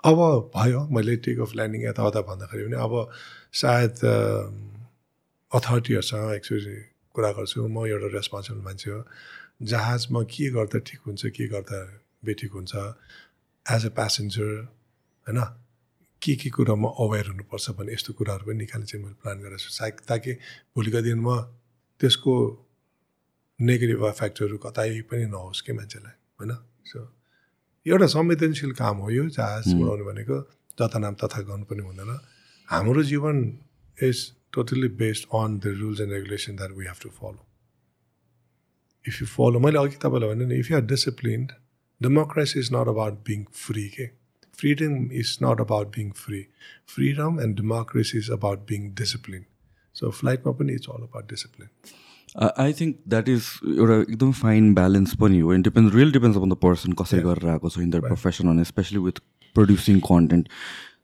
अब 0.03 0.19
भयो 0.55 0.79
मैले 0.91 1.15
टेक 1.23 1.39
अफ 1.39 1.51
ल्यान्डिङ 1.55 1.81
यताउता 1.87 2.21
भन्दाखेरि 2.27 2.63
पनि 2.67 2.77
अब 2.85 2.93
सायद 3.53 3.95
अथोरिटीहरूसँग 5.51 6.33
एक्चुली 6.35 6.77
कुरा 7.15 7.31
गर्छु। 7.37 7.67
म 7.67 7.87
एउटा 7.87 8.07
रेस्पोन्सिबल 8.17 8.61
मान्छे 8.67 8.89
हो। 8.91 8.99
जहाजमा 9.71 10.21
के 10.31 10.49
गर्दा 10.51 10.79
ठिक 10.87 10.99
हुन्छ 11.07 11.21
के 11.37 11.47
गर्दा 11.47 11.79
बेठिक 12.25 12.51
हुन्छ? 12.51 12.73
एज 13.65 13.85
अ 13.85 13.91
प्यासेन्जर 13.95 14.49
होइन? 15.27 15.39
के 16.21 16.33
के 16.41 16.49
कुरामा 16.55 16.89
अवेर 16.99 17.25
हुनुपर्छ 17.31 17.65
भने 17.79 17.93
यस्तो 17.93 18.11
कुराहरू 18.19 18.43
पनि 18.51 18.57
निकाल्ने 18.63 18.87
चाहिँ 18.89 19.03
मैले 19.05 19.15
प्लान 19.21 19.37
गरेको 19.43 19.63
छु। 19.63 19.71
सायद 19.79 19.95
ताकि 20.11 20.31
भोलिको 20.75 20.99
दिनमा 21.07 21.35
त्यसको 22.01 22.33
नेगेटिभ 23.59 24.01
इफेक्टहरू 24.11 24.57
कतै 24.65 25.01
पनि 25.07 25.25
नहोस् 25.31 25.61
कि 25.65 25.71
मान्छेलाई 25.77 26.15
होइन? 26.39 26.51
सो 26.89 26.99
एउटा 27.85 28.07
संवेदनशील 28.07 28.71
काम 28.77 28.97
हो 29.01 29.09
यो 29.09 29.23
जहाज 29.35 29.73
उडाउनु 29.73 30.03
भनेको 30.05 30.35
जता 30.79 30.99
नाम 30.99 31.13
तथा 31.21 31.41
गर्नु 31.49 31.65
पनि 31.65 31.81
हुँदैन। 31.81 32.11
हाम्रो 32.69 33.03
जीवन 33.11 33.37
is 33.97 34.17
totally 34.53 34.87
based 34.99 35.23
on 35.39 35.57
the 35.59 35.73
rules 35.79 36.01
and 36.01 36.13
regulation 36.13 36.55
that 36.55 36.71
we 36.77 36.85
have 36.85 36.99
to 37.03 37.09
follow 37.17 37.41
if 39.05 39.21
you 39.21 39.27
follow 39.27 39.59
मैले 39.65 39.79
अघि 39.79 39.97
तपाईँलाई 40.03 40.29
भने 40.33 40.45
नि 40.51 40.59
if 40.59 40.71
you 40.71 40.77
are 40.77 40.85
disciplined 40.93 41.51
democracy 42.01 42.59
is 42.59 42.69
not 42.73 42.87
about 42.93 43.17
being 43.29 43.45
free 43.63 43.87
के 43.97 44.07
freedom 44.59 44.93
is 45.23 45.37
not 45.43 45.61
about 45.61 45.87
being 45.97 46.11
free 46.21 46.45
freedom 46.95 47.39
and 47.47 47.55
democracy 47.61 48.17
is 48.17 48.31
about 48.37 48.67
being 48.69 48.89
discipline 49.01 49.45
so 49.95 50.11
फ्लाइटमा 50.21 50.53
पनि 50.61 50.73
it's 50.81 50.89
all 50.89 51.09
about 51.09 51.29
discipline 51.29 51.69
I 52.35 52.73
think 52.79 52.95
that 53.09 53.29
is 53.29 53.43
एउटा 53.77 53.95
एकदम 54.01 54.31
fine 54.31 54.73
balance 54.75 55.15
पनि 55.21 55.39
हो. 55.39 55.53
And 55.53 55.63
depend 55.65 55.93
really 55.95 56.11
depends 56.11 56.37
upon 56.37 56.49
the 56.49 56.57
person 56.61 56.93
कसरी 57.01 57.21
गरेर 57.21 57.49
आएको 57.53 57.69
छ 57.69 57.79
in 57.79 57.89
their 57.91 57.99
profession 58.01 58.49
अनि 58.49 58.63
especially 58.65 58.99
with 59.07 59.19
producing 59.55 59.99
content 60.09 60.47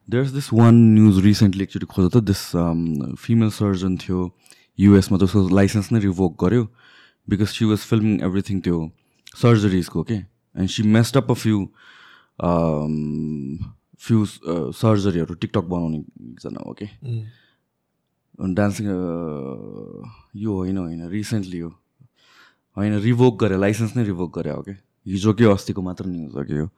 there 0.10 0.24
is 0.24 0.32
this 0.34 0.52
one 0.54 0.76
news 0.94 1.20
recently 1.26 1.64
एकचोटि 1.64 1.86
खोज्दा 1.96 2.20
त 2.20 2.24
दिस 2.32 2.44
फिमेल 3.24 3.50
सर्जन 3.56 3.98
थियो 4.04 4.30
युएसमा 4.80 5.18
जसको 5.24 5.48
लाइसेन्स 5.56 5.92
नै 5.92 6.00
रिभोक 6.08 6.38
गर्यो 6.44 6.64
because 7.28 7.48
she 7.56 7.66
was 7.72 7.80
filming 7.90 8.22
everything 8.30 8.62
त्यो 8.68 8.80
सर्जरिजको 9.42 10.04
के 10.12 10.14
and 10.14 10.70
she 10.76 10.84
messed 10.96 11.18
up 11.18 11.32
a 11.32 11.34
few 11.44 11.58
few 14.08 14.26
सर्जरीहरू 14.80 15.34
TikTok 15.44 15.64
बनाउने 15.76 15.98
एकजना 15.98 16.64
हो 16.68 16.74
कि 16.82 16.88
डान्सिङ 18.40 18.88
यो 20.38 20.54
होइन 20.54 20.78
होइन 20.78 21.08
रिसेन्टली 21.10 21.60
हो। 21.60 21.70
होइन 22.78 23.00
रिभोक 23.02 23.40
गरे 23.44 23.58
लाइसेन्स 23.58 23.96
नै 23.98 24.04
रिभोक 24.04 24.38
गरे 24.38 24.52
हो 24.52 24.62
कि 24.62 24.72
हिजो 25.06 25.34
के 25.34 25.46
अस्तिको 25.52 25.82
मात्र 25.82 26.06
न्युज 26.06 26.36
हो 26.38 26.44
कि 26.44 26.58
हो। 26.58 26.70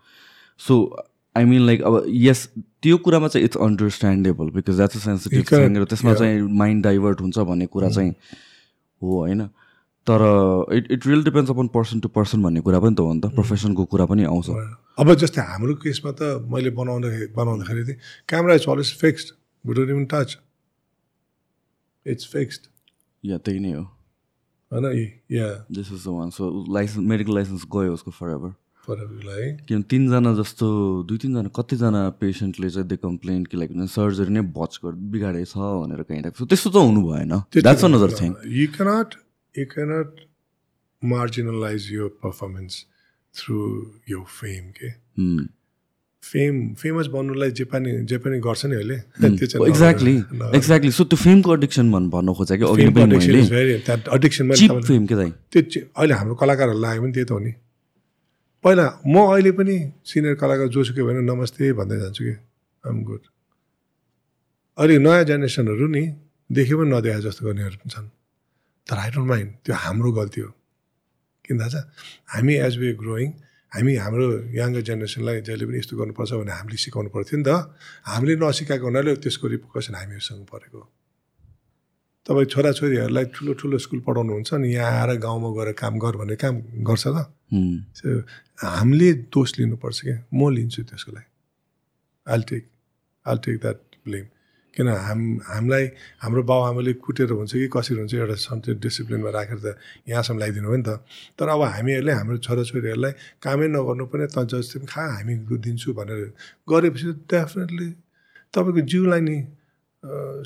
सो 0.60 0.74
आई 1.36 1.46
मिन 1.46 1.66
लाइक 1.66 1.82
अब 1.82 2.04
यस 2.08 2.48
त्यो 2.82 2.98
कुरामा 2.98 3.28
चाहिँ 3.28 3.46
it's 3.46 3.58
understandable 3.58 4.50
because 4.50 4.76
that's 4.76 4.98
a 4.98 5.00
sensitive 5.00 5.44
thing 5.52 5.78
र 5.78 5.86
त्यसमा 5.86 6.14
चाहिँ 6.14 6.42
माइन्ड 6.42 6.84
डाइभर्ट 6.84 7.22
हुन्छ 7.22 7.38
भन्ने 7.40 7.66
कुरा 7.68 7.88
mm. 7.88 7.96
चाहिँ 7.96 8.12
हो 9.02 9.18
होइन? 9.20 9.42
तर 10.08 10.22
it 10.74 10.92
it 10.92 11.08
really 11.08 11.24
depends 11.24 11.52
upon 11.52 11.68
person 11.68 12.00
to 12.00 12.10
person 12.10 12.44
भन्ने 12.44 12.62
कुरा 12.62 12.80
पनि 12.80 12.96
त 12.96 13.00
हो 13.00 13.14
नि 13.14 13.22
त। 13.22 13.26
प्रोफेसनको 13.36 13.82
mm. 13.84 13.90
कुरा 13.92 14.06
पनि 14.06 14.24
आउँछ। 14.24 14.50
अब 15.00 15.14
जस्तै 15.16 15.42
हाम्रो 15.42 15.76
केसमा 15.84 16.12
त 16.12 16.22
मैले 16.52 16.70
बनाउँदाखेरि 16.72 17.28
बनाउँदाखेरि 17.36 17.84
चाहिँ 17.86 18.00
camera 18.28 18.54
is 18.56 18.66
always 18.68 18.94
fixed 19.00 19.28
we 19.66 19.84
even 19.84 20.06
touch 20.06 20.38
it's 22.12 22.32
fixed 22.32 22.68
या 23.24 23.38
त्यही 23.40 23.60
नै 23.60 23.74
हो 23.74 23.84
होइन 24.72 24.86
या 25.32 25.48
this 25.72 25.92
is 25.92 26.04
the 26.06 26.16
one 26.16 26.30
so 26.32 26.50
license 26.74 27.08
medical 27.08 27.36
license 27.36 27.66
गयो 27.76 27.94
उसको 27.94 28.12
फर 28.12 28.30
एभर 28.32 28.54
फर 28.88 29.02
एभरलाई 29.04 29.52
किन 29.68 29.82
तिनजना 29.92 30.34
जस्तो 30.36 30.68
दुई 31.04 31.18
तिनजना 31.18 31.50
कतिजना 31.56 32.04
पेसेन्टले 32.22 32.70
चाहिँ 32.70 32.88
दे 32.88 32.98
कम्प्लेन 33.00 33.44
कि 33.46 33.58
लाइक 33.58 33.72
सर्जरी 33.90 34.34
नै 34.34 34.42
बच 34.56 34.78
कर 34.86 34.96
बिगाडेछ 35.12 35.54
भनेर 35.58 36.04
कहीँ 36.04 36.22
राख्छ 36.22 36.42
त्यस्तो 36.44 36.70
त 36.70 36.86
हुनु 36.86 37.06
भएन 37.08 37.36
that's 37.58 37.86
another 37.86 38.18
thing 38.20 38.34
you 38.54 38.68
cannot 38.78 39.16
you 39.56 39.66
cannot 39.76 40.26
marginalise 41.02 41.92
यो 41.92 42.10
पर्फर्मेन्स 42.24 42.84
थ्रु 43.36 43.60
यो 44.10 44.24
फेम 44.32 44.72
के 44.74 44.90
फेम 46.24 46.56
फेमस 46.76 47.08
बन्नुलाई 47.08 47.52
जे 47.58 47.66
पनि 47.72 47.92
जे 48.06 48.18
पनि 48.20 48.40
गर्छ 48.44 48.66
नि 48.66 48.76
अहिले 48.76 48.98
एक्ज्याक्टली 49.68 50.16
एक्ज्याक्टली 50.58 50.92
सो 50.92 51.04
त्यो 51.10 51.18
फेमको 51.18 51.50
एडिक्सन 51.56 51.92
भन् 51.92 52.10
भन्नु 52.12 52.34
खोजेँ 52.36 52.58
कि 52.60 52.66
त्यो 55.52 55.82
अहिले 55.96 56.14
हाम्रो 56.20 56.36
कलाकारहरू 56.36 56.80
लाग्यो 56.80 57.02
पनि 57.04 57.12
त्यही 57.16 57.26
त 57.26 57.32
हो 57.32 57.40
नि। 57.40 57.52
पहिला 58.64 58.86
म 59.08 59.16
अहिले 59.32 59.52
पनि 59.56 59.76
सिनियर 60.06 60.36
कलाकार 60.36 60.68
जोसुकै 60.76 61.04
भने 61.08 61.22
नमस्ते 61.24 61.72
भन्दै 61.80 61.98
जान्छु 62.04 62.24
कि। 62.28 62.36
आम 62.84 62.98
गुड 63.08 63.24
अहिले 64.78 64.96
नयाँ 65.00 65.24
जेनेरेसनहरू 65.24 65.88
नि 65.88 66.04
देख्यो 66.52 66.76
पनि 66.80 66.90
नदेखा 66.92 67.20
जस्तो 67.26 67.42
गर्नेहरू 67.48 67.78
पनि 67.80 67.92
छन्। 67.96 68.08
तर 68.88 68.98
आई 69.00 69.10
डोन्ट 69.16 69.28
माइन्ड 69.32 69.50
त्यो 69.64 69.76
हाम्रो 69.76 70.10
गल्ती 70.20 70.40
हो। 70.42 70.52
किन 71.46 71.56
थाहा 71.60 71.70
छ? 71.70 71.76
हामी 72.36 72.54
एज 72.68 72.74
वे 72.78 72.90
ग्रोइङ 73.00 73.30
हामी 73.74 73.94
हाम्रो 74.02 74.26
यङ्गर 74.60 74.82
जेनेरेसनलाई 74.82 75.42
जहिले 75.48 75.66
पनि 75.70 75.78
यस्तो 75.78 75.94
गर्नुपर्छ 76.02 76.32
भने 76.42 76.52
हामीले 76.60 76.78
सिकाउनु 76.86 77.10
पर्थ्यो 77.14 77.38
नि 77.38 77.46
त। 77.46 77.50
हामीले 78.10 78.34
नसिकाएको 78.42 78.86
हुनाले 78.90 79.12
त्यसको 79.22 79.46
रिपोकसन 79.54 79.94
हामीहरूसँग 80.00 80.46
परेको। 80.50 80.82
तपाईँ 82.26 82.50
छोराछोरीहरूलाई 82.54 83.26
ठुलो 83.36 83.52
ठुलो 83.62 83.78
स्कुल 83.86 84.00
पढाउनुहुन्छ 84.06 84.50
नि 84.62 84.68
यहाँ 84.74 84.94
आएर 85.02 85.12
गाउँमा 85.22 85.50
गएर 85.58 85.70
काम 85.82 85.94
गर 86.02 86.16
भने 86.22 86.36
काम 86.42 86.56
गर्छ 86.90 87.04
त। 87.14 87.18
हामीले 88.58 89.10
दोष 89.34 89.50
लिनुपर्छ 89.60 89.98
क्या। 90.02 90.18
म 90.34 90.50
लिन्छु 90.50 90.82
त्यसको 90.90 91.12
लागि। 91.14 91.30
I'll 92.28 92.42
take 92.50 92.64
I'll 93.26 93.38
take 93.46 93.56
that 93.62 93.80
blame 94.06 94.26
किन 94.80 94.88
हाम 94.88 95.22
हामीलाई 95.44 95.86
हाम्रो 96.24 96.42
बाबुआमाले 96.48 96.94
कुटेर 97.04 97.36
हुन्छ 97.36 97.52
कि 97.52 97.68
कसरी 97.68 98.00
हुन्छ 98.00 98.14
एउटा 98.16 98.36
सन्चै 98.48 98.80
डिसिप्लिनमा 98.80 99.30
राखेर 99.36 99.60
त 99.60 99.68
यहाँसम्म 100.08 100.38
ल्याइदिनु 100.40 100.68
हो 100.72 100.76
नि 100.80 100.84
त। 100.88 101.04
तर 101.36 101.48
अब 101.52 101.62
हामीहरूले 101.76 102.12
हाम्रो 102.16 102.38
छोराछोरीहरूलाई 102.48 103.14
कामै 103.44 103.68
नगर्नु 103.76 104.06
पनि 104.08 104.26
त 104.32 104.48
जस्तै 104.48 104.88
खा 104.88 105.04
हामी 105.20 105.34
दिन्छु 105.52 105.90
भनेर 106.00 106.20
गरेपछि 106.64 107.12
डेफिनेटली 107.28 107.90
तपाईँको 108.56 108.82
जिउलाई 108.88 109.22
नि 109.28 109.38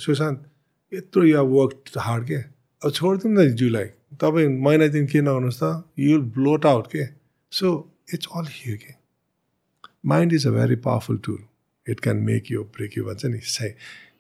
सुशान्त 0.02 0.40
यत्रो 0.92 1.24
या 1.26 1.42
वर्क 1.54 1.74
हार्ड 1.98 2.24
के? 2.28 2.40
अब 2.82 2.90
छोडिदिउँ 2.90 3.34
न 3.38 3.40
जिउलाई। 3.54 3.88
तपाईँ 4.18 4.90
दिन 4.90 5.06
के 5.14 5.22
नगर्नुहोस् 5.22 5.62
त 5.62 5.86
यु 6.00 6.18
ब्लोट 6.34 6.66
आउट 6.66 6.86
के? 6.90 7.04
सो 7.52 7.68
इट्स 8.14 8.28
अल 8.34 8.46
हियर 8.50 8.78
के? 8.82 8.94
Mind 10.06 10.34
is 10.34 10.48
a 10.48 10.52
very 10.58 10.76
powerful 10.82 11.18
tool 11.26 11.42
it 11.88 12.00
can 12.00 12.18
make 12.28 12.52
you 12.52 12.64
break 12.76 12.98
you 12.98 13.04
भन्छ 13.06 13.26
नि 13.26 13.40
सही 13.40 13.70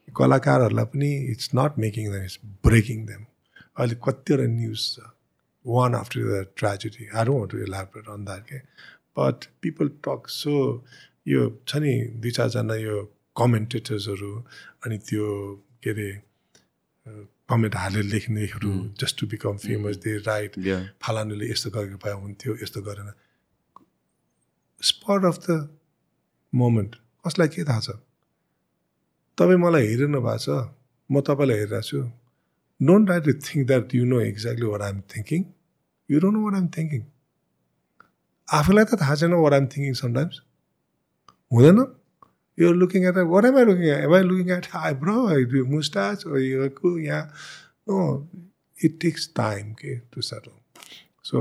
कलाकारहरूलाई 0.07 0.85
पनि 0.93 1.11
it's 1.31 1.49
not 1.55 1.79
making 1.85 2.11
them 2.11 2.23
it's 2.23 2.39
breaking 2.67 3.05
them 3.05 3.21
अहिले 3.77 3.95
कतिवटा 4.07 4.45
न्युज 4.57 4.81
छ। 4.93 5.09
One 5.65 5.95
after 5.95 6.19
the 6.29 6.45
tragedy 6.57 7.07
I 7.15 7.25
don't 7.25 7.51
to 7.51 7.57
elaborate 7.65 8.07
on 8.15 8.25
that 8.25 8.43
के 8.49 8.59
बट 9.17 9.45
पिपल 9.61 9.89
टक 10.07 10.21
सो 10.35 10.53
यो 11.27 11.41
छ 11.67 11.83
नि 11.83 11.93
दुई 12.21 12.31
चारजना 12.37 12.75
यो 12.75 12.97
कमेन्टेटर्सहरू 13.41 14.31
अनि 14.85 14.97
त्यो 15.09 15.27
के 15.83 15.89
अरे 15.91 16.09
कमेन्ट 17.51 17.75
हालेर 17.75 18.03
लेख्नेहरू 18.03 18.71
just 19.01 19.19
to 19.19 19.27
become 19.31 19.57
famous 19.63 19.95
they 20.03 20.17
write 20.27 20.53
फालानुले 21.03 21.49
यस्तो 21.51 21.69
गरेको 21.75 21.97
भए 22.03 22.13
हुन्थ्यो 22.21 22.55
यस्तो 22.63 22.81
गरेन। 22.87 23.11
स्पट 24.81 25.25
अफ 25.25 25.37
द 25.49 25.57
मोमेन्ट 26.53 26.95
कसलाई 27.25 27.47
के 27.55 27.63
थाहा 27.69 27.79
छ? 27.79 27.89
तपाईँ 29.37 29.59
मलाई 29.65 29.87
हेरिरहनु 29.87 30.19
भएको 30.27 30.37
छ 30.45 30.47
म 31.09 31.21
तपाईँलाई 31.27 31.57
हेरिरहेको 31.61 31.87
छु। 31.89 31.99
Don't 32.79 33.05
try 33.07 33.19
to 33.25 33.31
think 33.47 33.67
that 33.67 33.95
you 33.95 34.05
know 34.11 34.19
exactly 34.21 34.67
what 34.73 34.81
I'm 34.89 35.01
thinking 35.15 35.41
you 36.09 36.19
don't 36.23 36.37
know 36.37 36.43
what 36.45 36.55
I'm 36.59 36.67
thinking 36.77 37.01
आफूलाई 38.47 38.85
त 38.85 39.01
थाहा 39.01 39.15
छैन 39.21 39.33
वाट 39.43 39.53
आइम 39.53 39.65
थिङ्किङ 39.73 39.93
समटाइम्स 40.03 40.41
हुँदैन। 41.51 41.79
यो 42.57 42.71
looking 42.71 43.05
at 43.09 43.17
what 43.33 43.45
am 43.45 43.55
I 43.57 43.65
looking 43.65 43.85
at 43.89 44.03
am 44.05 44.13
I 44.15 44.23
looking 44.23 44.49
at 44.57 44.67
eyebrow 45.03 45.65
moustache 45.69 46.25
यहाँ 46.27 47.23
no 47.89 47.97
it 48.85 48.99
takes 49.01 49.29
time 49.35 49.73
के 49.79 49.95
to 50.13 50.21
settle 50.29 50.51
so 51.29 51.37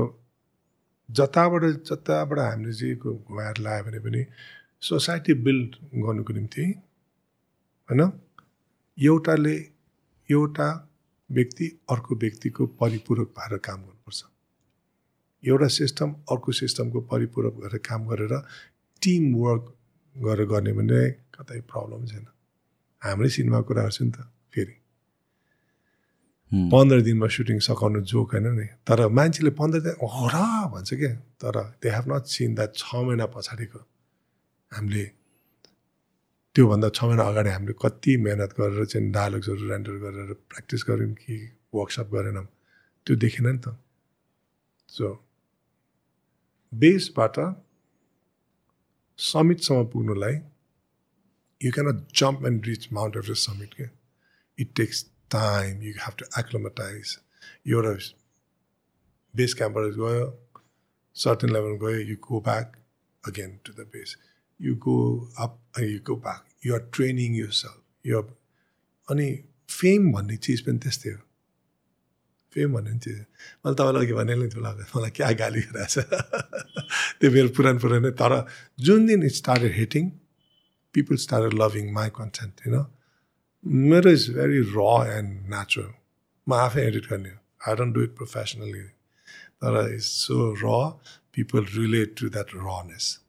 जताबाट 1.09 1.63
जताबाट 1.89 2.39
हामीले 2.39 2.73
चाहिँ 2.73 2.95
घुमाएर 2.95 3.57
लगायो 3.59 3.83
भने 3.83 3.99
पनि 4.07 4.25
सोसाइटी 4.89 5.33
बिल्ड 5.45 5.75
गर्नुको 6.05 6.33
निम्ति 6.33 6.65
होइन? 7.89 8.01
एउटाले 8.97 9.55
एउटा 10.29 10.67
व्यक्ति 11.29 11.65
अर्को 11.89 12.15
व्यक्तिको 12.15 12.65
परिपूरक 12.79 13.27
भएर 13.37 13.57
काम 13.57 13.79
गर्नुपर्छ। 13.81 14.23
एउटा 15.43 15.67
सिस्टम 15.67 16.11
अर्को 16.31 16.51
सिस्टमको 16.51 16.99
परिपूरक 17.11 17.53
भएर 17.53 17.77
काम 17.87 18.07
गरेर 18.07 18.33
टिम 19.01 19.23
वर्क 19.35 19.65
गरेर 20.15 20.47
गर्ने 20.47 20.73
भने 20.73 21.01
कतै 21.35 21.59
प्रब्लम 21.71 22.05
छैन। 22.05 22.25
हाम्रै 23.01 23.29
सिनेमा 23.29 23.59
कुराहरू 23.67 23.91
छ 23.91 24.01
नि 24.01 24.11
त 24.11 24.29
फेरि। 24.53 24.75
पन्ध्र 26.51 27.01
दिनमा 27.01 27.27
सुटिङ 27.27 27.59
सघाउनु 27.59 27.99
जोक 28.05 28.31
होइन 28.33 28.47
नि। 28.53 28.67
तर 28.87 28.99
मान्छेले 29.09 29.51
पन्ध्र 29.59 29.79
दिन 29.85 29.95
हो 29.99 30.23
र 30.29 30.37
भन्छ 30.71 30.89
क्या 30.93 31.11
तर 31.41 31.55
they 31.81 31.89
have 31.89 32.05
not 32.11 32.23
seen 32.29 32.55
that 32.55 32.71
छ 32.77 32.95
महिना 33.07 33.25
पछाडिको 33.33 33.79
हामीले 34.71 35.05
त्योभन्दा 36.55 36.89
छ 36.95 37.03
महिना 37.03 37.23
अगाडि 37.23 37.49
हामीले 37.49 37.73
कति 37.81 38.15
मिहिनेत 38.23 38.51
गरेर 38.59 38.85
चाहिँ 38.85 39.11
डायलग्सहरू 39.11 39.69
रेन्डर 39.69 39.95
गरेर 40.03 40.33
प्र्याक्टिस 40.49 40.83
गऱ्यौँ 40.89 41.13
कि 41.21 41.35
वर्कसप 41.75 42.09
गरेनौँ 42.13 42.45
त्यो 43.07 43.15
देखेन 43.23 43.47
नि 43.47 43.57
त। 43.57 43.75
सो 44.89 45.07
बेसबाट 46.71 47.35
समिटसम्म 49.19 49.85
पुग्नुलाई 49.93 50.35
you 51.61 51.71
cannot 51.71 51.97
jump 52.21 52.45
and 52.47 52.65
reach 52.67 52.87
Mount 52.93 53.17
Everest 53.17 53.49
summit 53.49 53.73
के 53.73 53.87
it 54.57 54.75
takes 54.75 55.03
time 55.35 55.81
you 55.83 55.93
have 56.03 56.15
to 56.19 56.25
acclimatise 56.39 57.17
एउटा 57.71 57.93
बेस 59.33 59.53
क्याम्पबाट 59.53 59.91
गयो 59.97 60.29
सर्टन 61.15 61.53
लेभल 61.53 61.75
गयो 61.85 62.05
you 62.11 62.17
go 62.29 62.39
back 62.49 62.77
again 63.23 63.57
to 63.65 63.73
the 63.73 63.87
base 63.93 64.15
you 64.61 64.75
go 64.75 64.97
up 65.39 65.79
you 65.79 65.99
go 65.99 66.15
back 66.15 66.65
you 66.65 66.73
are 66.75 66.89
training 66.93 67.35
you 67.35 67.49
self 67.51 68.07
you 68.07 68.21
अनि 69.07 69.27
fame 69.69 70.11
भन्ने 70.11 70.37
चिज 70.37 70.61
पनि 70.61 70.79
त्यस्तै 70.79 71.09
हो। 71.09 71.21
फेम 72.53 72.73
भन्ने 72.73 72.97
चिज। 72.99 73.19
मैले 73.65 73.75
तपाईँलाई 73.75 74.05
अघि 74.05 74.13
भने 74.13 74.35
नि 74.35 74.47
मलाई 74.55 74.85
मलाई 74.95 75.11
क्या 75.11 75.31
गाली 75.41 75.61
गरिरहेछ 75.61 75.95
त्यो 77.19 77.31
मेरो 77.31 77.49
पुरानो 77.49 77.79
पुरानो। 77.79 78.11
तर 78.11 78.33
जुन 78.79 79.05
दिन 79.05 79.23
it 79.23 79.31
started 79.31 79.73
hitting 79.75 80.09
people 80.93 81.15
started 81.15 81.53
loving 81.61 81.91
my 81.93 82.09
content 82.09 82.53
होइन 82.67 82.85
मेरो 83.89 84.11
is 84.11 84.29
very 84.37 84.59
raw 84.75 84.87
and 85.17 85.49
natural 85.55 85.91
म 86.47 86.53
आफै 86.53 86.81
एडिट 86.87 87.09
गर्ने 87.09 87.29
हो। 87.29 87.39
I 87.67 87.75
don't 87.75 87.95
do 87.95 88.03
it 88.03 88.15
professionally 88.15 88.85
तर 89.63 89.93
it's 89.93 90.09
so 90.27 90.37
raw 90.63 90.79
people 91.33 91.65
relate 91.75 92.15
to 92.19 92.29
that 92.29 92.55
rawness 92.55 93.22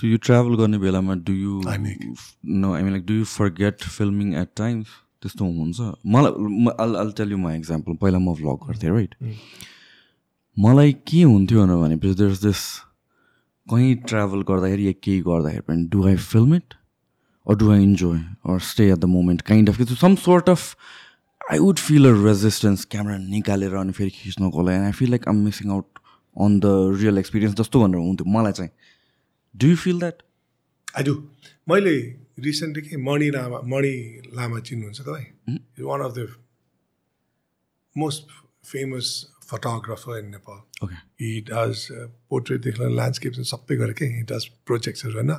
so 0.00 0.06
you 0.06 0.18
travel 0.28 0.56
गर्ने 0.62 0.78
बेलामा 0.78 1.14
do 1.28 1.32
you 1.32 1.60
know 1.66 2.74
I 2.74 2.82
mean 2.82 2.92
like 2.92 3.06
do 3.06 3.14
you 3.14 3.24
forget 3.60 3.82
filming 3.98 4.34
at 4.42 4.50
times 4.62 4.96
त्यस्तो 5.22 5.44
हुन्छ 5.44 5.92
मलाई 6.16 6.96
I'll 7.04 7.12
tell 7.20 7.30
you 7.32 7.38
my 7.44 7.58
example 7.58 7.96
पहिला 8.02 8.18
म 8.18 8.34
vlog 8.40 8.66
गर्थेँ 8.66 8.90
right 8.96 9.14
मलाई 10.56 10.92
के 11.12 11.22
हुन्थ्यो 11.22 11.66
भनेपछि 11.76 12.14
देयर 12.22 12.30
इज 12.32 12.44
दिस 12.46 12.66
कहीँ 13.66 13.94
ट्राभल 14.08 14.42
गर्दाखेरि 14.50 14.86
या 14.86 14.92
केही 15.02 15.20
गर्दाखेरि 15.30 15.66
पनि 15.68 15.88
do 15.94 16.06
I 16.08 16.16
film 16.32 16.54
it 16.54 16.74
or 17.46 17.56
do 17.56 17.72
I 17.72 17.76
enjoy 17.78 18.20
or 18.44 18.60
stay 18.60 18.90
at 18.90 19.00
the 19.00 19.08
moment? 19.08 19.44
Kind 19.44 19.68
of. 19.68 19.80
It's 19.80 19.98
some 19.98 20.16
sort 20.16 20.48
of. 20.48 20.76
I 21.50 21.58
would 21.58 21.80
feel 21.80 22.06
a 22.06 22.12
resistance. 22.12 22.84
Camera 22.94 23.18
निकालेर 23.18 23.74
अनि 23.74 23.92
फेरि 23.98 24.10
खिच्नको 24.10 24.62
लागि 24.62 24.88
I 24.88 24.92
feel 24.92 25.10
like 25.10 25.26
I'm 25.26 25.42
missing 25.44 25.70
out 25.70 26.02
on 26.36 26.60
the 26.60 26.74
real 27.02 27.20
experience. 27.22 27.54
जस्तो 27.60 27.82
भनेर 27.82 28.00
हुन्थ्यो 28.00 28.32
मलाई 28.32 28.52
चाहिँ 28.52 28.70
do 29.56 29.66
you 29.66 29.76
feel 29.76 29.98
that 29.98 30.22
I 30.96 31.04
do 31.04 31.14
मैले 31.68 31.94
रिसेन्टली 32.38 32.82
के 32.82 32.96
मणि 32.96 33.30
लामा 33.30 33.60
मणि 33.64 34.22
लामा 34.34 34.60
चिन्नुहुन्छ 34.60 35.00
तपाईँ? 35.00 35.58
One 35.80 36.00
of 36.00 36.12
the 36.18 36.28
most 37.96 38.30
famous 38.66 39.06
photographer 39.50 40.18
in 40.18 40.30
Nepal 40.30 40.86
okay 40.86 40.94
he 40.94 41.40
does 41.40 41.86
पोर्ट्रेटदेखि 42.30 42.78
लिएर 42.78 42.90
ल्यान्डस्केप 42.90 43.32
सबै 43.32 43.76
गरेर 43.76 43.92
के 43.92 44.04
हि 44.04 44.22
डज 44.22 44.44
प्रोजेक्ट्सहरू 44.66 45.14
होइन? 45.14 45.32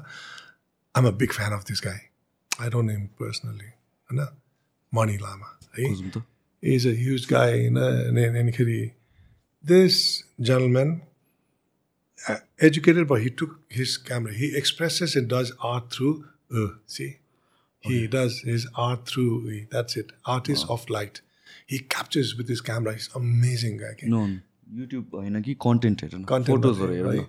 I'm 0.95 1.07
a 1.07 1.11
big 1.21 1.31
fan 1.31 1.51
of 1.53 1.63
this 1.63 1.81
guy 1.85 1.99
I 2.61 2.69
don't 2.69 2.91
name 2.91 3.05
personally 3.21 3.69
होइन? 4.09 4.27
मणि 4.93 5.17
लामा 5.17 5.59
है? 5.77 5.89
is 6.63 6.85
a 6.85 6.95
huge 7.01 7.25
guy 7.29 7.49
होइन? 7.49 7.77
अनि 7.77 8.23
अनिखेरि 8.39 8.91
this 9.69 10.23
gentleman 10.41 10.89
uh, 10.89 11.08
educated 12.59 13.07
but 13.07 13.21
he 13.21 13.29
took 13.29 13.59
his 13.69 13.97
camera 13.97 14.33
he 14.33 14.55
expresses 14.61 15.15
and 15.15 15.27
does 15.27 15.51
art 15.59 15.89
through 15.91 16.25
uh, 16.51 16.69
see 16.85 17.09
he 17.83 18.07
does 18.07 18.41
his 18.51 18.67
art 18.75 19.05
through 19.05 19.33
that's 19.71 19.95
it 19.95 20.11
artist 20.25 20.69
of 20.69 20.89
light 20.89 21.21
he 21.65 21.79
captures 21.79 22.35
with 22.37 22.49
his 22.49 22.61
camera 22.61 22.93
he's 22.93 23.09
amazing 23.15 23.77
guy 23.77 23.91
okay? 23.95 24.09
No 24.09 24.27
YouTube 24.79 25.15
होइन 25.15 25.41
कि 25.41 25.53
content 25.65 26.03
हेर 26.03 26.43
फोटोजहरू 26.47 26.93
हेर। 26.93 27.25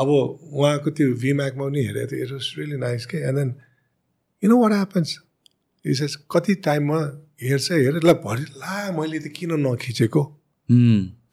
अब 0.00 0.08
उहाँको 0.08 0.90
त्यो 0.90 1.14
भिम्याकमा 1.22 1.64
पनि 1.64 1.84
हेरेको 1.86 2.12
थिएँ 2.12 2.22
इट 2.22 2.32
वाज 2.32 2.54
रियली 2.58 2.76
नाइस 2.76 3.06
के 3.06 3.18
and 3.28 3.38
then 3.38 3.54
you 4.44 4.50
know 4.50 4.56
what 4.62 4.72
happens 4.72 5.18
is 5.86 6.16
कति 6.30 6.54
टाइममा 6.66 7.00
हेर्छ 7.42 7.72
हेर 7.72 8.00
ल 8.04 8.12
भरि 8.26 8.42
ला 8.42 8.92
मैले 8.98 9.18
त 9.18 9.32
किन 9.36 9.52
नखिचेको 9.66 10.22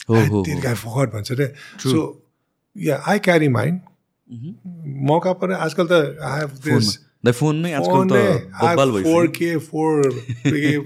फकट 0.10 1.14
भन्छ 1.14 1.32
रे 1.32 1.48
so 1.84 2.26
yeah 2.79 2.97
I 3.11 3.19
carry 3.29 3.49
mind 3.57 3.81
मौका 5.11 5.33
पऱ्यो 5.43 5.57
आजकल 5.67 5.87
त 5.93 6.01
आई 6.31 6.41
हेभ 6.41 6.51
दिस 6.69 6.89
द 7.27 7.31
फोनमै 7.41 7.73
आजकल 7.81 8.09
त 8.13 8.23
बब्बाल 8.63 8.91
फोर 8.91 9.27
भइसक्यो 9.27 9.29
के 9.39 9.57
फोर 9.69 10.09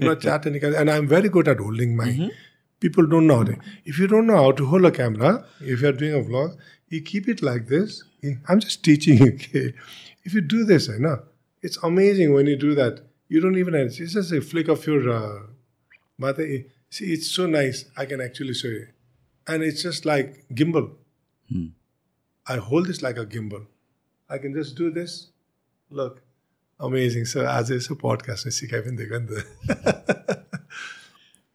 पुरा 0.01 0.13
चार्ट 0.27 0.47
निकाल्यो 0.57 0.79
and 0.79 0.89
I'm 0.95 1.07
very 1.15 1.29
good 1.37 1.47
at 1.55 1.59
holding 1.69 1.95
my 2.03 2.29
people 2.83 3.07
don't 3.11 3.27
know 3.29 3.35
how 3.37 3.45
to. 3.47 3.53
If 3.91 3.97
you 4.01 4.05
don't 4.11 4.29
know 4.31 4.35
how 4.41 4.51
to 4.59 4.65
hold 4.73 4.87
a 4.89 4.91
camera, 4.97 5.29
if 5.73 5.81
you're 5.85 5.95
doing 6.01 6.13
a 6.17 6.21
vlog, 6.27 6.51
you 6.95 6.99
keep 7.09 7.25
it 7.33 7.41
like 7.47 7.65
this. 7.71 7.95
You- 8.27 8.35
I'm 8.53 8.61
just 8.65 8.77
teaching 8.87 9.17
you. 9.23 9.25
Okay? 9.31 9.63
If 10.29 10.37
you 10.37 10.43
do 10.53 10.59
this, 10.69 10.87
I 10.93 10.95
know 11.05 11.11
it's 11.69 11.81
amazing 11.89 12.31
when 12.37 12.51
you 12.51 12.53
do 12.61 12.69
that. 12.77 13.01
You 13.35 13.41
don't 13.47 13.59
even. 13.63 13.75
It's 13.81 14.15
just 14.19 14.31
a 14.37 14.39
flick 14.51 14.71
of 14.75 14.87
your. 14.91 15.01
Uh, 15.17 15.41
mother. 16.25 16.47
See, 16.99 17.09
it's 17.17 17.33
so 17.39 17.49
nice. 17.57 17.83
I 18.03 18.07
can 18.13 18.23
actually 18.27 18.55
show 18.61 18.71
you, 18.77 18.87
and 19.47 19.69
it's 19.71 19.85
just 19.89 20.09
like 20.13 20.31
gimbal. 20.61 20.87
I 22.47 22.57
hold 22.57 22.87
this 22.87 23.01
like 23.01 23.17
a 23.17 23.25
gimbal. 23.25 23.65
I 24.29 24.37
can 24.37 24.53
just 24.53 24.75
do 24.75 24.89
this. 24.91 25.31
Look, 25.89 26.21
amazing. 26.79 27.25
So 27.25 27.45
as 27.45 27.69
it's 27.69 27.89
a 27.89 27.95
podcast, 27.95 28.47
I 28.47 28.49
see 28.49 28.67
Kevin 28.67 28.97
Diganda. 28.97 29.43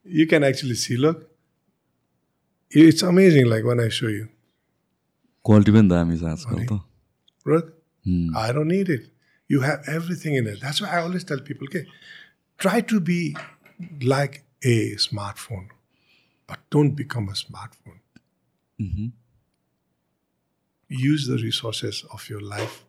you 0.05 0.27
can 0.27 0.45
actually 0.45 0.75
see. 0.75 0.97
Look, 0.97 1.31
it's 2.71 3.03
amazing. 3.03 3.47
Like 3.47 3.65
when 3.65 3.81
I 3.81 3.89
show 3.89 4.09
you, 4.09 4.29
quality 5.49 5.73
पनि 5.73 5.89
दामी 5.89 6.19
छ 6.19 6.25
आजकल 6.25 6.67
त 6.69 6.81
look, 7.47 7.73
I 8.43 8.53
don't 8.53 8.69
need 8.69 8.89
it. 8.89 9.11
You 9.49 9.61
have 9.61 9.83
everything 9.87 10.37
in 10.37 10.47
it. 10.47 10.61
That's 10.61 10.81
why 10.81 10.89
I 10.89 11.03
always 11.03 11.25
tell 11.25 11.41
people, 11.49 11.67
okay, 11.69 11.85
try 12.59 12.81
to 12.93 13.01
be 13.01 13.37
like 14.03 14.39
a 14.63 14.97
smartphone, 15.07 15.67
but 16.47 16.65
don't 16.71 16.95
become 17.03 17.29
a 17.29 17.37
smartphone. 17.41 18.01
Use 20.90 21.28
the 21.28 21.38
resources 21.38 22.04
of 22.12 22.30
your 22.30 22.42
life 22.42 22.86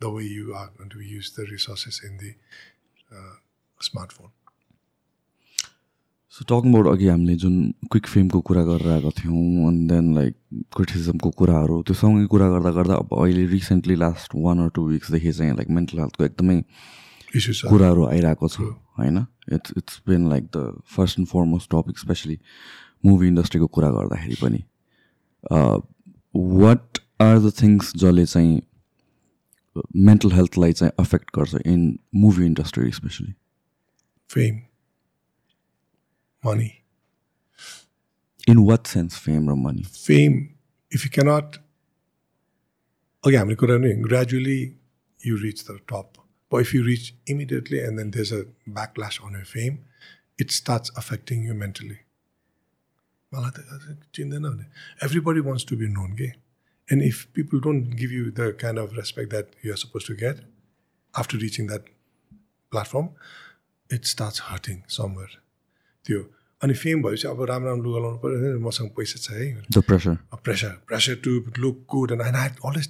the 0.00 0.10
way 0.10 0.22
you 0.24 0.54
are 0.54 0.70
going 0.76 0.90
to 0.90 1.00
use 1.00 1.32
the 1.36 1.44
resources 1.46 2.00
in 2.08 2.16
the 2.18 2.30
uh, 3.10 3.34
smartphone. 3.80 4.30
So 6.34 6.44
talking 6.50 6.72
about 6.72 6.86
अघि 6.86 7.06
हामीले 7.08 7.34
जुन 7.42 7.54
quick 7.92 8.06
फिल्मको 8.06 8.40
कुरा 8.48 8.62
गरेर 8.64 8.90
आएको 8.92 9.10
थियौँ 9.18 9.66
अनि 9.68 9.86
then 9.88 10.14
like 10.14 10.34
क्रिटिसिजमको 10.76 11.30
कुराहरू 11.40 11.82
त्यो 11.90 11.94
सँगै 12.00 12.26
कुरा 12.32 12.48
गर्दा 12.54 12.70
गर्दा 12.78 12.94
अब 13.02 13.14
अहिले 13.18 13.46
recently 13.58 13.96
last 14.06 14.38
one 14.46 14.58
or 14.62 14.68
two 14.78 14.86
विक्सदेखि 14.88 15.32
चाहिँ 15.32 15.54
लाइक 15.56 15.68
मेन्टल 15.78 15.98
हेल्थको 15.98 16.24
एकदमै 16.24 16.58
कुराहरू 17.66 18.06
आइरहेको 18.06 18.48
छ 18.48 18.70
होइन? 18.98 19.26
It's 19.52 19.72
it's 19.76 20.02
been 20.08 20.28
like 20.30 20.44
the 20.56 20.58
first 20.96 21.18
and 21.18 21.28
foremost 21.34 21.70
topic 21.74 21.98
especially 21.98 22.38
movie 23.06 23.26
इन्डस्ट्रीको 23.28 23.66
कुरा 23.74 23.90
गर्दाखेरि 23.98 24.36
पनि। 24.42 24.62
वाट 26.35 26.99
आर 27.21 27.39
द 27.39 27.51
थिङ्स 27.61 27.93
जसले 27.95 28.25
चाहिँ 28.25 28.61
मेन्टल 29.95 30.31
हेल्थलाई 30.31 30.73
चाहिँ 30.73 30.91
अफेक्ट 30.99 31.31
गर्छ 31.35 31.55
in 31.65 31.99
movie 32.15 32.45
industry 32.45 32.91
specially 32.91 33.33
fame, 34.33 34.61
money. 36.45 36.69
In 38.49 38.57
what 38.69 38.87
sense 38.87 39.17
fame 39.19 39.49
र 39.49 39.53
money 39.55 39.83
fame, 39.83 40.39
if 40.91 41.05
you 41.05 41.11
cannot, 41.17 41.57
okay, 43.23 43.37
I'm 43.37 43.53
going 43.55 44.01
gradually 44.01 44.77
you 45.19 45.37
reach 45.37 45.65
the 45.65 45.79
top. 45.87 46.17
But 46.51 46.57
if 46.57 46.73
you 46.73 46.83
reach 46.83 47.15
immediately 47.25 47.79
and 47.83 47.97
then 47.99 48.11
there's 48.11 48.31
a 48.31 48.45
backlash 48.69 49.23
on 49.23 49.33
your 49.33 49.45
fame, 49.45 49.79
it 50.37 50.51
starts 50.51 50.91
affecting 50.95 51.43
you 51.43 51.55
mentally. 51.55 51.97
मलाई 53.34 53.50
त 53.56 54.02
चिन्दैन 54.14 54.42
भने 54.42 54.64
everybody 55.20 55.40
wants 55.40 55.66
to 55.68 55.76
be 55.76 55.86
known 55.86 56.16
के 56.16 56.28
and 56.92 57.02
if 57.02 57.24
people 57.34 57.60
don't 57.60 57.94
give 57.94 58.12
you 58.12 58.24
the 58.30 58.56
kind 58.60 58.78
of 58.80 58.90
respect 58.92 59.30
that 59.30 59.46
you 59.66 59.72
are 59.72 59.78
suppose 59.84 60.08
to 60.08 60.14
get 60.14 60.36
after 61.18 61.38
reaching 61.38 61.66
that 61.66 61.84
platform 62.70 63.08
it 63.92 64.04
starts 64.04 64.40
hurting 64.44 64.76
hurting 64.90 65.26
त्यो 66.04 66.20
अनि 66.62 66.74
fame 66.74 67.02
भएपछि 67.02 67.28
अब 67.28 67.42
राम्रो 67.44 67.68
राम्रो 67.68 67.84
लुगा 67.84 68.00
लाउनु 68.00 68.18
पऱ्यो 68.18 68.60
मसँग 68.68 68.90
पैसा 68.96 69.18
छ 69.18 69.30
है? 69.30 69.46
Pressure 70.44 70.72
pressure 70.88 71.14
to 71.24 71.30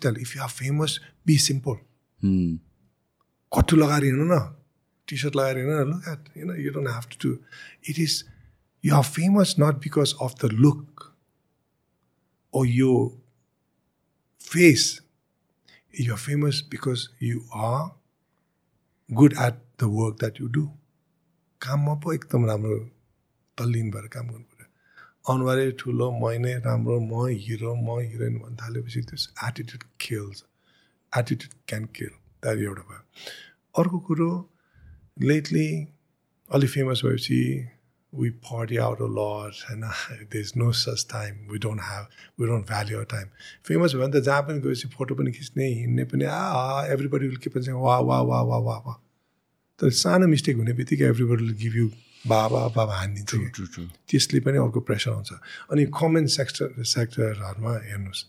tell 0.04 0.16
if 0.20 0.36
you 0.36 0.42
are 0.42 0.48
famous 0.48 1.00
be 1.26 1.38
simple 1.38 1.76
कट्टु 3.52 3.76
लगाएर 3.76 4.04
हिँड्नु 4.04 4.24
न। 4.24 4.40
टी 5.08 5.16
सर्ट 5.16 5.36
लगाएर 5.36 5.56
हिँड 5.58 5.70
न। 5.70 5.72
Look 5.90 6.58
you 6.58 6.70
do 6.72 6.80
to 7.20 7.28
it 7.90 7.98
is 7.98 8.24
you 8.84 8.94
are 8.96 9.02
famous 9.04 9.54
not 9.60 9.78
because 9.84 10.14
of 10.22 10.34
the 10.42 10.50
look 10.64 11.06
or 12.54 12.64
your 12.64 12.92
face 14.40 14.84
you 15.94 16.12
are 16.12 16.18
famous 16.18 16.62
because 16.70 17.08
you 17.22 17.40
are 17.64 17.80
good 19.10 19.32
at 19.46 19.58
the 19.80 19.90
work 19.96 20.16
that 20.20 20.40
you 20.40 20.46
do 20.56 20.66
काममा 21.60 21.94
पो 22.04 22.12
एकदम 22.12 22.46
राम्रो 22.46 22.78
तल्लीन 23.58 23.90
भएर 23.90 24.06
काम 24.14 24.28
गर्नु 24.28 24.44
पऱ्यो 24.44 25.32
अनुहारै 25.32 25.66
ठुलो 25.80 26.06
मै 26.20 26.36
नै 26.44 26.54
राम्रो 26.66 26.96
म 27.00 27.26
हिरो 27.46 27.74
म 27.78 27.98
हिरोइन 28.04 28.38
भन्न 28.44 28.56
थालेपछि 28.62 29.02
त्यो 29.10 29.18
एटिट्युड 29.48 29.84
खेल्छ 30.04 30.42
एटिट्युड 31.12 31.58
क्यान 31.68 31.84
किल 31.98 32.14
द्याट 32.42 32.64
एउटा 32.68 32.86
भयो 32.88 33.02
अर्को 33.74 33.98
कुरो 34.08 34.30
लेटली 35.24 35.66
अलि 36.50 36.66
फेमस 36.76 37.04
भएपछि 37.04 37.40
we 38.12 38.30
party 38.30 38.78
out 38.78 39.00
a 39.00 39.06
lot 39.06 39.54
and 39.68 39.84
there's 40.30 40.56
no 40.56 40.72
such 40.72 41.06
time. 41.06 41.46
We 41.48 41.58
don't 41.58 41.78
have 41.78 42.08
we 42.36 42.46
don't 42.46 42.66
value 42.66 42.98
our 42.98 43.04
time. 43.04 43.30
Famous 43.64 43.94
भयो 43.94 44.02
भने 44.02 44.20
त 44.20 44.24
जहाँ 44.24 44.42
पनि 44.42 44.60
गएपछि 44.60 44.88
फोटो 44.96 45.14
पनि 45.14 45.32
खिच्ने 45.32 45.66
हिँड्ने 45.66 46.04
पनि 46.10 46.24
आ 46.24 46.86
एभ्रिबडी 46.92 47.26
विल 47.26 47.36
के 47.44 47.50
भन्छ 47.50 47.68
वा 47.68 47.98
वा 47.98 48.20
वा 48.22 48.42
वा 48.42 48.58
वा 48.58 48.76
वा 48.86 48.94
तर 49.80 49.90
सानो 50.02 50.26
मिस्टेक 50.26 50.56
हुने 50.56 50.72
बित्तिकै 50.80 51.04
एभ्रिबडी 51.14 51.44
विल 51.44 51.54
गिभ 51.62 51.76
यु 51.76 51.86
बाबा 52.26 52.66
बाबा 52.76 52.94
हानिदिन्छ 52.94 53.86
त्यसले 54.10 54.40
पनि 54.42 54.58
अर्को 54.58 54.80
प्रेसर 54.90 55.10
आउँछ 55.10 55.32
अनि 55.70 55.84
कमेन्ट 56.00 56.28
सेक्टर 56.30 56.82
सेक्टरहरूमा 56.94 57.72
हेर्नुहोस् 57.86 58.24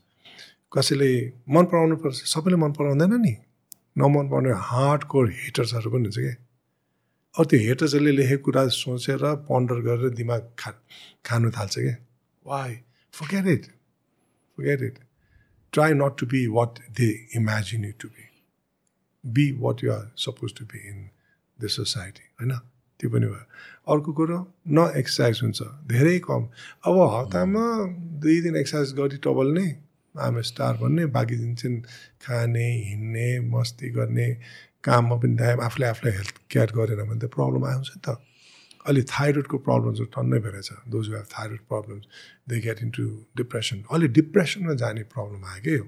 कसैले 0.71 1.11
मन 1.49 1.65
पराउनु 1.73 1.95
पर्छ 2.05 2.17
सबैले 2.33 2.57
मन 2.63 2.71
पराउँदैन 2.77 3.19
नि 3.21 3.35
नमन 3.97 4.29
पराउने 4.29 4.53
हार्ड 4.69 5.03
कोर 5.11 5.29
हेटर्सहरू 5.41 5.89
पनि 5.91 6.03
हुन्छ 6.07 6.17
क्या 6.17 6.35
अब 7.39 7.45
त्यो 7.45 7.59
हेटर्सहरूले 7.59 8.11
लेखेको 8.11 8.43
कुरा 8.43 8.67
सोचेर 8.67 9.23
पन्डर 9.49 9.79
गरेर 9.81 10.09
दिमाग 10.09 10.51
खा 10.59 10.71
खानु 11.25 11.51
थाल्छ 11.51 11.75
क्या 11.79 11.95
why 12.45 12.75
forget 13.13 13.47
it 14.59 14.81
it 14.81 14.99
try 15.71 15.93
not 15.93 16.17
to 16.19 16.25
be 16.25 16.47
what 16.47 16.79
they 16.91 17.09
imagine 17.35 17.85
you 17.85 17.93
to 17.99 18.07
be 18.07 18.25
be 19.25 19.51
what 19.59 19.83
you 19.83 19.91
are 19.91 20.11
suppose 20.17 20.53
to 20.59 20.65
be 20.65 20.79
in 20.89 21.09
the 21.61 21.67
society 21.67 22.25
होइन? 22.39 22.53
त्यो 22.99 23.09
पनि 23.09 23.25
भयो। 23.25 23.45
अर्को 23.93 24.13
कुरो 24.13 24.37
न 24.67 24.91
एक्सर्साइज 24.97 25.39
हुन्छ। 25.43 25.61
धेरै 25.87 26.19
कम। 26.19 26.43
अब 26.83 26.95
हप्तामा 27.15 27.63
दुई 28.21 28.41
दिन 28.41 28.55
एक्सर्साइज 28.55 28.93
गरी 28.99 29.17
टबल 29.17 29.47
नै। 29.47 29.67
आम 30.19 30.41
स्टार 30.41 30.77
भन्ने। 30.77 31.05
बाँकी 31.05 31.35
दिन 31.35 31.55
चाहिँ 31.55 31.81
खाने 32.21 32.67
हिँड्ने 32.85 33.39
मस्ती 33.39 33.89
गर्ने 33.89 34.27
काममा 34.83 35.15
पनि 35.21 35.35
टाइम 35.37 35.61
आफूले 35.67 35.85
आफूलाई 35.93 36.13
हेल्थ 36.17 36.35
केयर 36.51 36.69
गरेन 36.77 37.01
भने 37.07 37.19
त 37.21 37.31
प्रब्लम 37.37 37.63
आउँछ 37.71 37.89
नि 37.95 38.01
त। 38.05 38.17
अहिले 38.81 39.01
थाइरोइडको 39.13 39.57
प्रब्लम 39.65 39.93
चाहिँ 39.93 40.11
टन्नै 40.15 40.39
भएर 40.43 40.61
छ 40.67 40.69
those 40.93 41.09
have 41.13 41.25
thyroid 41.33 41.63
problems 41.71 42.05
they 42.49 42.59
get 42.67 42.79
into 42.81 43.03
depression 43.37 43.77
अहिले 43.89 44.07
डिप्रेसनमा 44.19 44.73
जाने 44.83 45.03
प्रब्लम 45.13 45.41
क्या 45.65 45.75
यो। 45.75 45.85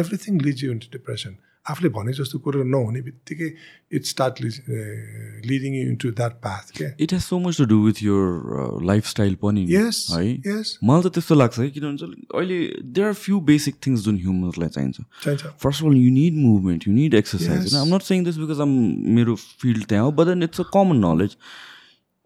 Everything 0.00 0.40
leads 0.46 0.64
you 0.64 0.70
into 0.72 0.88
depression 0.92 1.32
आफूले 1.66 1.88
भने 1.94 2.12
जस्तो 2.12 2.38
कुरो 2.40 2.62
नहुने 2.64 3.00
बित्तिकै 3.02 3.48
it 3.92 4.04
start 4.06 4.40
leading 4.40 5.74
you 5.74 5.82
into 5.88 6.10
that 6.10 6.32
path 6.44 6.70
क्या? 6.76 6.88
It 7.00 7.12
has 7.12 7.22
so 7.22 7.38
much 7.38 7.58
to 7.58 7.64
do 7.72 7.78
with 7.84 8.02
your 8.02 8.82
lifestyle 8.90 9.34
पनि 9.42 9.66
यस 9.70 10.06
है? 10.10 10.22
यस 10.46 10.78
मलाई 10.84 11.02
त 11.02 11.12
त्यस्तो 11.14 11.34
लाग्छ 11.34 11.56
कि 11.60 11.70
किनभने 11.70 12.12
अहिले 12.34 12.58
there 12.82 13.06
are 13.06 13.14
few 13.24 13.40
basic 13.50 13.74
things 13.86 14.04
जुन 14.04 14.16
ह्युमन्सलाई 14.20 14.68
चाहिन्छ। 14.68 15.00
चाहिन्छ। 15.24 15.42
First 15.62 15.82
of 15.82 15.90
all 15.90 15.96
you 15.96 16.10
need 16.12 16.34
movement 16.44 16.88
you 16.88 16.94
need 16.94 17.14
exercise. 17.14 17.60
होइन 17.60 17.80
I'm 17.80 17.94
not 17.94 18.02
saying 18.08 18.24
this 18.24 18.36
because 18.38 18.60
I'm 18.60 18.72
मेरो 19.18 19.34
फिल्ड 19.34 19.84
त्यहाँ 19.84 20.04
हो 20.04 20.12
but 20.12 20.26
then 20.32 20.42
it's 20.48 20.60
a 20.60 20.64
common 20.74 21.04
knowledge 21.04 21.36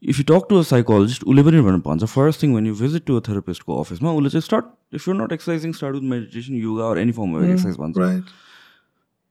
if 0.03 0.19
you 0.19 0.25
talk 0.29 0.47
to 0.49 0.59
a 0.59 0.63
psychologist 0.71 1.25
उसले 1.25 1.43
पनि 1.43 1.61
भनेर 1.67 1.83
भन्छ 1.85 2.05
first 2.15 2.43
thing 2.43 2.55
when 2.55 2.67
you 2.67 2.75
visit 2.77 3.05
to 3.07 3.17
a 3.17 3.21
थेरापिस्टको 3.29 3.81
अफिसमा 3.83 4.13
उसले 4.13 4.31
चाहिँ 4.31 4.47
start 4.49 4.65
if 4.95 5.09
you 5.09 5.15
not 5.15 5.33
exercising 5.33 5.73
start 5.81 5.95
with 5.97 6.09
meditation 6.11 6.55
yoga 6.63 6.91
or 6.91 6.99
any 6.99 7.13
form 7.21 7.37
of 7.37 7.43
exercise 7.51 7.77
भन्छ। 7.85 7.97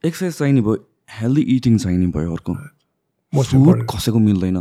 exercise 0.05 0.37
चाहिने 0.37 0.61
भयो 0.61 0.77
हेल्दी 1.19 1.41
इटिङ 1.55 1.77
चाहिने 1.77 2.07
भयो 2.15 2.31
अर्को। 2.31 2.55
फुड 3.33 3.85
कसैको 3.91 4.19
मिल्दैन। 4.19 4.57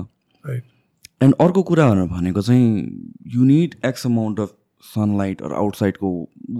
एन्ड 1.22 1.34
अर्को 1.40 1.62
कुरा 1.62 1.88
भनेर 1.88 2.06
भनेको 2.08 2.42
चाहिँ 2.42 2.68
you 3.34 3.44
need 3.44 3.74
X 3.86 4.06
amount 4.06 4.40
of 4.40 4.54
sunlight 4.84 5.42
or 5.42 5.52
आउटसाइडको 5.54 6.12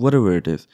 whatever 0.15 0.37
it 0.37 0.49
is 0.49 0.67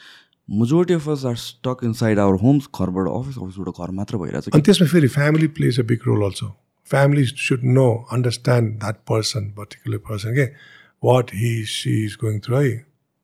majority 0.60 0.94
of 0.94 1.08
us 1.08 1.24
are 1.26 1.36
stuck 1.36 1.84
inside 2.00 2.18
our 2.18 2.40
homes 2.42 2.68
घरबाट 2.74 3.08
अफिस 3.08 3.38
अफिसबाट 3.38 3.82
घर 3.84 3.90
मात्र 3.98 4.16
भइरहेछ 4.16 4.48
अनि 4.48 4.62
त्यसमा 4.68 4.86
फेरि 4.92 5.08
family 5.16 5.48
plays 5.58 5.80
a 5.80 5.82
big 5.92 6.06
role 6.06 6.24
also 6.24 6.48
family 6.90 7.24
should 7.24 7.64
know 7.78 7.88
understand 8.12 8.78
that 8.80 8.96
person 9.10 9.50
particular 9.56 9.98
person 10.08 10.34
के 10.36 10.46
what 11.02 11.34
he 11.34 11.52
she 11.74 11.92
is 12.04 12.16
going 12.24 12.38
through 12.46 12.56
है 12.56 12.72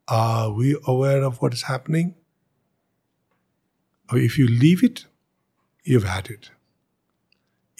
are 0.08 0.48
we 0.58 0.72
aware 0.94 1.22
of 1.22 1.38
what 1.42 1.54
is 1.54 1.62
happening 1.68 2.10
If 4.09 4.39
you 4.39 4.47
live 4.47 4.83
it 4.83 4.99
you 5.87 5.99
had 5.99 6.31
it 6.31 6.49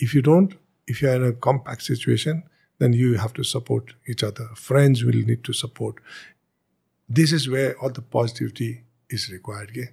if 0.01 0.13
you 0.15 0.21
don't, 0.25 0.53
if 0.87 1.01
you 1.01 1.07
are 1.09 1.15
in 1.15 1.23
a 1.23 1.33
compact 1.45 1.81
situation, 1.83 2.43
then 2.81 2.93
you 2.93 3.15
have 3.15 3.33
to 3.33 3.43
support 3.43 3.89
each 4.07 4.23
other. 4.23 4.45
Friends 4.55 5.03
will 5.03 5.21
need 5.29 5.43
to 5.43 5.55
support. 5.61 5.97
This 7.09 7.33
is 7.33 7.47
where 7.49 7.77
all 7.79 7.89
the 7.89 8.03
positivity 8.17 8.69
is 9.09 9.29
required, 9.29 9.71
yeah? 9.75 9.89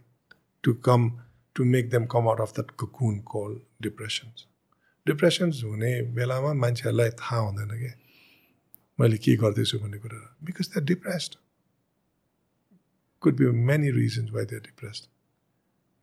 to 0.62 0.74
come 0.74 1.20
to 1.54 1.64
make 1.64 1.90
them 1.90 2.06
come 2.06 2.28
out 2.28 2.40
of 2.40 2.52
that 2.54 2.76
cocoon 2.76 3.22
called 3.32 3.58
depressions. 3.80 4.46
Depressions 5.06 5.62
हुने 5.64 5.90
बेलामा 6.14 6.52
मान्छेहरूलाई 6.62 7.10
थाहा 7.18 7.40
हुँदैन 7.40 7.68
क्या 7.80 7.92
मैले 9.00 9.18
के 9.24 9.34
गर्दैछु 9.42 9.78
भन्ने 9.78 9.98
कुरा 10.04 10.18
because 10.44 10.66
they 10.68 10.80
are 10.80 10.84
depressed 10.84 11.36
could 13.22 13.36
be 13.40 13.50
many 13.70 13.90
reasons 13.98 14.30
why 14.34 14.44
they 14.50 14.56
are 14.56 14.62
depressed 14.66 15.04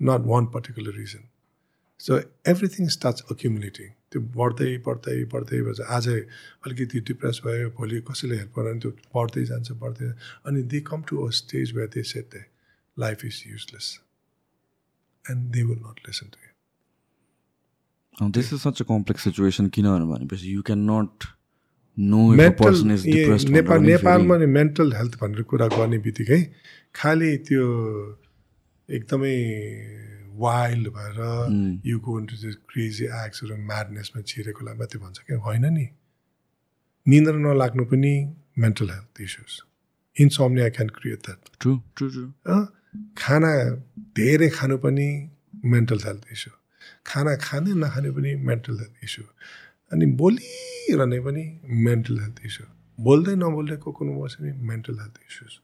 Not 0.00 0.26
one 0.26 0.46
particular 0.54 0.94
reason 0.94 1.28
so 2.00 2.18
everything 2.48 2.88
starts 2.88 3.24
accumulating 3.30 3.88
त्यो 4.10 4.20
बढ्दै 4.36 4.68
बढ्दै 4.88 5.16
बढ्दै 5.32 5.60
भन्छ 5.68 5.86
आज 5.96 6.08
अलिकति 6.08 7.00
डिप्रेस 7.08 7.40
भयो 7.46 7.70
भोलि 7.78 8.02
कसैले 8.10 8.36
हेल्प 8.40 8.58
गरेन 8.58 8.82
त्यो 8.84 8.90
बढ्दै 9.16 9.44
जान्छ 9.52 9.78
बढ्दै 9.80 10.10
अनि 10.44 10.62
they 10.74 10.80
come 10.90 11.08
to 11.08 11.24
a 11.24 11.30
stage 11.40 11.72
where 11.78 11.88
they 11.96 12.04
said 12.12 12.28
their 12.36 12.44
life 12.96 13.24
is 13.24 13.40
useless 13.46 13.88
and 15.24 15.50
they 15.56 15.64
will 15.70 15.80
not 15.88 16.06
listen 16.06 16.30
to 16.36 18.30
this 18.38 18.52
is 18.52 18.60
such 18.60 18.82
a 18.82 18.88
complex 18.92 19.28
situation 19.30 19.66
किनभने 19.74 20.08
भनेपछि 20.12 20.54
you 20.54 20.62
can 20.70 20.86
not 20.92 21.28
know 21.98 22.22
person 22.62 22.90
is 22.92 23.04
depressed 23.06 23.48
Nepal 23.50 23.82
नेपालमा 23.82 24.36
नि 24.38 24.46
mental 24.54 24.92
health 24.92 25.20
भनेर 25.20 25.42
कुरा 25.52 25.66
गर्ने 25.76 25.98
बित्तिकै 26.06 26.40
खालि 26.94 27.36
त्यो 27.48 27.68
एकदमै 28.96 29.36
वाइल्ड 30.44 30.88
भएर 30.96 31.18
यु 31.90 31.98
गो 32.06 32.18
इन्टु 32.20 32.36
त्यो 32.40 32.50
क्रेजी 32.70 33.04
एक्ट्सहरू 33.22 33.56
म्याडनेसमा 33.70 34.20
छिरेकोलाई 34.30 34.74
मात्रै 34.80 35.00
भन्छ 35.04 35.18
क्या? 35.26 35.38
होइन 35.46 35.66
नि। 35.76 35.86
निन्द्रा 37.06 37.38
नलाग्नु 37.44 37.84
पनि 37.92 38.12
mental 38.64 38.88
health 38.90 39.20
issues 39.26 39.52
insomnia 40.16 40.68
can 40.76 40.88
create 40.96 41.20
that 41.26 41.40
true 41.60 41.72
true 41.96 42.06
true 42.14 42.24
खाना 43.22 43.52
धेरै 44.18 44.48
खानु 44.58 44.76
पनि 44.84 45.08
मेन्टल 45.74 46.00
हेल्थ 46.04 46.24
इस्यु 46.36 46.52
खाना 47.10 47.34
खाने 47.46 47.72
नखाने 47.82 48.10
पनि 48.16 48.34
मेन्टल 48.50 48.78
हेल्थ 48.80 49.04
इस्यु 49.06 49.24
अनि 49.92 50.06
बोलिरहने 50.20 51.18
पनि 51.26 51.44
मेन्टल 51.86 52.20
हेल्थ 52.20 52.38
इस्यु 52.50 52.66
बोल्दै 52.98 53.34
नबोल्दै 53.42 53.76
को 53.84 53.92
कुनो 53.98 54.12
बस्यो 54.20 54.38
भने 54.44 54.52
मेन्टल 54.70 54.98
हेल्थ 55.02 55.16
इस्युज 55.28 55.54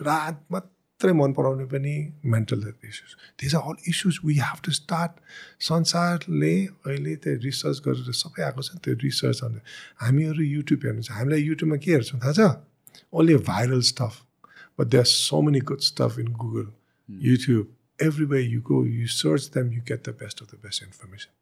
रात 0.00 0.36
मात्रै 0.52 0.79
मन 1.06 1.32
पराउने 1.32 1.64
पनि 1.72 1.94
mental 2.34 2.62
health 2.64 2.84
issues 2.84 3.16
these 3.40 3.54
are 3.54 3.62
all 3.70 3.76
issues 3.88 4.18
we 4.24 4.34
have 4.38 4.60
to 4.64 4.72
start 4.72 5.12
संसारले 5.68 6.54
अहिले 6.66 7.16
त्यो 7.16 7.34
रिसर्च 7.44 7.80
गरेर 7.86 8.12
सबै 8.22 8.42
आएको 8.42 8.62
छ 8.62 8.76
त्यो 8.84 8.94
रिसर्च 9.04 9.38
अनि 9.44 9.60
हामीहरू 10.04 10.42
युट्युब 10.44 10.80
हेर्नु 10.84 11.02
छ। 11.02 11.10
हामीलाई 11.10 11.42
युट्युबमा 11.42 11.76
के 11.84 11.90
हेर्छौँ 11.92 12.20
थाहा 12.20 12.32
छ? 12.32 12.40
Only 13.12 13.36
viral 13.50 13.82
stuff 13.90 14.22
but 14.78 14.86
they 14.86 14.98
are 14.98 15.10
so 15.16 15.42
many 15.42 15.60
good 15.72 15.80
stuff 15.90 16.18
in 16.18 16.32
Google 16.44 16.72
YouTube 17.08 17.76
everywhere 18.02 18.40
you 18.40 18.60
go, 18.66 18.76
you 18.98 19.06
search 19.06 19.46
them, 19.54 19.72
you 19.72 19.80
get 19.88 20.04
the 20.04 20.12
best 20.20 20.38
of 20.40 20.48
the 20.50 20.58
best 20.60 20.82
information. 20.84 21.32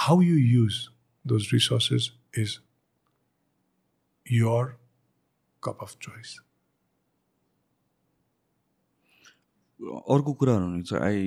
How 0.00 0.16
you 0.20 0.34
use 0.34 0.90
those 1.24 1.46
resources 1.52 2.08
is 2.42 2.58
your 4.26 4.76
cup 5.62 5.80
of 5.80 5.94
choice. 5.98 6.34
अर्को 9.82 10.32
कुराहरू 10.32 10.82
चाहिँ 10.82 11.04
I 11.04 11.22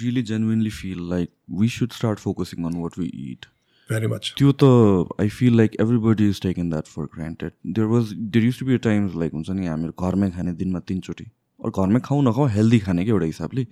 really 0.00 0.22
genuinely 0.30 0.70
feel 0.70 1.08
like 1.10 1.30
we 1.60 1.68
should 1.76 1.92
start 1.92 2.18
focusing 2.18 2.64
on 2.64 2.80
what 2.80 2.98
we 2.98 3.06
it 3.32 3.46
Very 3.90 4.08
much. 4.12 4.28
त्यो 4.38 4.52
त 4.62 5.20
I 5.20 5.28
feel 5.28 5.56
like 5.56 5.76
everybody 6.04 6.28
is 6.28 6.40
taken 6.42 6.70
that 6.70 6.86
for 6.86 7.04
granted 7.14 7.52
there 7.66 7.86
was 7.88 8.12
there 8.12 8.44
used 8.44 8.58
to 8.58 8.66
be 8.66 8.78
times 8.86 9.14
like 9.16 9.32
हुन्छ 9.32 9.50
नि 9.50 9.66
हामीहरू 9.66 10.06
घरमै 10.06 10.30
खाने 10.30 10.52
दिनमा 10.62 10.80
तिनचोटि 10.88 11.24
अरू 11.24 11.70
घरमै 11.82 12.00
खाऊ 12.04 12.22
नखाऊ 12.22 12.46
हेल्दी 12.54 12.78
खाने 12.86 13.04
क्या 13.04 13.14
एउटा 13.14 13.26
हिसाबले 13.26 13.66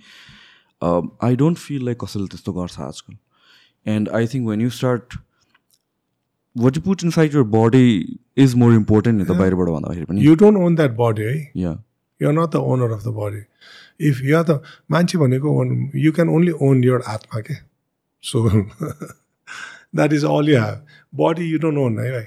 आई 1.29 1.37
डोन्ट 1.37 1.59
फिल 1.59 1.85
लाइक 1.85 1.99
कसैले 2.05 2.27
त्यस्तो 2.27 2.53
गर्छ 2.53 2.81
आजकल 2.81 3.16
and 3.87 4.09
I 4.18 4.27
think 4.35 4.49
when 4.49 4.61
you 4.61 4.70
start 4.77 5.16
what 6.57 6.77
you 6.77 6.83
put 6.83 7.05
inside 7.11 7.35
your 7.35 7.43
body 7.57 7.83
is 8.37 8.55
more 8.55 8.75
important 8.75 9.20
नि 9.20 9.25
त 9.25 9.39
बाहिरबाट 9.39 9.68
भन्दाखेरि 9.68 10.05
पनि 10.05 10.27
You 10.29 10.37
don't 10.37 10.62
own 10.66 10.79
that 10.83 10.97
body, 10.97 11.27
eh? 11.33 11.75
Yeah 12.20 12.33
not 12.33 12.53
the 12.53 12.62
owner 12.62 12.93
of 12.93 13.03
the 13.03 13.12
body. 13.12 13.41
If 13.41 13.84
you're 13.99 14.42
the 14.42 14.61
manchi 14.90 15.18
भनेको 15.18 15.59
own, 15.61 15.90
you 15.95 16.12
can 16.12 16.28
only 16.28 16.53
own 16.61 16.82
your 16.82 17.03
atma, 17.09 17.38
okay? 17.38 17.57
So 18.20 18.66
that 19.92 20.12
is 20.12 20.24
all 20.24 20.49
you 20.49 20.57
have. 20.57 20.82
Body 21.12 21.47
you 21.47 21.59
don't 21.59 21.78
own, 21.78 21.97
right? 21.97 22.26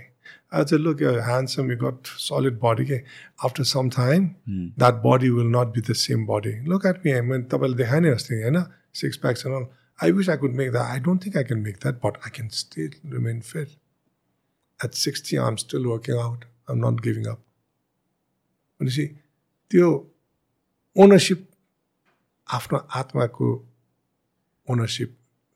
I 0.51 0.63
said, 0.65 0.81
look, 0.81 0.99
you're 0.99 1.21
handsome, 1.21 1.69
you 1.69 1.75
got 1.75 2.07
solid 2.07 2.59
body. 2.59 2.83
Okay? 2.83 3.03
After 3.43 3.63
some 3.63 3.89
time, 3.89 4.37
that 4.77 5.01
body 5.03 5.29
will 5.29 5.49
not 5.49 5.73
be 5.73 5.81
the 5.81 5.95
same 5.95 6.25
body. 6.25 6.61
Look 6.65 6.85
at 6.85 7.03
me, 7.03 7.15
I 7.15 7.21
mean, 7.21 7.43
तपाईँले 7.49 7.75
देखाए 7.77 7.99
नि 7.99 8.09
अस्ति 8.09 8.43
होइन 8.43 8.67
six 8.93 9.17
packs 9.17 9.43
and 9.45 9.53
all. 9.53 9.67
I 10.01 10.11
wish 10.11 10.29
I 10.29 10.37
could 10.37 10.53
make 10.53 10.71
that. 10.71 10.89
I 10.89 10.99
don't 10.99 11.19
think 11.19 11.35
I 11.35 11.43
can 11.43 11.61
make 11.61 11.81
that, 11.81 11.99
but 11.99 12.17
I 12.25 12.29
can 12.29 12.49
still 12.49 12.89
remain 13.03 13.41
fit. 13.41 13.75
At 14.85 14.93
sixty 14.93 15.37
I'm 15.41 15.55
still 15.55 15.85
working 15.85 16.17
out 16.21 16.43
I'm 16.69 16.77
not 16.85 16.99
giving 17.03 17.23
up 17.25 17.39
भनेपछि 18.81 19.05
त्यो 19.71 19.87
ownership 20.95 21.47
आफ्नो 22.55 22.77
आत्माको 22.99 23.47
ownership 24.67 25.15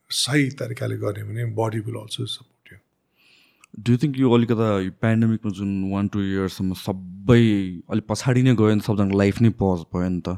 सही 0.09 0.49
तरिकाले 0.61 0.97
गर्ने 1.03 1.23
भने 1.23 1.45
body 1.59 1.79
will 1.87 1.95
also 2.01 2.25
support 2.35 2.71
you 2.71 2.77
do 3.89 3.97
think 4.03 4.19
यो 4.19 4.31
अलिकता 4.37 4.69
पेन्डेमिकमा 5.05 5.51
जुन 5.59 5.75
वान 5.91 6.07
टू 6.15 6.21
इयर्ससम्म 6.23 6.79
सबै 6.85 7.41
अलिक 7.95 8.05
पछाडि 8.13 8.43
नै 8.47 8.55
गयो 8.63 8.73
नि 8.79 8.87
सबजनाको 8.87 9.21
लाइफ 9.23 9.41
नै 9.47 9.53
पज 9.61 9.85
भयो 9.93 10.09
नि 10.15 10.21
त 10.27 10.37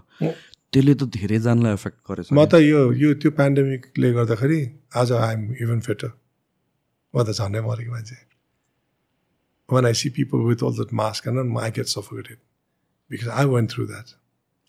त्यसले 0.74 0.94
त 0.94 1.10
धेरैजनालाई 1.18 1.80
एफेक्ट 1.80 2.00
गरेछ 2.12 2.28
म 2.34 2.46
त 2.52 2.62
यो 2.66 2.84
यो 3.06 3.14
त्यो 3.24 3.32
पेन्डेमिकले 3.42 4.14
गर्दाखेरि 4.20 4.62
आज 5.02 5.12
आइएम 5.22 5.50
इभन 5.66 5.84
बेटर 5.90 6.14
म 7.14 7.24
त 7.24 7.40
झन्डै 7.40 7.66
मरेको 7.72 7.98
मान्छे 7.98 8.22
when 9.70 9.86
I 9.86 9.94
see 9.94 10.10
people 10.10 10.44
with 10.44 10.62
all 10.62 10.74
that 10.74 10.92
mask 10.92 11.26
and 11.26 11.58
I 11.60 11.70
get 11.70 11.88
suffocated 11.90 12.40
because 13.12 13.30
I 13.44 13.46
went 13.46 13.72
through 13.72 13.88
that. 13.88 14.08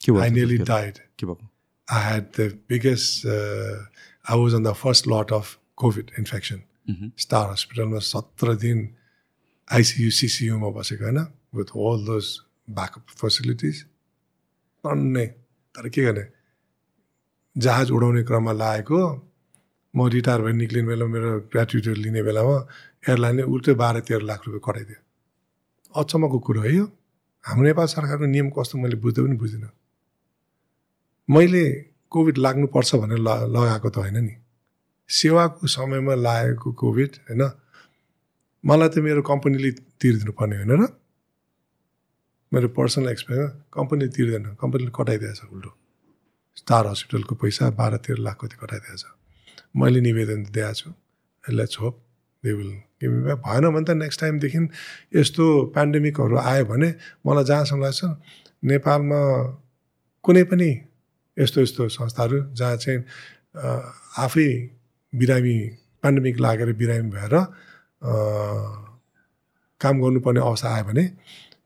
के 0.00 0.12
भयो 0.12 0.22
I 0.22 0.28
nearly 0.30 0.58
त्यतिखेर? 0.58 0.92
died. 0.92 1.00
के 1.18 1.26
भएको 1.26 1.48
I 1.88 2.00
had 2.00 2.32
the 2.32 2.58
biggest, 2.68 3.26
uh, 3.26 3.84
I 4.24 4.36
was 4.36 4.54
on 4.54 4.62
the 4.62 4.74
first 4.74 5.06
lot 5.06 5.30
of 5.30 5.58
COVID 5.78 6.16
infection. 6.18 6.64
Star 7.16 7.52
हस्पिटलमा 7.52 7.98
सत्र 7.98 8.54
दिन 8.60 8.78
ICU 9.72 10.10
सिसियुमा 10.10 10.68
बसेको 10.76 11.04
होइन 11.04 11.20
with 11.56 11.68
all 11.84 12.04
those 12.06 12.26
backup 12.70 13.04
facilities 13.20 13.76
टन्नै 14.84 15.26
तर 15.74 15.88
के 15.88 16.02
गर्ने 16.04 16.24
जहाज 17.56 17.90
उडाउने 17.90 18.22
क्रममा 18.28 18.52
लागेको 18.52 19.00
म 19.96 20.08
रिटायर 20.16 20.40
भएर 20.44 20.54
निक्लिने 20.60 20.88
बेला 20.88 21.06
मेरो 21.14 21.30
ग्रेट्युटी 21.52 21.94
लिने 22.04 22.22
बेलामा 22.28 22.56
एयरलाइनले 23.08 23.42
उल्टै 23.52 23.74
बाह्र 23.80 24.00
तेह्र 24.08 24.22
लाख 24.30 24.40
रुपियाँ 24.46 24.64
कटाइदियो 24.68 25.00
अचम्मको 26.00 26.38
कुरो 26.46 26.60
है 26.68 26.74
यो। 26.74 26.84
हाम्रो 27.44 27.64
नेपाल 27.64 27.86
सरकारको 27.96 28.26
नियम 28.34 28.48
कस्तो 28.56 28.78
मैले 28.84 28.96
बुझ्दै 29.00 29.22
पनि 29.24 29.36
बुझिनँ 29.40 29.72
मैले 31.30 31.86
कोभिड 32.10 32.38
लाग्नुपर्छ 32.38 32.94
भनेर 32.94 33.18
ल 33.18 33.28
लगाएको 33.28 33.90
त 33.90 33.96
होइन 33.96 34.24
नि। 34.24 34.36
सेवाको 35.08 35.66
समयमा 35.66 36.14
लागेको 36.14 36.72
कोभिड 36.72 37.10
होइन? 37.30 37.50
मलाई 38.66 38.88
त 38.88 38.98
मेरो 38.98 39.22
कम्पनीले 39.22 39.70
तिरिदिनु 39.70 40.32
पर्ने 40.32 40.56
होइन 40.56 40.84
र? 40.84 40.88
मेरो 42.54 42.68
पर्सनल 42.68 43.08
एक्सपिरियन्स 43.08 43.52
कम्पनीले 43.72 44.08
तिर्दैन। 44.08 44.44
कम्पनीले 44.60 44.92
कटाइदिएछ 44.94 45.40
उल्टो। 45.52 45.70
स्टार 46.56 46.86
हस्पिटलको 46.86 47.34
पैसा 47.34 47.70
बाह्र 47.70 47.96
तेह्र 47.96 48.18
लाख 48.20 48.38
कति 48.44 48.56
कटाइदिएछ। 48.56 49.04
मैले 49.76 50.00
निवेदन 50.00 50.42
दिएको 50.44 50.74
छु। 50.74 50.90
लेट्स 51.50 51.80
होप 51.80 52.04
दे 52.44 52.52
विल 52.52 52.70
भएन 53.34 53.70
भने 53.70 53.84
त 53.84 53.90
नेक्स्ट 53.90 54.20
टाइमदेखि 54.20 54.58
यस्तो 55.14 55.64
पेन्डेमिकहरू 55.66 56.36
आयो 56.36 56.64
भने 56.64 56.94
मलाई 57.26 57.44
जहाँसम्म 57.44 57.82
लाग्छ 57.82 58.04
नेपालमा 58.64 59.20
कुनै 60.22 60.44
पनि 60.44 60.88
यस्तो 61.36 61.60
यस्तो 61.60 61.82
संस्थाहरू 61.88 62.38
जहाँ 62.54 62.76
चाहिँ 62.82 62.98
आफै 64.24 64.48
बिरामी 65.12 65.56
पेन्डेमिक 66.02 66.36
लागेर 66.40 66.72
बिरामी 66.80 67.10
भएर 67.10 67.34
काम 69.80 69.94
गर्नुपर्ने 70.02 70.40
अवस्था 70.40 70.68
आयो 70.74 70.84
भने 70.84 71.04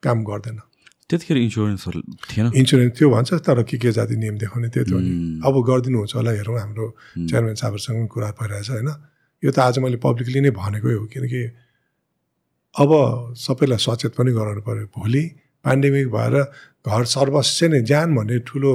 काम 0.04 0.18
गर्दैन। 0.24 0.58
त्यतिखेर 1.08 1.36
इन्सुरेन्सहरू 1.38 2.00
थिएन? 2.30 2.46
इन्सुरेन्स 2.60 2.92
थियो 3.00 3.08
भन्छ 3.10 3.30
तर 3.46 3.62
के 3.64 3.76
के 3.80 3.90
जाति 3.92 4.16
नियम 4.16 4.36
देखाउने 4.38 4.68
त्यही 4.68 4.84
त 4.84 4.92
हो 4.92 5.00
नि। 5.00 5.08
उम्, 5.08 5.40
अब 5.46 5.54
गरिदिनुहुन्छ 5.68 6.14
होला 6.16 6.30
हेरौँ 6.36 6.58
हाम्रो 6.60 6.86
चेयरम्यान 7.28 7.56
साहबहरूसँग 7.56 8.08
कुरा 8.12 8.28
भइरहेछ 8.40 8.68
होइन। 8.70 8.90
यो 9.42 9.50
त 9.50 9.58
आज 9.58 9.78
मैले 9.84 9.96
पब्लिकली 10.04 10.40
नै 10.44 10.50
भनेकै 10.52 10.92
हो 11.00 11.04
किनकि 11.08 11.42
अब 12.74 12.90
सबैलाई 13.36 13.80
सचेत 13.80 14.12
पनि 14.18 14.30
गराउनु 14.36 14.62
पऱ्यो 14.68 14.86
भोलि 14.92 15.24
पेन्डेमिक 15.64 16.06
भएर 16.12 16.34
घर 16.84 17.04
सर्वस्व 17.16 17.66
नै 17.72 17.80
ज्यान 17.88 18.08
भन्ने 18.16 18.38
ठुलो 18.48 18.74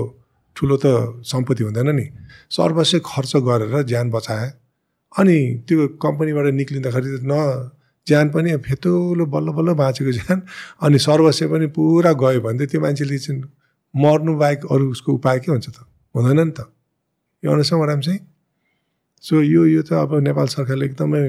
ठुलो 0.55 0.77
त 0.77 0.85
सम्पत्ति 1.25 1.63
हुँदैन 1.63 1.89
नि। 1.95 2.05
सर्वस्व 2.49 2.99
खर्च 3.05 3.35
गरेर 3.47 3.81
ज्यान 3.83 4.09
बचाए। 4.09 4.49
अनि 5.19 5.37
त्यो 5.67 5.87
कम्पनीबाट 6.01 6.45
निक्लिँदाखेरि 6.53 7.19
न 7.23 7.71
ज्यान 8.07 8.29
पनि 8.29 8.57
फेतोलो 8.57 9.25
बल्ल 9.25 9.49
बल्ल 9.57 9.73
बाँचेको 9.73 10.11
ज्यान। 10.11 10.41
अनि 10.81 10.97
सर्वस्व 10.99 11.47
पनि 11.49 11.67
पुरा 11.75 12.11
गयो 12.13 12.41
भने 12.41 12.65
त 12.65 12.69
त्यो 12.71 12.81
मान्छेले 12.81 13.17
चाहिँ 13.17 13.41
मर्नु 13.93 14.33
बाहेक 14.37 14.65
अरू 14.71 14.91
उसको 14.91 15.13
उपाय 15.13 15.39
के 15.39 15.51
हुन्छ 15.51 15.69
त? 15.69 15.77
हुँदैन 16.15 16.39
नि 16.47 16.51
त। 16.51 16.69
यो 17.45 17.51
अनुसार 17.51 17.87
राम 17.87 18.01
चाहिँ? 18.01 18.19
सो 19.21 19.41
यो 19.41 19.65
यो 19.65 19.81
त 19.81 19.93
अब 19.93 20.19
नेपाल 20.19 20.47
सरकारले 20.47 20.85
एकदमै 20.85 21.23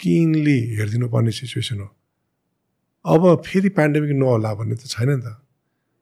किनली 0.00 0.58
हेरिदिनु 0.76 1.08
पर्ने 1.08 1.30
सिचुएसन 1.30 1.80
हो। 1.80 1.88
अब 3.04 3.22
फेरि 3.46 3.68
पेन्डेमिक 3.68 4.12
नहोला 4.16 4.54
भन्ने 4.54 4.74
त 4.74 4.86
छैन 4.86 5.08
नि 5.08 5.22
त। 5.22 5.36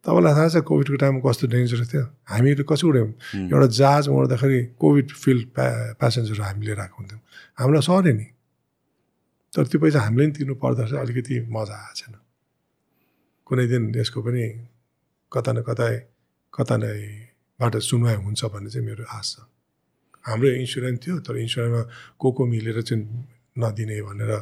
तपाईँलाई 0.09 0.35
थाहा 0.35 0.49
छ 0.49 0.57
कोभिडको 0.65 0.97
टाइममा 1.05 1.21
कस्तो 1.21 1.45
डेन्जरस 1.53 1.93
थियो? 1.93 2.05
हामीहरू 2.33 2.65
कसो 2.65 2.85
उड्यौँ? 2.89 3.09
एउटा 3.53 3.67
जहाज 3.77 4.09
उड्दाखेरि 4.09 4.61
कोभिड 4.81 5.09
फिल्ड 5.13 5.45
प्या 5.53 5.69
प्यासेन्जर 6.01 6.41
हामी 6.49 6.65
लिएर 6.65 6.81
आएको 6.81 6.97
हुन्थ्यौँ। 6.97 7.21
हामीलाई 7.61 7.83
सर्यो 7.85 8.13
नि। 8.17 8.27
तर 9.53 9.65
त्यो 9.69 9.79
पैसा 9.85 10.01
हामीले 10.01 10.25
पनि 10.25 10.33
तिर्नु 10.33 10.55
पर्दा 10.57 10.83
चाहिँ 10.89 11.01
अलिकति 11.05 11.35
मजा 11.53 11.77
आएको 11.77 11.95
छैन। 12.01 12.15
कुनै 13.45 13.67
दिन 13.69 13.83
यसको 14.01 14.21
पनि 14.25 14.45
कता 15.33 15.51
न 15.53 15.59
कतै 15.69 15.93
कता 16.57 16.75
नैबाट 16.81 17.75
सुनवाई 17.85 18.17
हुन्छ 18.25 18.41
भन्ने 18.49 18.71
चाहिँ 18.73 18.87
मेरो 18.89 19.05
आश 19.13 19.29
छ। 19.37 19.45
हाम्रो 20.25 20.49
इन्सुरेन्स 20.65 20.99
थियो 21.05 21.15
तर 21.21 21.37
इन्सुरेन्समा 21.37 21.83
को 22.17 22.27
को 22.33 22.43
मिलेर 22.49 22.81
चाहिँ 22.81 23.05
नदिने 23.61 23.97
भनेर 24.09 24.33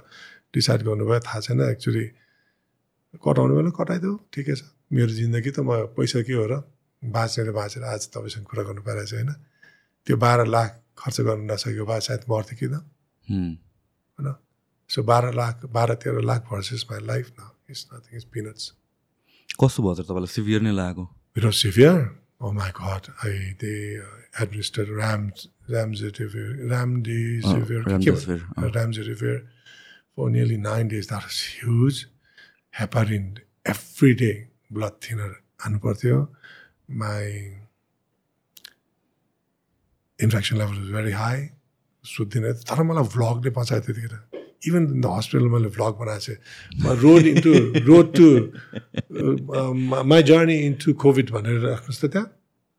डिसाइड 0.55 0.81
गर्नुभयो 0.87 1.21
थाहा 1.27 1.41
छैन। 1.43 1.61
एक्चुली 1.75 2.05
कटाउने 3.19 3.55
बेला 3.59 3.71
कटाइदेऊ 3.75 4.15
ठिकै 4.31 4.55
छ। 4.55 4.63
मेरो 4.93 5.13
जिन्दगी 5.21 5.51
त 5.51 5.59
म 5.67 5.91
पैसा 5.97 6.23
के 6.23 6.33
हो 6.33 6.47
र 6.47 6.55
बाँचेर 7.03 7.51
बाँचेर 7.53 7.83
आज 7.83 8.03
तपाईँसँग 8.15 8.47
कुरा 8.47 8.63
गर्नु 8.71 8.83
पाइरहेको 8.87 9.11
छु 9.11 9.17
होइन? 9.17 9.33
त्यो 10.07 10.17
बाह्र 10.17 10.47
लाख 10.47 10.71
खर्च 10.99 11.17
गर्नु 11.27 11.45
नसकेको 11.53 11.85
भए 11.87 12.01
सायद 12.07 12.23
मर्थ्यो 12.31 12.57
कि 12.59 12.67
त 12.71 12.75
होइन? 13.27 14.29
सो 14.91 15.03
बाह्र 15.03 15.35
लाख 15.35 15.65
बाह्र 15.77 15.95
तेह्र 16.03 16.23
लाख 16.31 16.41
भर्सेस 16.51 16.87
माई 16.91 17.01
लाइफ 17.11 17.27
न 17.39 17.51
इट्स 17.71 17.83
नथिङ 17.93 18.17
इज 18.17 18.25
पिनट्स 18.35 18.65
कस्तो 19.61 19.83
भयो 19.83 19.95
त 19.95 20.07
तपाईँलाई? 20.07 20.31
सिभियर 20.37 20.61
नै 20.63 20.73
लागेको? 20.73 21.05
It 21.37 21.45
was 21.45 21.59
severe. 21.61 22.15
Oh 22.39 22.53
my 22.53 22.71
God! 22.71 23.09
I 23.25 23.57
they 23.61 23.97
uh, 23.97 24.43
administered 24.45 24.89
Rams 24.89 25.49
Ramdesivir 25.69 26.69
Ramdesivir 26.73 27.81
Oh, 27.81 27.91
Remdesivir, 27.91 28.43
uh, 28.57 28.69
Remdesivir 28.77 29.39
for 30.15 30.29
nearly 30.31 30.59
nine 30.59 30.89
days. 30.89 31.07
That 31.07 31.25
was 31.25 31.41
huge. 31.41 32.07
Heparin 32.75 33.39
every 33.65 34.15
day, 34.71 34.79
blood 34.79 35.01
thinner. 35.01 35.37
खानु 35.59 35.79
पर्थ्यो 35.81 36.29
my 36.89 37.25
infection 40.19 40.59
level 40.59 40.79
was 40.79 40.89
very 40.89 41.13
high. 41.13 41.51
सुत्दिनँ 42.05 42.53
तर 42.71 42.83
मलाई 42.83 43.03
भ्लगले 43.03 43.51
बचायो 43.51 43.81
त्यतिखेर 43.83 44.15
even 44.69 45.01
the 45.01 45.07
hospital 45.07 45.49
मैले 45.51 45.69
vlog 45.75 45.95
बनाएको 45.99 46.21
छु 46.23 46.95
road 47.03 47.27
into 47.27 47.53
road 47.83 48.07
to 48.15 48.27
my 50.07 50.23
journey 50.23 50.55
into 50.55 50.93
Covid 50.95 51.31
भनेर 51.35 51.59
राख्नुहोस् 51.67 51.99
त 51.99 52.07
त्यहाँ 52.15 52.31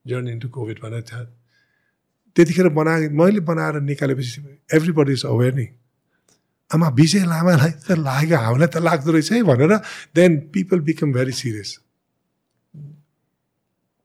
जर्नी 0.06 0.32
इन्टु 0.32 0.48
कोभिड 0.48 0.80
भनेर 0.80 1.02
त्यहाँ 1.12 1.26
त्यतिखेर 2.36 2.70
बनाए 2.72 3.08
मैले 3.20 3.40
बनाएर 3.44 3.82
निकालेपछि 3.84 4.42
एभ्री 4.76 4.92
बडी 4.96 5.12
इज 5.12 5.26
अवेर 5.26 5.54
नि 5.56 5.68
आमा 6.72 6.88
विजय 7.00 7.24
लामालाई 7.32 7.72
त 7.88 7.98
लाग्यो 8.08 8.38
हामीलाई 8.46 8.70
त 8.74 8.78
लाग्दो 8.88 9.12
रहेछ 9.16 9.32
है 9.32 9.42
भनेर 9.50 9.74
then 10.16 10.32
people 10.54 10.80
become 10.88 11.10
very 11.18 11.32
serious 11.42 11.72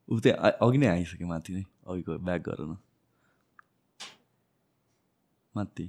ऊ 0.08 0.18
त्यहाँ 0.20 0.38
आ- 0.46 0.56
अघि 0.66 0.78
नै 0.78 0.86
आइसक्यो 0.94 1.26
माथि 1.28 1.50
नै 1.56 1.62
अघिको 1.90 2.12
ब्याक 2.26 2.40
गरेर 2.48 2.66
न 2.70 2.76
माथि 5.54 5.86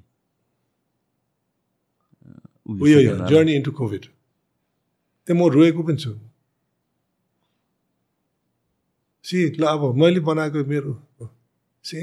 उयो 2.66 3.00
जर्नी 3.30 3.54
इन्टु 3.60 3.72
कोभिड 3.80 4.04
त्यो 5.28 5.34
म 5.36 5.42
रोएको 5.56 5.82
पनि 5.88 5.98
छु। 6.04 6.12
सी 9.26 9.38
ल 9.60 9.64
अब 9.74 9.82
मैले 10.02 10.20
बनाएको 10.30 10.60
मेरो 10.72 10.94
सी 11.86 12.00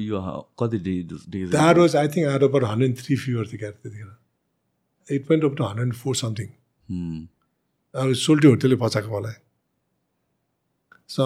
यो 0.00 0.20
कति 0.58 0.78
द्याट 0.78 1.76
वाज 1.76 1.96
आई 1.96 2.08
थिङ्क 2.08 2.28
आएर 2.28 2.44
अबाउट 2.44 2.64
हन्ड्रेड 2.64 2.96
थ्री 2.98 3.16
फिभर 3.16 3.46
थियो 3.46 3.58
क्या 3.58 3.70
त्यतिखेर 3.70 5.14
it 5.14 5.26
point 5.26 5.44
up 5.44 5.56
to 5.56 5.64
hundred 5.64 5.94
four 6.02 6.16
something 6.16 6.48
अब 7.94 8.12
सोल्टी 8.22 8.48
होटेलले 8.48 8.76
बचाएको 8.84 9.18
मलाई 9.18 9.38
स 11.10 11.20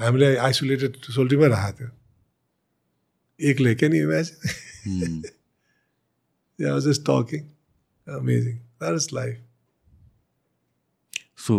हामीले 0.00 0.34
आइसोलेटेड 0.48 0.96
सोल्टीमै 1.14 1.48
राखेको 1.48 1.78
थियो 1.78 3.50
एक्लै 3.50 3.74
क्या 3.74 3.88
नि 3.88 3.98
imagine 4.00 5.22
was 6.58 6.84
just 6.84 7.04
talking. 7.04 7.50
Amazing. 8.06 8.60
That 8.78 8.94
is 8.94 9.12
life. 9.12 9.40
So 11.44 11.54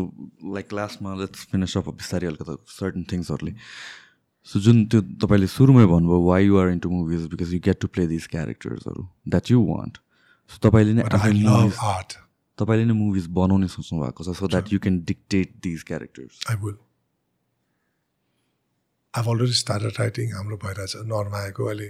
like 0.54 0.74
लास्टमा 0.74 1.14
लेट्स 1.16 1.46
फिनिस 1.48 1.76
अप 1.78 1.90
बिस्तारै 1.96 2.28
अलिकति 2.28 2.56
सर्टन 2.74 3.04
थिङ्सहरूले 3.12 3.52
सो 4.48 4.60
जुन 4.62 4.86
त्यो 4.94 5.00
तपाईँले 5.22 5.48
सुरुमै 5.50 5.86
भन्नुभयो 5.94 6.22
why 6.24 6.46
you 6.46 6.58
are 6.62 6.68
into 6.72 6.90
movies 6.90 7.22
because 7.32 7.54
you 7.54 7.60
get 7.66 7.78
to 7.82 7.88
play 7.94 8.08
this 8.08 8.28
क्यारेक्टर्सहरू 8.34 9.04
that 9.28 9.52
you 9.52 9.62
want 9.66 9.98
so 10.52 10.58
तपाईँले 10.66 10.94
नै. 10.94 11.04
तपाईँले 12.58 12.86
नै 12.86 12.96
मुभिज 12.96 13.26
बनाउने 13.38 13.68
सोच्नु 13.76 13.96
भएको 14.02 14.22
छ 14.24 14.38
so 14.40 14.48
that 14.48 14.74
you 14.74 14.80
can 14.80 15.00
dictate 15.12 15.56
these 15.64 15.84
characters 15.88 16.36
I 16.50 16.56
will 16.66 16.78
I've 19.14 19.30
already 19.34 19.58
started 19.62 19.94
writing 20.00 20.32
हाम्रो 20.36 20.58
भइरहेछ 20.64 20.94
नर्माएको 21.14 21.66
अहिले 21.66 21.90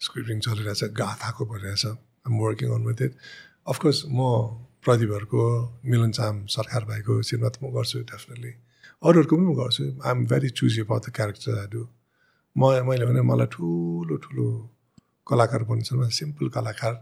स्क्रिप्टिङ 0.00 0.40
चलिरहेछ 0.46 0.82
गाथाको 1.00 1.42
भइरहेछ 1.52 1.84
I'm 2.30 2.38
working 2.38 2.68
on 2.78 2.82
with 2.86 3.02
it 3.02 3.12
of course 3.74 4.04
म 4.08 4.30
प्रदीपहरूको 4.86 5.42
मिलन 5.90 6.10
चाम 6.20 6.34
सरकार 6.54 6.82
भाइको 6.92 7.12
सिनेमा 7.28 7.48
त 7.48 7.56
म 7.62 7.74
गर्छु 7.76 7.98
डेफिनेटली 8.12 8.52
अरूहरूको 9.02 9.34
पनि 9.36 9.46
म 9.46 9.54
गर्छु. 9.60 9.84
I 10.06 10.10
am 10.12 10.26
very 10.32 10.48
choose 10.60 10.72
about 10.80 11.06
the 11.06 11.08
character 11.18 11.58
I 11.58 11.68
do 11.74 11.82
म 12.56 12.88
मैले 12.88 13.04
भने 13.06 13.20
मलाई 13.20 13.46
ठुलो 13.52 14.16
ठुलो 14.16 14.46
कलाकार 15.28 15.62
छ 15.84 16.08
सिम्पल 16.18 16.48
कलाकार 16.56 16.94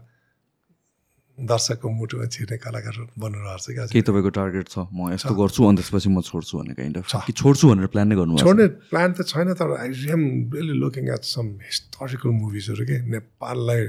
दर्शकको 1.37 1.87
मुटुमा 1.89 2.25
छिर्ने 2.31 2.57
कलाकार 2.59 2.95
बन्नु 3.19 3.39
रहेछ 3.39 3.65
क्या। 3.71 3.85
केही 3.91 4.03
तपाईँको 4.07 4.29
टार्गेट 4.35 4.67
छ? 4.67 4.87
म 4.91 5.11
यस्तो 5.15 5.33
गर्छु 5.35 5.61
अनि 5.67 5.77
त्यसपछि 5.79 6.09
म 6.11 6.21
छोड्छु 6.27 6.53
भन्ने 6.59 6.73
काइन्ड 6.75 6.97
अफ 6.97 7.27
कि 7.27 7.33
छोड्छु 7.39 7.65
भनेर 7.71 7.87
प्लान 7.91 8.07
नै 8.07 8.15
गर्नु 8.15 8.37
छोड्ने 8.39 8.67
प्लान 8.91 9.09
त 9.15 9.27
छैन 9.31 9.53
तर 9.55 9.71
I 9.79 9.91
am 10.15 10.23
really 10.55 10.75
looking 10.79 11.07
at 11.15 11.23
some 11.23 11.47
historical 11.63 12.29
मुभिजहरू 12.39 12.83
के 12.87 12.97
नेपाललाई 13.15 13.83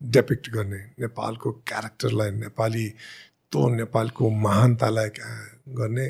डेपिक्ट 0.00 0.44
गर्ने 0.56 0.80
नेपालको 1.04 1.48
क्यारेक्टरलाई 1.68 2.30
नेपाली 2.44 2.86
तो 3.52 3.60
नेपालको 3.76 4.30
महानतालाई 4.44 5.08
गर्ने 5.80 6.06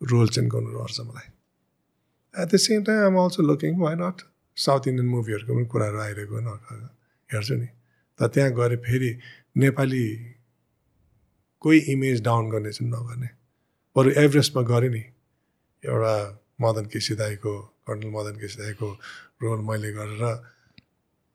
रोल 0.00 0.28
चाहिँ 0.28 0.48
गर्नु 0.50 0.70
गर्नुपर्छ 0.70 1.00
मलाई। 1.10 1.28
At 2.34 2.48
the 2.48 2.56
same 2.56 2.82
time 2.84 3.04
I'm 3.06 3.16
also 3.22 3.42
looking 3.42 3.78
why 3.78 3.94
not 4.00 4.22
South 4.56 4.88
Indian 4.88 5.08
मुभीहरूको 5.08 5.54
पनि 5.54 5.66
कुराहरू 5.66 5.98
आइरहेको 6.00 6.36
हेर्छु 7.30 7.54
नि। 7.54 7.68
त 8.18 8.30
त्यहाँ 8.34 8.50
गएर 8.58 8.76
फेरि 8.86 9.10
नेपाली 9.56 10.04
कोही 11.62 11.78
इमेज 11.92 12.22
डाउन 12.24 12.50
गर्ने 12.50 12.72
चाहिँ 12.72 12.90
नगर्ने। 12.92 13.28
बरु 13.96 14.10
एभरेस्टमा 14.22 14.62
गऱ्यो 14.70 14.90
नि 14.90 15.04
एउटा 15.82 16.14
मदन 16.62 16.84
केसी 16.92 17.14
दाईको 17.20 17.52
कर्नल 17.86 18.10
मदन 18.16 18.34
केसी 18.40 18.56
दाईको 18.62 18.88
रोल 19.42 19.60
मैले 19.68 19.90
गरेर 19.92 20.22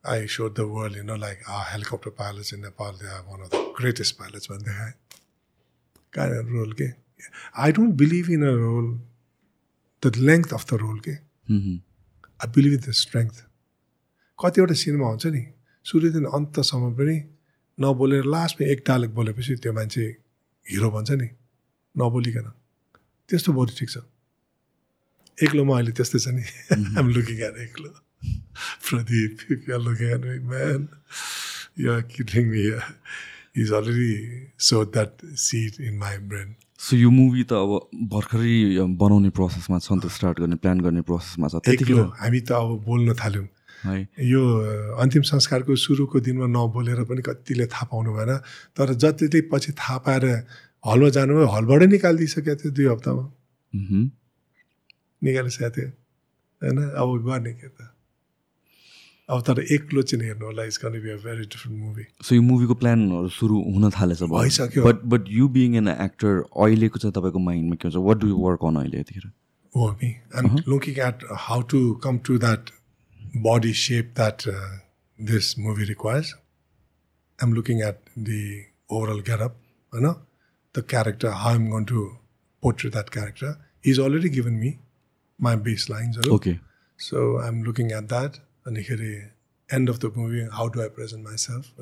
I 0.04 0.26
saw 0.34 0.48
the 0.48 0.60
world 0.72 0.96
you 0.96 1.04
know 1.04 1.16
like 1.16 1.42
uh 1.48 1.62
helicopter 1.72 2.10
pilots 2.20 2.54
in 2.54 2.60
Nepal 2.62 2.92
they 3.02 3.06
one 3.28 3.40
of 3.40 3.50
the 3.54 3.60
greatest 3.78 4.16
pilots 4.18 4.50
भने 4.50 4.64
देखाएँ 4.64 4.94
कहाँ 6.12 6.42
रोल 6.52 6.72
के? 6.80 6.88
I 7.62 7.72
don't 7.72 7.94
believe 8.02 8.30
in 8.30 8.42
a 8.46 8.54
role 8.62 8.88
the 10.02 10.16
length 10.28 10.52
of 10.52 10.64
the 10.70 10.80
role 10.82 10.98
के 11.06 11.14
I 12.40 12.48
believe 12.54 12.72
in 12.72 12.82
the 12.88 12.90
strength 13.02 13.34
कतिवटा 14.38 14.74
cinema 14.82 15.06
हुन्छ 15.08 15.26
नि 15.36 15.42
सुरुदेखि 15.86 16.30
अन्तसम्म 16.38 16.92
पनि 16.98 17.16
नबोलेर 17.78 18.24
लास्टमा 18.34 18.64
एक 18.72 18.80
डायलग 18.86 19.10
बोलेपछि 19.14 19.54
त्यो 19.62 19.72
मान्छे 19.72 20.04
हिरो 20.66 20.90
भन्छ 20.90 21.10
नि 21.20 21.28
नबोलिकन। 21.94 22.48
त्यस्तो 23.28 23.52
बरु 23.52 23.72
ठिक 23.78 23.90
छ। 23.90 23.96
एक्लोमा 25.38 25.72
अहिले 25.76 25.92
त्यस्तै 25.96 26.18
छ 26.24 26.28
नि। 26.36 26.44
I'm 26.98 27.06
looking 27.16 27.38
at 27.48 27.56
Eklo. 27.64 27.90
Pradeep 28.86 29.34
looking 29.86 30.08
at 30.12 30.42
man 30.52 30.80
yeah 31.86 31.94
kidding 32.12 32.44
me 32.52 32.64
is 33.62 33.72
already 33.78 34.14
so 34.68 34.84
that 34.92 35.12
sit 35.46 35.80
in 35.80 35.94
my 35.98 36.16
brain 36.28 36.54
so 36.86 36.96
यो 36.96 37.10
मुभी 37.10 37.42
त 37.50 37.52
अब 37.58 37.90
भर्खरै 38.14 38.86
बनाउने 38.94 39.30
प्रोसेसमा 39.34 39.78
छ 39.82 39.90
नि 39.92 40.00
त 40.06 40.06
स्टार्ट 40.06 40.38
गर्ने 40.38 40.56
प्लान 40.62 40.78
गर्ने 40.86 41.02
प्रोसेसमा 41.02 41.46
छ 41.50 41.58
त्यतिखेर। 41.66 42.14
हामी 42.22 42.40
त 42.46 42.54
अब 42.54 42.86
बोल्न 42.86 43.14
थाल्यौँ। 43.18 43.46
है। 43.82 43.96
यो 44.22 44.42
अन्तिम 45.02 45.22
संस्कारको 45.26 45.74
सुरुको 45.74 46.20
दिनमा 46.22 46.46
नबोलेर 46.46 47.02
पनि 47.10 47.22
कतिले 47.26 47.66
थाहा 47.66 47.90
पाउनु 47.90 48.10
भएन। 48.14 48.32
तर 48.78 48.94
जतिले 49.02 49.40
पछि 49.50 49.72
थाहा 49.74 49.98
पाएर 50.06 50.24
हलमा 50.86 51.08
जानुभयो 51.10 51.46
हलबाटै 51.56 51.86
निकालिदिइसकेको 51.90 52.54
थियो 52.54 52.70
दुई 52.70 52.86
हप्तामा। 52.94 53.24
निकालिसकेको 55.22 55.70
थियो 55.74 55.88
होइन? 56.62 56.78
अब 57.02 57.08
गर्ने 57.26 57.52
के 57.58 57.68
त? 57.68 57.78
अब 59.28 59.42
तर 59.46 59.60
एक्लो 59.76 60.02
चाहिँ 60.10 60.26
हेर्नु 60.26 60.46
होला 60.46 60.64
is 60.72 60.76
can 60.84 61.00
be 61.06 61.10
a 61.10 61.16
very 61.24 61.44
different 61.54 61.80
movie 61.80 62.04
so 62.28 62.34
यो 62.34 62.42
मुभीको 62.50 62.74
प्लानहरू 62.84 63.28
सुरु 63.38 63.62
हुन 63.72 63.90
थालेछ 63.98 64.22
भइसक्यो 64.36 64.84
but 64.84 65.02
but 65.14 65.28
you 65.38 65.48
being 65.58 65.76
an 65.82 65.88
actor 65.88 66.38
अहिलेको 66.44 66.98
चाहिँ 67.04 67.12
तपाईँको 67.18 67.44
माइन्डमा 67.50 67.82
के 67.82 67.88
हुन्छ 67.88 68.06
what 68.08 68.24
do 68.24 68.28
you 68.28 68.38
work 68.46 68.64
on 68.70 68.80
अहिले 68.84 69.00
यतिखेर 69.00 69.30
हो 69.74 69.90
me 70.02 70.10
and 70.42 70.62
looking 70.74 71.06
at 71.08 71.24
how 71.48 71.62
to 71.74 71.84
come 72.06 72.18
to 72.30 72.38
that 72.46 72.70
body 73.42 73.72
shape 73.72 74.14
that 74.14 74.46
uh, 74.46 74.78
this 75.18 75.56
movie 75.58 75.84
requires. 75.84 76.34
I'm 77.38 77.52
looking 77.52 77.82
at 77.82 78.00
the 78.16 78.64
overall 78.88 79.20
getup, 79.20 79.56
you 79.92 80.00
know, 80.00 80.16
the 80.74 80.82
character, 80.82 81.30
how 81.30 81.50
I'm 81.50 81.70
going 81.70 81.86
to 81.86 82.18
portray 82.62 82.90
that 82.90 83.10
character. 83.10 83.58
He's 83.80 83.98
already 83.98 84.28
given 84.28 84.58
me 84.58 84.78
my 85.38 85.56
baselines. 85.56 86.26
Okay. 86.26 86.60
So 86.98 87.38
I'm 87.38 87.62
looking 87.62 87.92
at 87.92 88.08
that. 88.08 88.40
And 88.66 88.78
here, 88.78 89.32
end 89.68 89.88
of 89.88 90.00
the 90.00 90.10
movie, 90.14 90.46
how 90.52 90.68
do 90.68 90.82
I 90.82 90.88
present 90.88 91.22
myself? 91.22 91.72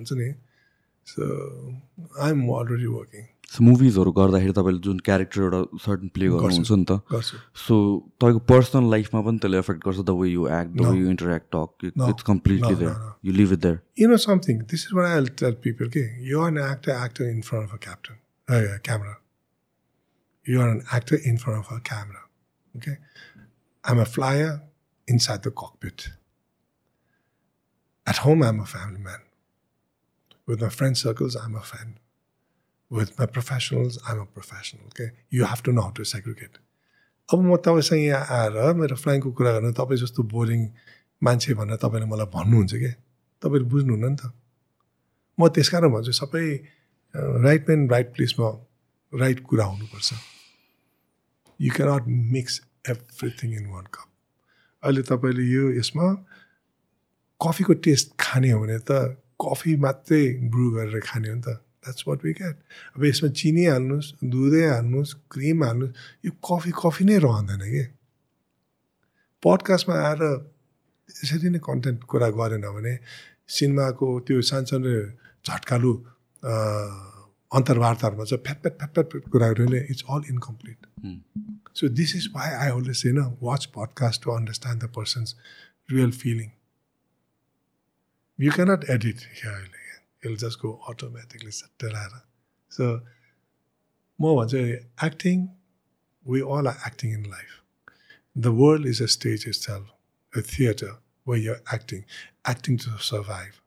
So 1.06 1.76
I'm 2.20 2.50
already 2.50 2.88
working. 2.88 3.30
So 3.52 3.64
मुभिजहरू 3.64 4.12
गर्दाखेरि 4.12 4.52
तपाईँले 4.56 4.80
जुन 4.84 4.98
character 5.06 5.40
एउटा 5.40 5.78
certain 5.84 6.08
play 6.16 6.28
गर्नुहुन्छ 6.28 6.70
नि 6.80 6.84
त 6.90 7.20
so 7.62 7.76
तपाईँको 8.20 8.40
personal 8.50 8.90
लाइफमा 8.90 9.20
पनि 9.26 9.38
त्यसले 9.38 9.58
एफेक्ट 9.58 9.84
गर्छ 9.84 9.98
the 10.00 10.14
way 10.20 10.28
you 10.28 10.46
act 10.58 10.72
the 10.80 10.86
way 10.86 10.96
you 10.98 11.08
interact 11.10 11.46
talk 11.54 11.84
it's 11.84 12.22
completely 12.30 12.74
there 12.82 12.96
you 13.28 13.32
live 13.40 13.52
it 13.52 13.60
there 13.66 13.78
you 14.00 14.08
know 14.08 14.16
something 14.24 14.64
this 14.72 14.86
is 14.86 14.96
what 14.98 15.06
I 15.10 15.34
tell 15.44 15.54
people 15.68 15.88
के 15.96 16.04
you 16.30 16.40
are 16.40 16.50
an 16.50 16.58
actor 16.64 17.04
actor 17.04 17.30
in 17.34 17.40
front 17.50 17.68
of 17.68 17.74
a 17.74 17.82
captain 17.86 18.16
camera 18.88 19.14
you 20.46 20.60
are 20.62 20.76
an 20.76 20.82
actor 21.00 21.28
in 21.32 21.36
front 21.44 21.64
of 21.64 21.72
a 21.72 21.80
camera 21.92 22.26
okay 22.74 22.90
I 22.90 23.96
am 23.96 24.00
a 24.00 24.08
flyer 24.16 24.52
inside 25.08 25.42
the 25.42 25.50
cockpit. 25.50 26.08
At 28.06 28.18
home, 28.18 28.42
I'm 28.42 28.60
a 28.60 28.66
family 28.66 29.00
man. 29.00 29.22
With 30.46 30.60
my 30.60 30.68
friend 30.68 30.96
circles, 30.96 31.36
I'm 31.36 31.54
a 31.56 31.62
friend. 31.62 32.00
with 32.90 33.18
my 33.18 33.26
professionals, 33.26 33.98
I'm 34.06 34.20
a 34.20 34.26
professional. 34.26 34.84
Okay, 34.88 35.10
you 35.30 35.44
have 35.44 35.62
to 35.64 35.72
know 35.72 35.82
how 35.82 35.90
to 35.90 36.04
segregate. 36.04 36.58
अब 37.28 37.40
म 37.40 37.56
तपाईँसँग 37.56 38.00
यहाँ 38.00 38.26
आएर 38.38 38.72
मेरो 38.76 38.96
फ्लाइङको 39.00 39.30
कुरा 39.32 39.52
गर्नु 39.52 39.72
तपाईँ 39.72 40.00
जस्तो 40.00 40.22
बोरिङ 40.28 40.60
मान्छे 41.24 41.54
भनेर 41.56 41.80
तपाईँले 41.80 42.06
मलाई 42.12 42.28
भन्नुहुन्छ 42.36 42.74
क्या 42.82 42.92
तपाईँले 43.42 43.66
बुझ्नुहुन्न 43.72 44.04
नि 44.12 44.16
त 44.20 44.28
म 45.38 45.48
त्यस 45.48 45.68
कारण 45.72 45.88
भन्छु 45.96 46.12
सबै 46.20 46.44
राइट 47.48 47.62
मेन 47.68 47.88
राइट 47.90 48.08
प्लेसमा 48.12 48.48
राइट 49.12 49.40
कुरा 49.48 49.64
हुनुपर्छ 49.72 50.08
you 51.60 51.70
cannot 51.72 52.04
mix 52.36 52.60
everything 52.92 53.56
in 53.56 53.66
one 53.72 53.86
cup 53.88 54.08
अहिले 54.82 55.02
तपाईँले 55.08 55.44
यो 55.48 55.64
यसमा 55.80 56.06
कफीको 57.40 57.72
टेस्ट 57.86 58.06
खाने 58.20 58.50
हो 58.50 58.60
भने 58.60 58.78
त 58.78 59.16
कफी 59.40 59.76
मात्रै 59.76 60.22
ब्रु 60.50 60.70
गरेर 60.70 61.00
खाने 61.00 61.28
हो 61.28 61.34
नि 61.34 61.42
त। 61.42 61.48
द्याट्स 61.84 62.04
वाट 62.08 62.24
वी 62.24 62.32
गेट 62.32 62.56
अब 62.96 63.04
यसमा 63.04 63.28
चिनी 63.30 63.64
हाल्नुहोस् 63.66 64.08
दुधै 64.24 64.64
हाल्नुहोस् 64.66 65.14
क्रिम 65.30 65.64
हाल्नुहोस् 65.64 65.94
यो 66.26 66.32
कफी 66.48 66.72
कफी 66.72 67.04
नै 67.04 67.18
रहँदैन 67.18 67.62
कि? 67.66 67.84
पडकास्टमा 69.42 69.94
आएर 70.00 70.22
यसरी 71.08 71.48
नै 71.48 71.60
कन्टेन्ट 71.60 72.00
कुरा 72.10 72.28
गरेन 72.38 72.66
भने 72.76 72.94
सिनेमाको 73.48 74.06
त्यो 74.26 74.40
सानसानो 74.42 74.94
झट्कालु 75.44 75.92
अन्तर्वार्ताहरूमा 77.52 78.24
चाहिँ 78.24 78.42
फ्याट 78.44 78.58
फ्याट 78.78 78.90
फ्याट 78.94 79.28
कुराहरूले 79.30 79.80
it's 79.90 80.04
all 80.08 80.22
incomplete 80.30 80.78
so 81.76 81.88
this 82.00 82.16
is 82.16 82.28
why 82.34 82.50
I 82.54 82.68
always 82.70 83.02
होइन 83.04 83.20
watch 83.42 83.64
podcast 83.76 84.24
to 84.24 84.30
understand 84.30 84.82
the 84.82 84.86
person's 84.96 85.36
real 85.88 86.10
feeling 86.22 86.48
You 88.36 88.50
cannot 88.50 88.88
edit 88.90 89.26
here. 89.40 89.68
It'll 90.22 90.36
just 90.36 90.60
go 90.60 90.80
automatically. 90.88 91.52
So, 92.68 93.02
more 94.18 94.36
once, 94.36 94.54
eh, 94.54 94.80
acting, 95.00 95.54
we 96.24 96.42
all 96.42 96.66
are 96.66 96.76
acting 96.84 97.12
in 97.12 97.24
life. 97.24 97.60
The 98.34 98.52
world 98.52 98.86
is 98.86 99.00
a 99.00 99.06
stage 99.06 99.46
itself, 99.46 99.92
a 100.34 100.40
theater 100.40 100.96
where 101.24 101.38
you're 101.38 101.60
acting, 101.70 102.06
acting 102.44 102.76
to 102.78 102.98
survive, 102.98 103.60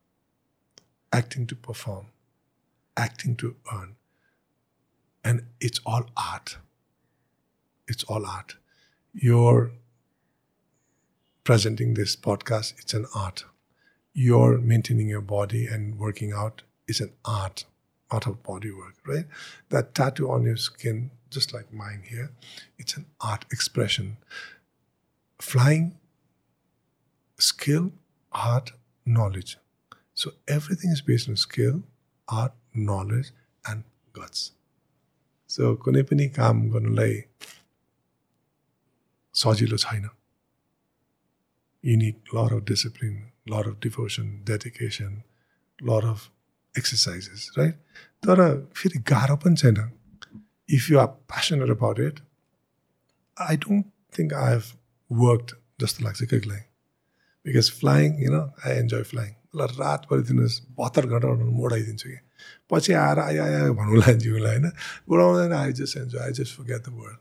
acting 1.13 1.47
to 1.47 1.55
perform, 1.55 2.07
acting 2.97 3.37
to 3.37 3.55
earn. 3.73 3.95
And 5.23 5.45
it's 5.61 5.79
all 5.85 6.09
art. 6.17 6.57
It's 7.87 8.03
all 8.03 8.25
art. 8.25 8.57
You're 9.13 9.71
presenting 11.45 11.93
this 11.93 12.17
podcast, 12.17 12.73
it's 12.79 12.93
an 12.93 13.05
art 13.15 13.45
you're 14.16 14.58
maintaining 14.58 15.08
your 15.08 15.20
body 15.20 15.66
and 15.66 15.98
working 15.98 16.32
out 16.32 16.62
is 16.86 17.00
an 17.00 17.12
art, 17.24 17.64
art 18.10 18.26
of 18.26 18.42
body 18.42 18.70
work, 18.70 18.94
right? 19.06 19.26
That 19.70 19.94
tattoo 19.94 20.30
on 20.30 20.44
your 20.44 20.56
skin, 20.56 21.10
just 21.30 21.54
like 21.54 21.72
mine 21.72 22.02
here, 22.08 22.30
it's 22.78 22.96
an 22.96 23.06
art 23.20 23.46
expression. 23.50 24.16
Flying, 25.40 25.98
skill, 27.38 27.92
art, 28.32 28.72
knowledge. 29.04 29.58
So 30.14 30.32
everything 30.46 30.90
is 30.90 31.00
based 31.00 31.28
on 31.28 31.36
skill, 31.36 31.82
art, 32.28 32.52
knowledge, 32.74 33.32
and 33.66 33.84
guts. 34.12 34.52
So 35.52 35.74
कुनै 35.84 36.02
पनि 36.08 36.26
काम 36.36 36.60
गर्नुलाई 36.72 37.16
सजिलो 39.40 39.76
छैन 39.84 40.04
you 41.87 41.95
need 41.97 42.15
a 42.31 42.35
lot 42.35 42.51
of 42.51 42.65
discipline, 42.65 43.17
a 43.47 43.51
lot 43.51 43.65
of 43.65 43.79
devotion, 43.79 44.41
dedication, 44.43 45.23
a 45.79 45.85
lot 45.85 46.03
of 46.05 46.29
exercises, 46.75 47.51
right? 47.57 47.77
तर 48.23 48.39
फेरि 48.75 48.99
गाह्रो 49.09 49.35
पनि 49.41 49.55
छैन 49.55 49.77
if 50.69 50.89
you 50.91 50.99
are 50.99 51.07
passionate 51.31 51.69
about 51.69 51.99
it 51.99 52.19
I 53.37 53.57
don't 53.65 53.85
think 54.17 54.33
I 54.33 54.53
have 54.53 54.71
worked 55.09 55.51
जस्तो 55.81 56.05
लाग्छ 56.05 56.23
कहिलेकाहीँ 56.23 56.63
because 57.45 57.71
flying 57.79 58.19
you 58.23 58.31
know 58.31 58.41
I 58.65 58.79
enjoy 58.79 59.03
flying 59.11 59.33
ल 59.55 59.67
रात 59.75 60.07
परिदिनुहोस् 60.11 60.59
बहत्तर 60.79 61.05
घन्टा 61.07 61.33
मोडाइदिन्छु 61.61 62.09
कि 62.09 62.19
पछि 62.71 62.93
आएर 63.05 63.19
आयो 63.19 63.43
आयो 63.45 63.73
भन्नुलाई 63.81 64.15
जिउलाई 64.25 64.55
होइन 64.55 64.71
उडाउँदैन 65.09 65.53
I 65.61 65.73
just 65.81 65.97
enjoy 65.97 66.21
I 66.25 66.39
just 66.41 66.57
forget 66.57 66.87
the 66.87 66.95
world 67.01 67.19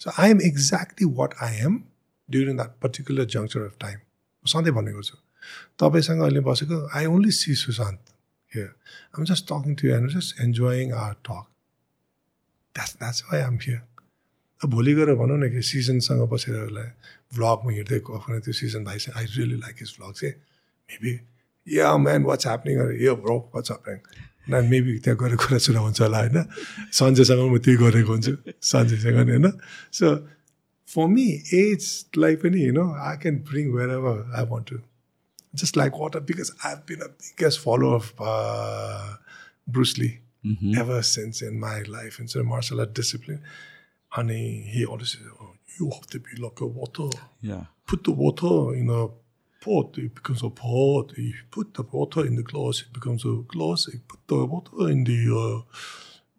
so 0.00 0.20
I 0.22 0.36
am 0.36 0.40
exactly 0.50 1.14
what 1.20 1.34
I 1.48 1.64
am 1.66 1.82
during 2.28 2.56
that 2.56 2.72
particular 2.80 3.24
juncture 3.30 3.60
of 3.62 3.76
time 3.80 3.98
सधैँ 4.44 4.72
भनेको 4.72 5.02
छु 5.02 5.16
तपाईँसँग 5.78 6.22
अहिले 6.22 6.40
बसेको 6.42 6.76
I 6.90 7.06
only 7.08 7.30
see 7.34 7.54
Sushant 7.58 8.12
here 8.52 8.68
I'm 9.14 9.24
just 9.26 9.48
talking 9.48 9.74
to 9.76 9.88
and 9.90 10.10
just 10.10 10.40
enjoying 10.40 10.92
our 10.94 11.14
talk 11.22 11.46
that's 12.74 12.96
that's 12.96 13.24
why 13.24 13.40
I'm 13.42 13.58
here 13.62 13.80
अब 14.60 14.70
भोलि 14.70 14.94
गएर 14.94 15.14
भनौँ 15.16 15.38
न 15.38 15.50
कि 15.50 15.62
सिजनसँग 15.64 16.28
बसेर 16.28 16.56
उसलाई 16.62 16.90
भ्लगमा 17.32 17.72
हिँड्दै 17.72 17.98
गएको 18.00 18.40
त्यो 18.40 18.52
सिजन 18.54 18.84
भाइ 18.84 18.98
चाहिँ 19.00 19.18
I 19.18 19.26
really 19.32 19.56
like 19.58 19.76
his 19.80 19.94
vlog 19.96 20.12
चाहिँ 20.14 20.34
मेबी 20.88 21.14
या 21.66 21.96
म्यान 21.98 22.22
वाट्स 22.24 22.46
ह्यापनिङ 22.46 22.76
यो 23.00 23.14
ब्रो 23.18 23.38
वाट्स 23.54 23.70
ह्यापनिङ 23.70 23.98
न 24.48 24.64
मेबी 24.66 24.98
त्यहाँ 24.98 25.18
गएर 25.18 25.34
कुरा 25.36 25.58
सुना 25.60 25.80
हुन्छ 25.80 26.00
होला 26.00 26.18
होइन 26.20 26.38
सन्जयसँग 26.92 27.42
म 27.46 27.58
त्यही 27.58 27.76
गरेको 27.78 28.12
हुन्छु 28.12 28.32
सन्जयसँग 28.64 29.18
नि 29.20 29.32
होइन 29.32 29.50
so 29.92 30.06
for 30.92 31.08
me, 31.08 31.26
age, 31.52 31.86
like 32.24 32.44
any, 32.44 32.60
you 32.68 32.72
know, 32.78 32.90
I 33.12 33.16
can 33.16 33.38
bring 33.50 33.72
wherever 33.72 34.26
I 34.38 34.42
want 34.52 34.66
to. 34.72 34.78
Just 35.54 35.74
like 35.76 35.92
water, 35.98 36.20
because 36.20 36.50
I've 36.64 36.84
been 36.90 37.02
a 37.02 37.10
biggest 37.22 37.58
follower 37.60 37.96
of 37.96 38.12
uh, 38.18 39.14
Bruce 39.66 39.96
Lee 40.00 40.18
Mhm. 40.44 40.76
ever 40.82 41.02
since 41.02 41.40
in 41.48 41.54
my 41.60 41.78
life. 41.96 42.18
And 42.18 42.28
so 42.28 42.42
martial 42.42 42.80
art 42.80 42.92
discipline. 42.94 43.40
And 44.16 44.30
he, 44.30 44.44
he 44.74 44.84
always 44.84 45.10
says, 45.12 45.26
oh, 45.40 45.52
you 45.78 45.88
have 45.90 46.06
to 46.08 46.18
be 46.18 46.32
like 46.46 46.60
a 46.60 46.66
water. 46.66 47.08
Yeah. 47.40 47.64
Put 47.86 48.00
the 48.04 48.10
water 48.24 48.74
in 48.80 48.90
a 48.90 49.02
pot, 49.64 49.96
it 49.98 50.14
becomes 50.18 50.42
a 50.42 50.50
pot. 50.50 51.12
If 51.12 51.18
you 51.18 51.34
put 51.50 51.74
the 51.74 51.84
water 51.84 52.26
in 52.26 52.34
the 52.36 52.42
glass, 52.42 52.82
it 52.82 52.92
becomes 52.92 53.24
a 53.24 53.34
glass. 53.54 53.86
If 53.88 53.94
you 53.94 54.00
put 54.08 54.20
the 54.26 54.44
water 54.54 54.90
in 54.94 55.04
the 55.04 55.20
uh, 55.44 55.58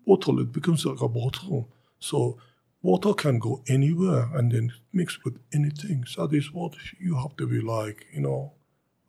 bottle, 0.05 0.41
it 0.41 0.51
becomes 0.51 0.85
like 0.85 1.01
a 1.01 1.07
bottle. 1.07 1.69
So 1.99 2.37
water 2.83 3.13
can 3.13 3.39
go 3.39 3.63
anywhere 3.67 4.29
and 4.35 4.51
then 4.51 4.73
mix 4.91 5.23
with 5.23 5.39
anything. 5.53 6.03
So 6.05 6.27
this 6.27 6.51
water, 6.51 6.79
you 6.99 7.15
have 7.15 7.35
to 7.37 7.47
be 7.47 7.61
like, 7.61 8.05
you 8.13 8.21
know, 8.21 8.53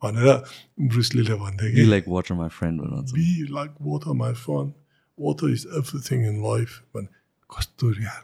uh, 0.01 0.41
Bruce 0.77 1.13
Lee 1.13 1.23
Be 1.23 1.85
like 1.85 2.07
water, 2.07 2.35
my 2.35 2.49
friend. 2.49 2.81
Be 3.13 3.47
like 3.49 3.79
water, 3.79 4.13
my 4.13 4.33
friend. 4.33 4.73
Water 5.17 5.49
is 5.49 5.67
everything 5.75 6.23
in 6.23 6.41
life. 6.41 6.83
But 6.93 7.05
Kasturial. 7.49 8.23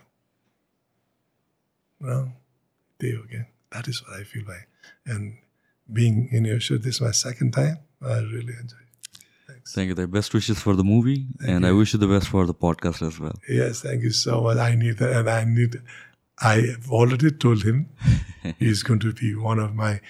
Well, 2.00 2.34
there 3.00 3.20
again. 3.24 3.48
That 3.72 3.88
is 3.88 4.04
what 4.04 4.20
I 4.20 4.24
feel 4.24 4.44
like. 4.48 4.68
And 5.06 5.38
being 5.92 6.30
in 6.32 6.46
your 6.46 6.60
show, 6.60 6.78
this 6.78 6.96
is 6.96 7.02
my 7.02 7.12
second 7.12 7.52
time. 7.52 7.80
I 8.02 8.20
really 8.20 8.54
enjoy 8.60 8.81
Thanks. 9.62 9.76
Thank 9.76 9.90
you. 9.90 9.94
The 9.94 10.08
best 10.08 10.34
wishes 10.34 10.60
for 10.60 10.76
the 10.76 10.84
movie, 10.84 11.28
and 11.46 11.66
I 11.66 11.72
wish 11.72 11.94
you 11.94 12.00
the 12.00 12.08
best 12.08 12.28
for 12.28 12.46
the 12.48 12.54
podcast 12.54 13.06
as 13.06 13.20
well. 13.20 13.36
Yes, 13.48 13.82
thank 13.82 14.02
you 14.02 14.12
so 14.12 14.42
much. 14.42 14.58
I 14.58 14.74
need 14.76 14.98
that. 14.98 15.16
And 15.16 15.30
I 15.30 15.44
need, 15.44 15.82
I 16.40 16.56
have 16.62 16.92
already 16.92 17.30
told 17.32 17.64
him 17.64 17.90
he's 18.60 18.82
going 18.82 19.00
to 19.02 19.14
be 19.14 19.36
one 19.36 19.60
of 19.60 19.76
my 19.76 20.02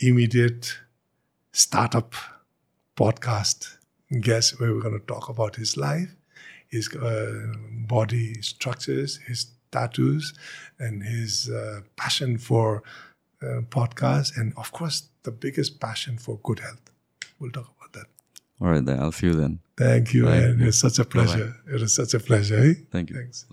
immediate 0.00 0.78
startup 1.52 2.14
podcast 2.96 3.76
guests 4.20 4.58
where 4.58 4.72
we're 4.72 4.80
going 4.80 4.98
to 4.98 5.06
talk 5.06 5.28
about 5.28 5.56
his 5.56 5.76
life, 5.76 6.14
his 6.68 6.88
uh, 6.96 7.52
body 7.86 8.40
structures, 8.40 9.18
his 9.26 9.50
tattoos, 9.70 10.32
and 10.78 11.02
his 11.02 11.50
uh, 11.50 11.80
passion 11.96 12.38
for 12.38 12.82
uh, 13.42 13.60
podcasts, 13.68 14.36
and 14.36 14.54
of 14.56 14.72
course, 14.72 15.08
the 15.24 15.30
biggest 15.30 15.78
passion 15.78 16.16
for 16.16 16.38
good 16.42 16.60
health. 16.60 16.90
We'll 17.38 17.50
talk 17.50 17.64
about. 17.76 17.81
All 18.62 18.70
right, 18.70 18.84
then. 18.84 19.00
I'll 19.00 19.10
see 19.10 19.26
you 19.26 19.34
then. 19.34 19.58
Thank 19.76 20.14
you, 20.14 20.28
and 20.28 20.62
it's 20.62 20.78
such 20.78 21.00
a 21.00 21.04
pleasure. 21.04 21.56
It 21.66 21.82
is 21.82 21.94
such 21.94 22.14
a 22.14 22.20
pleasure. 22.20 22.58
Eh? 22.58 22.74
Thank 22.92 23.10
you. 23.10 23.16
Thanks. 23.16 23.46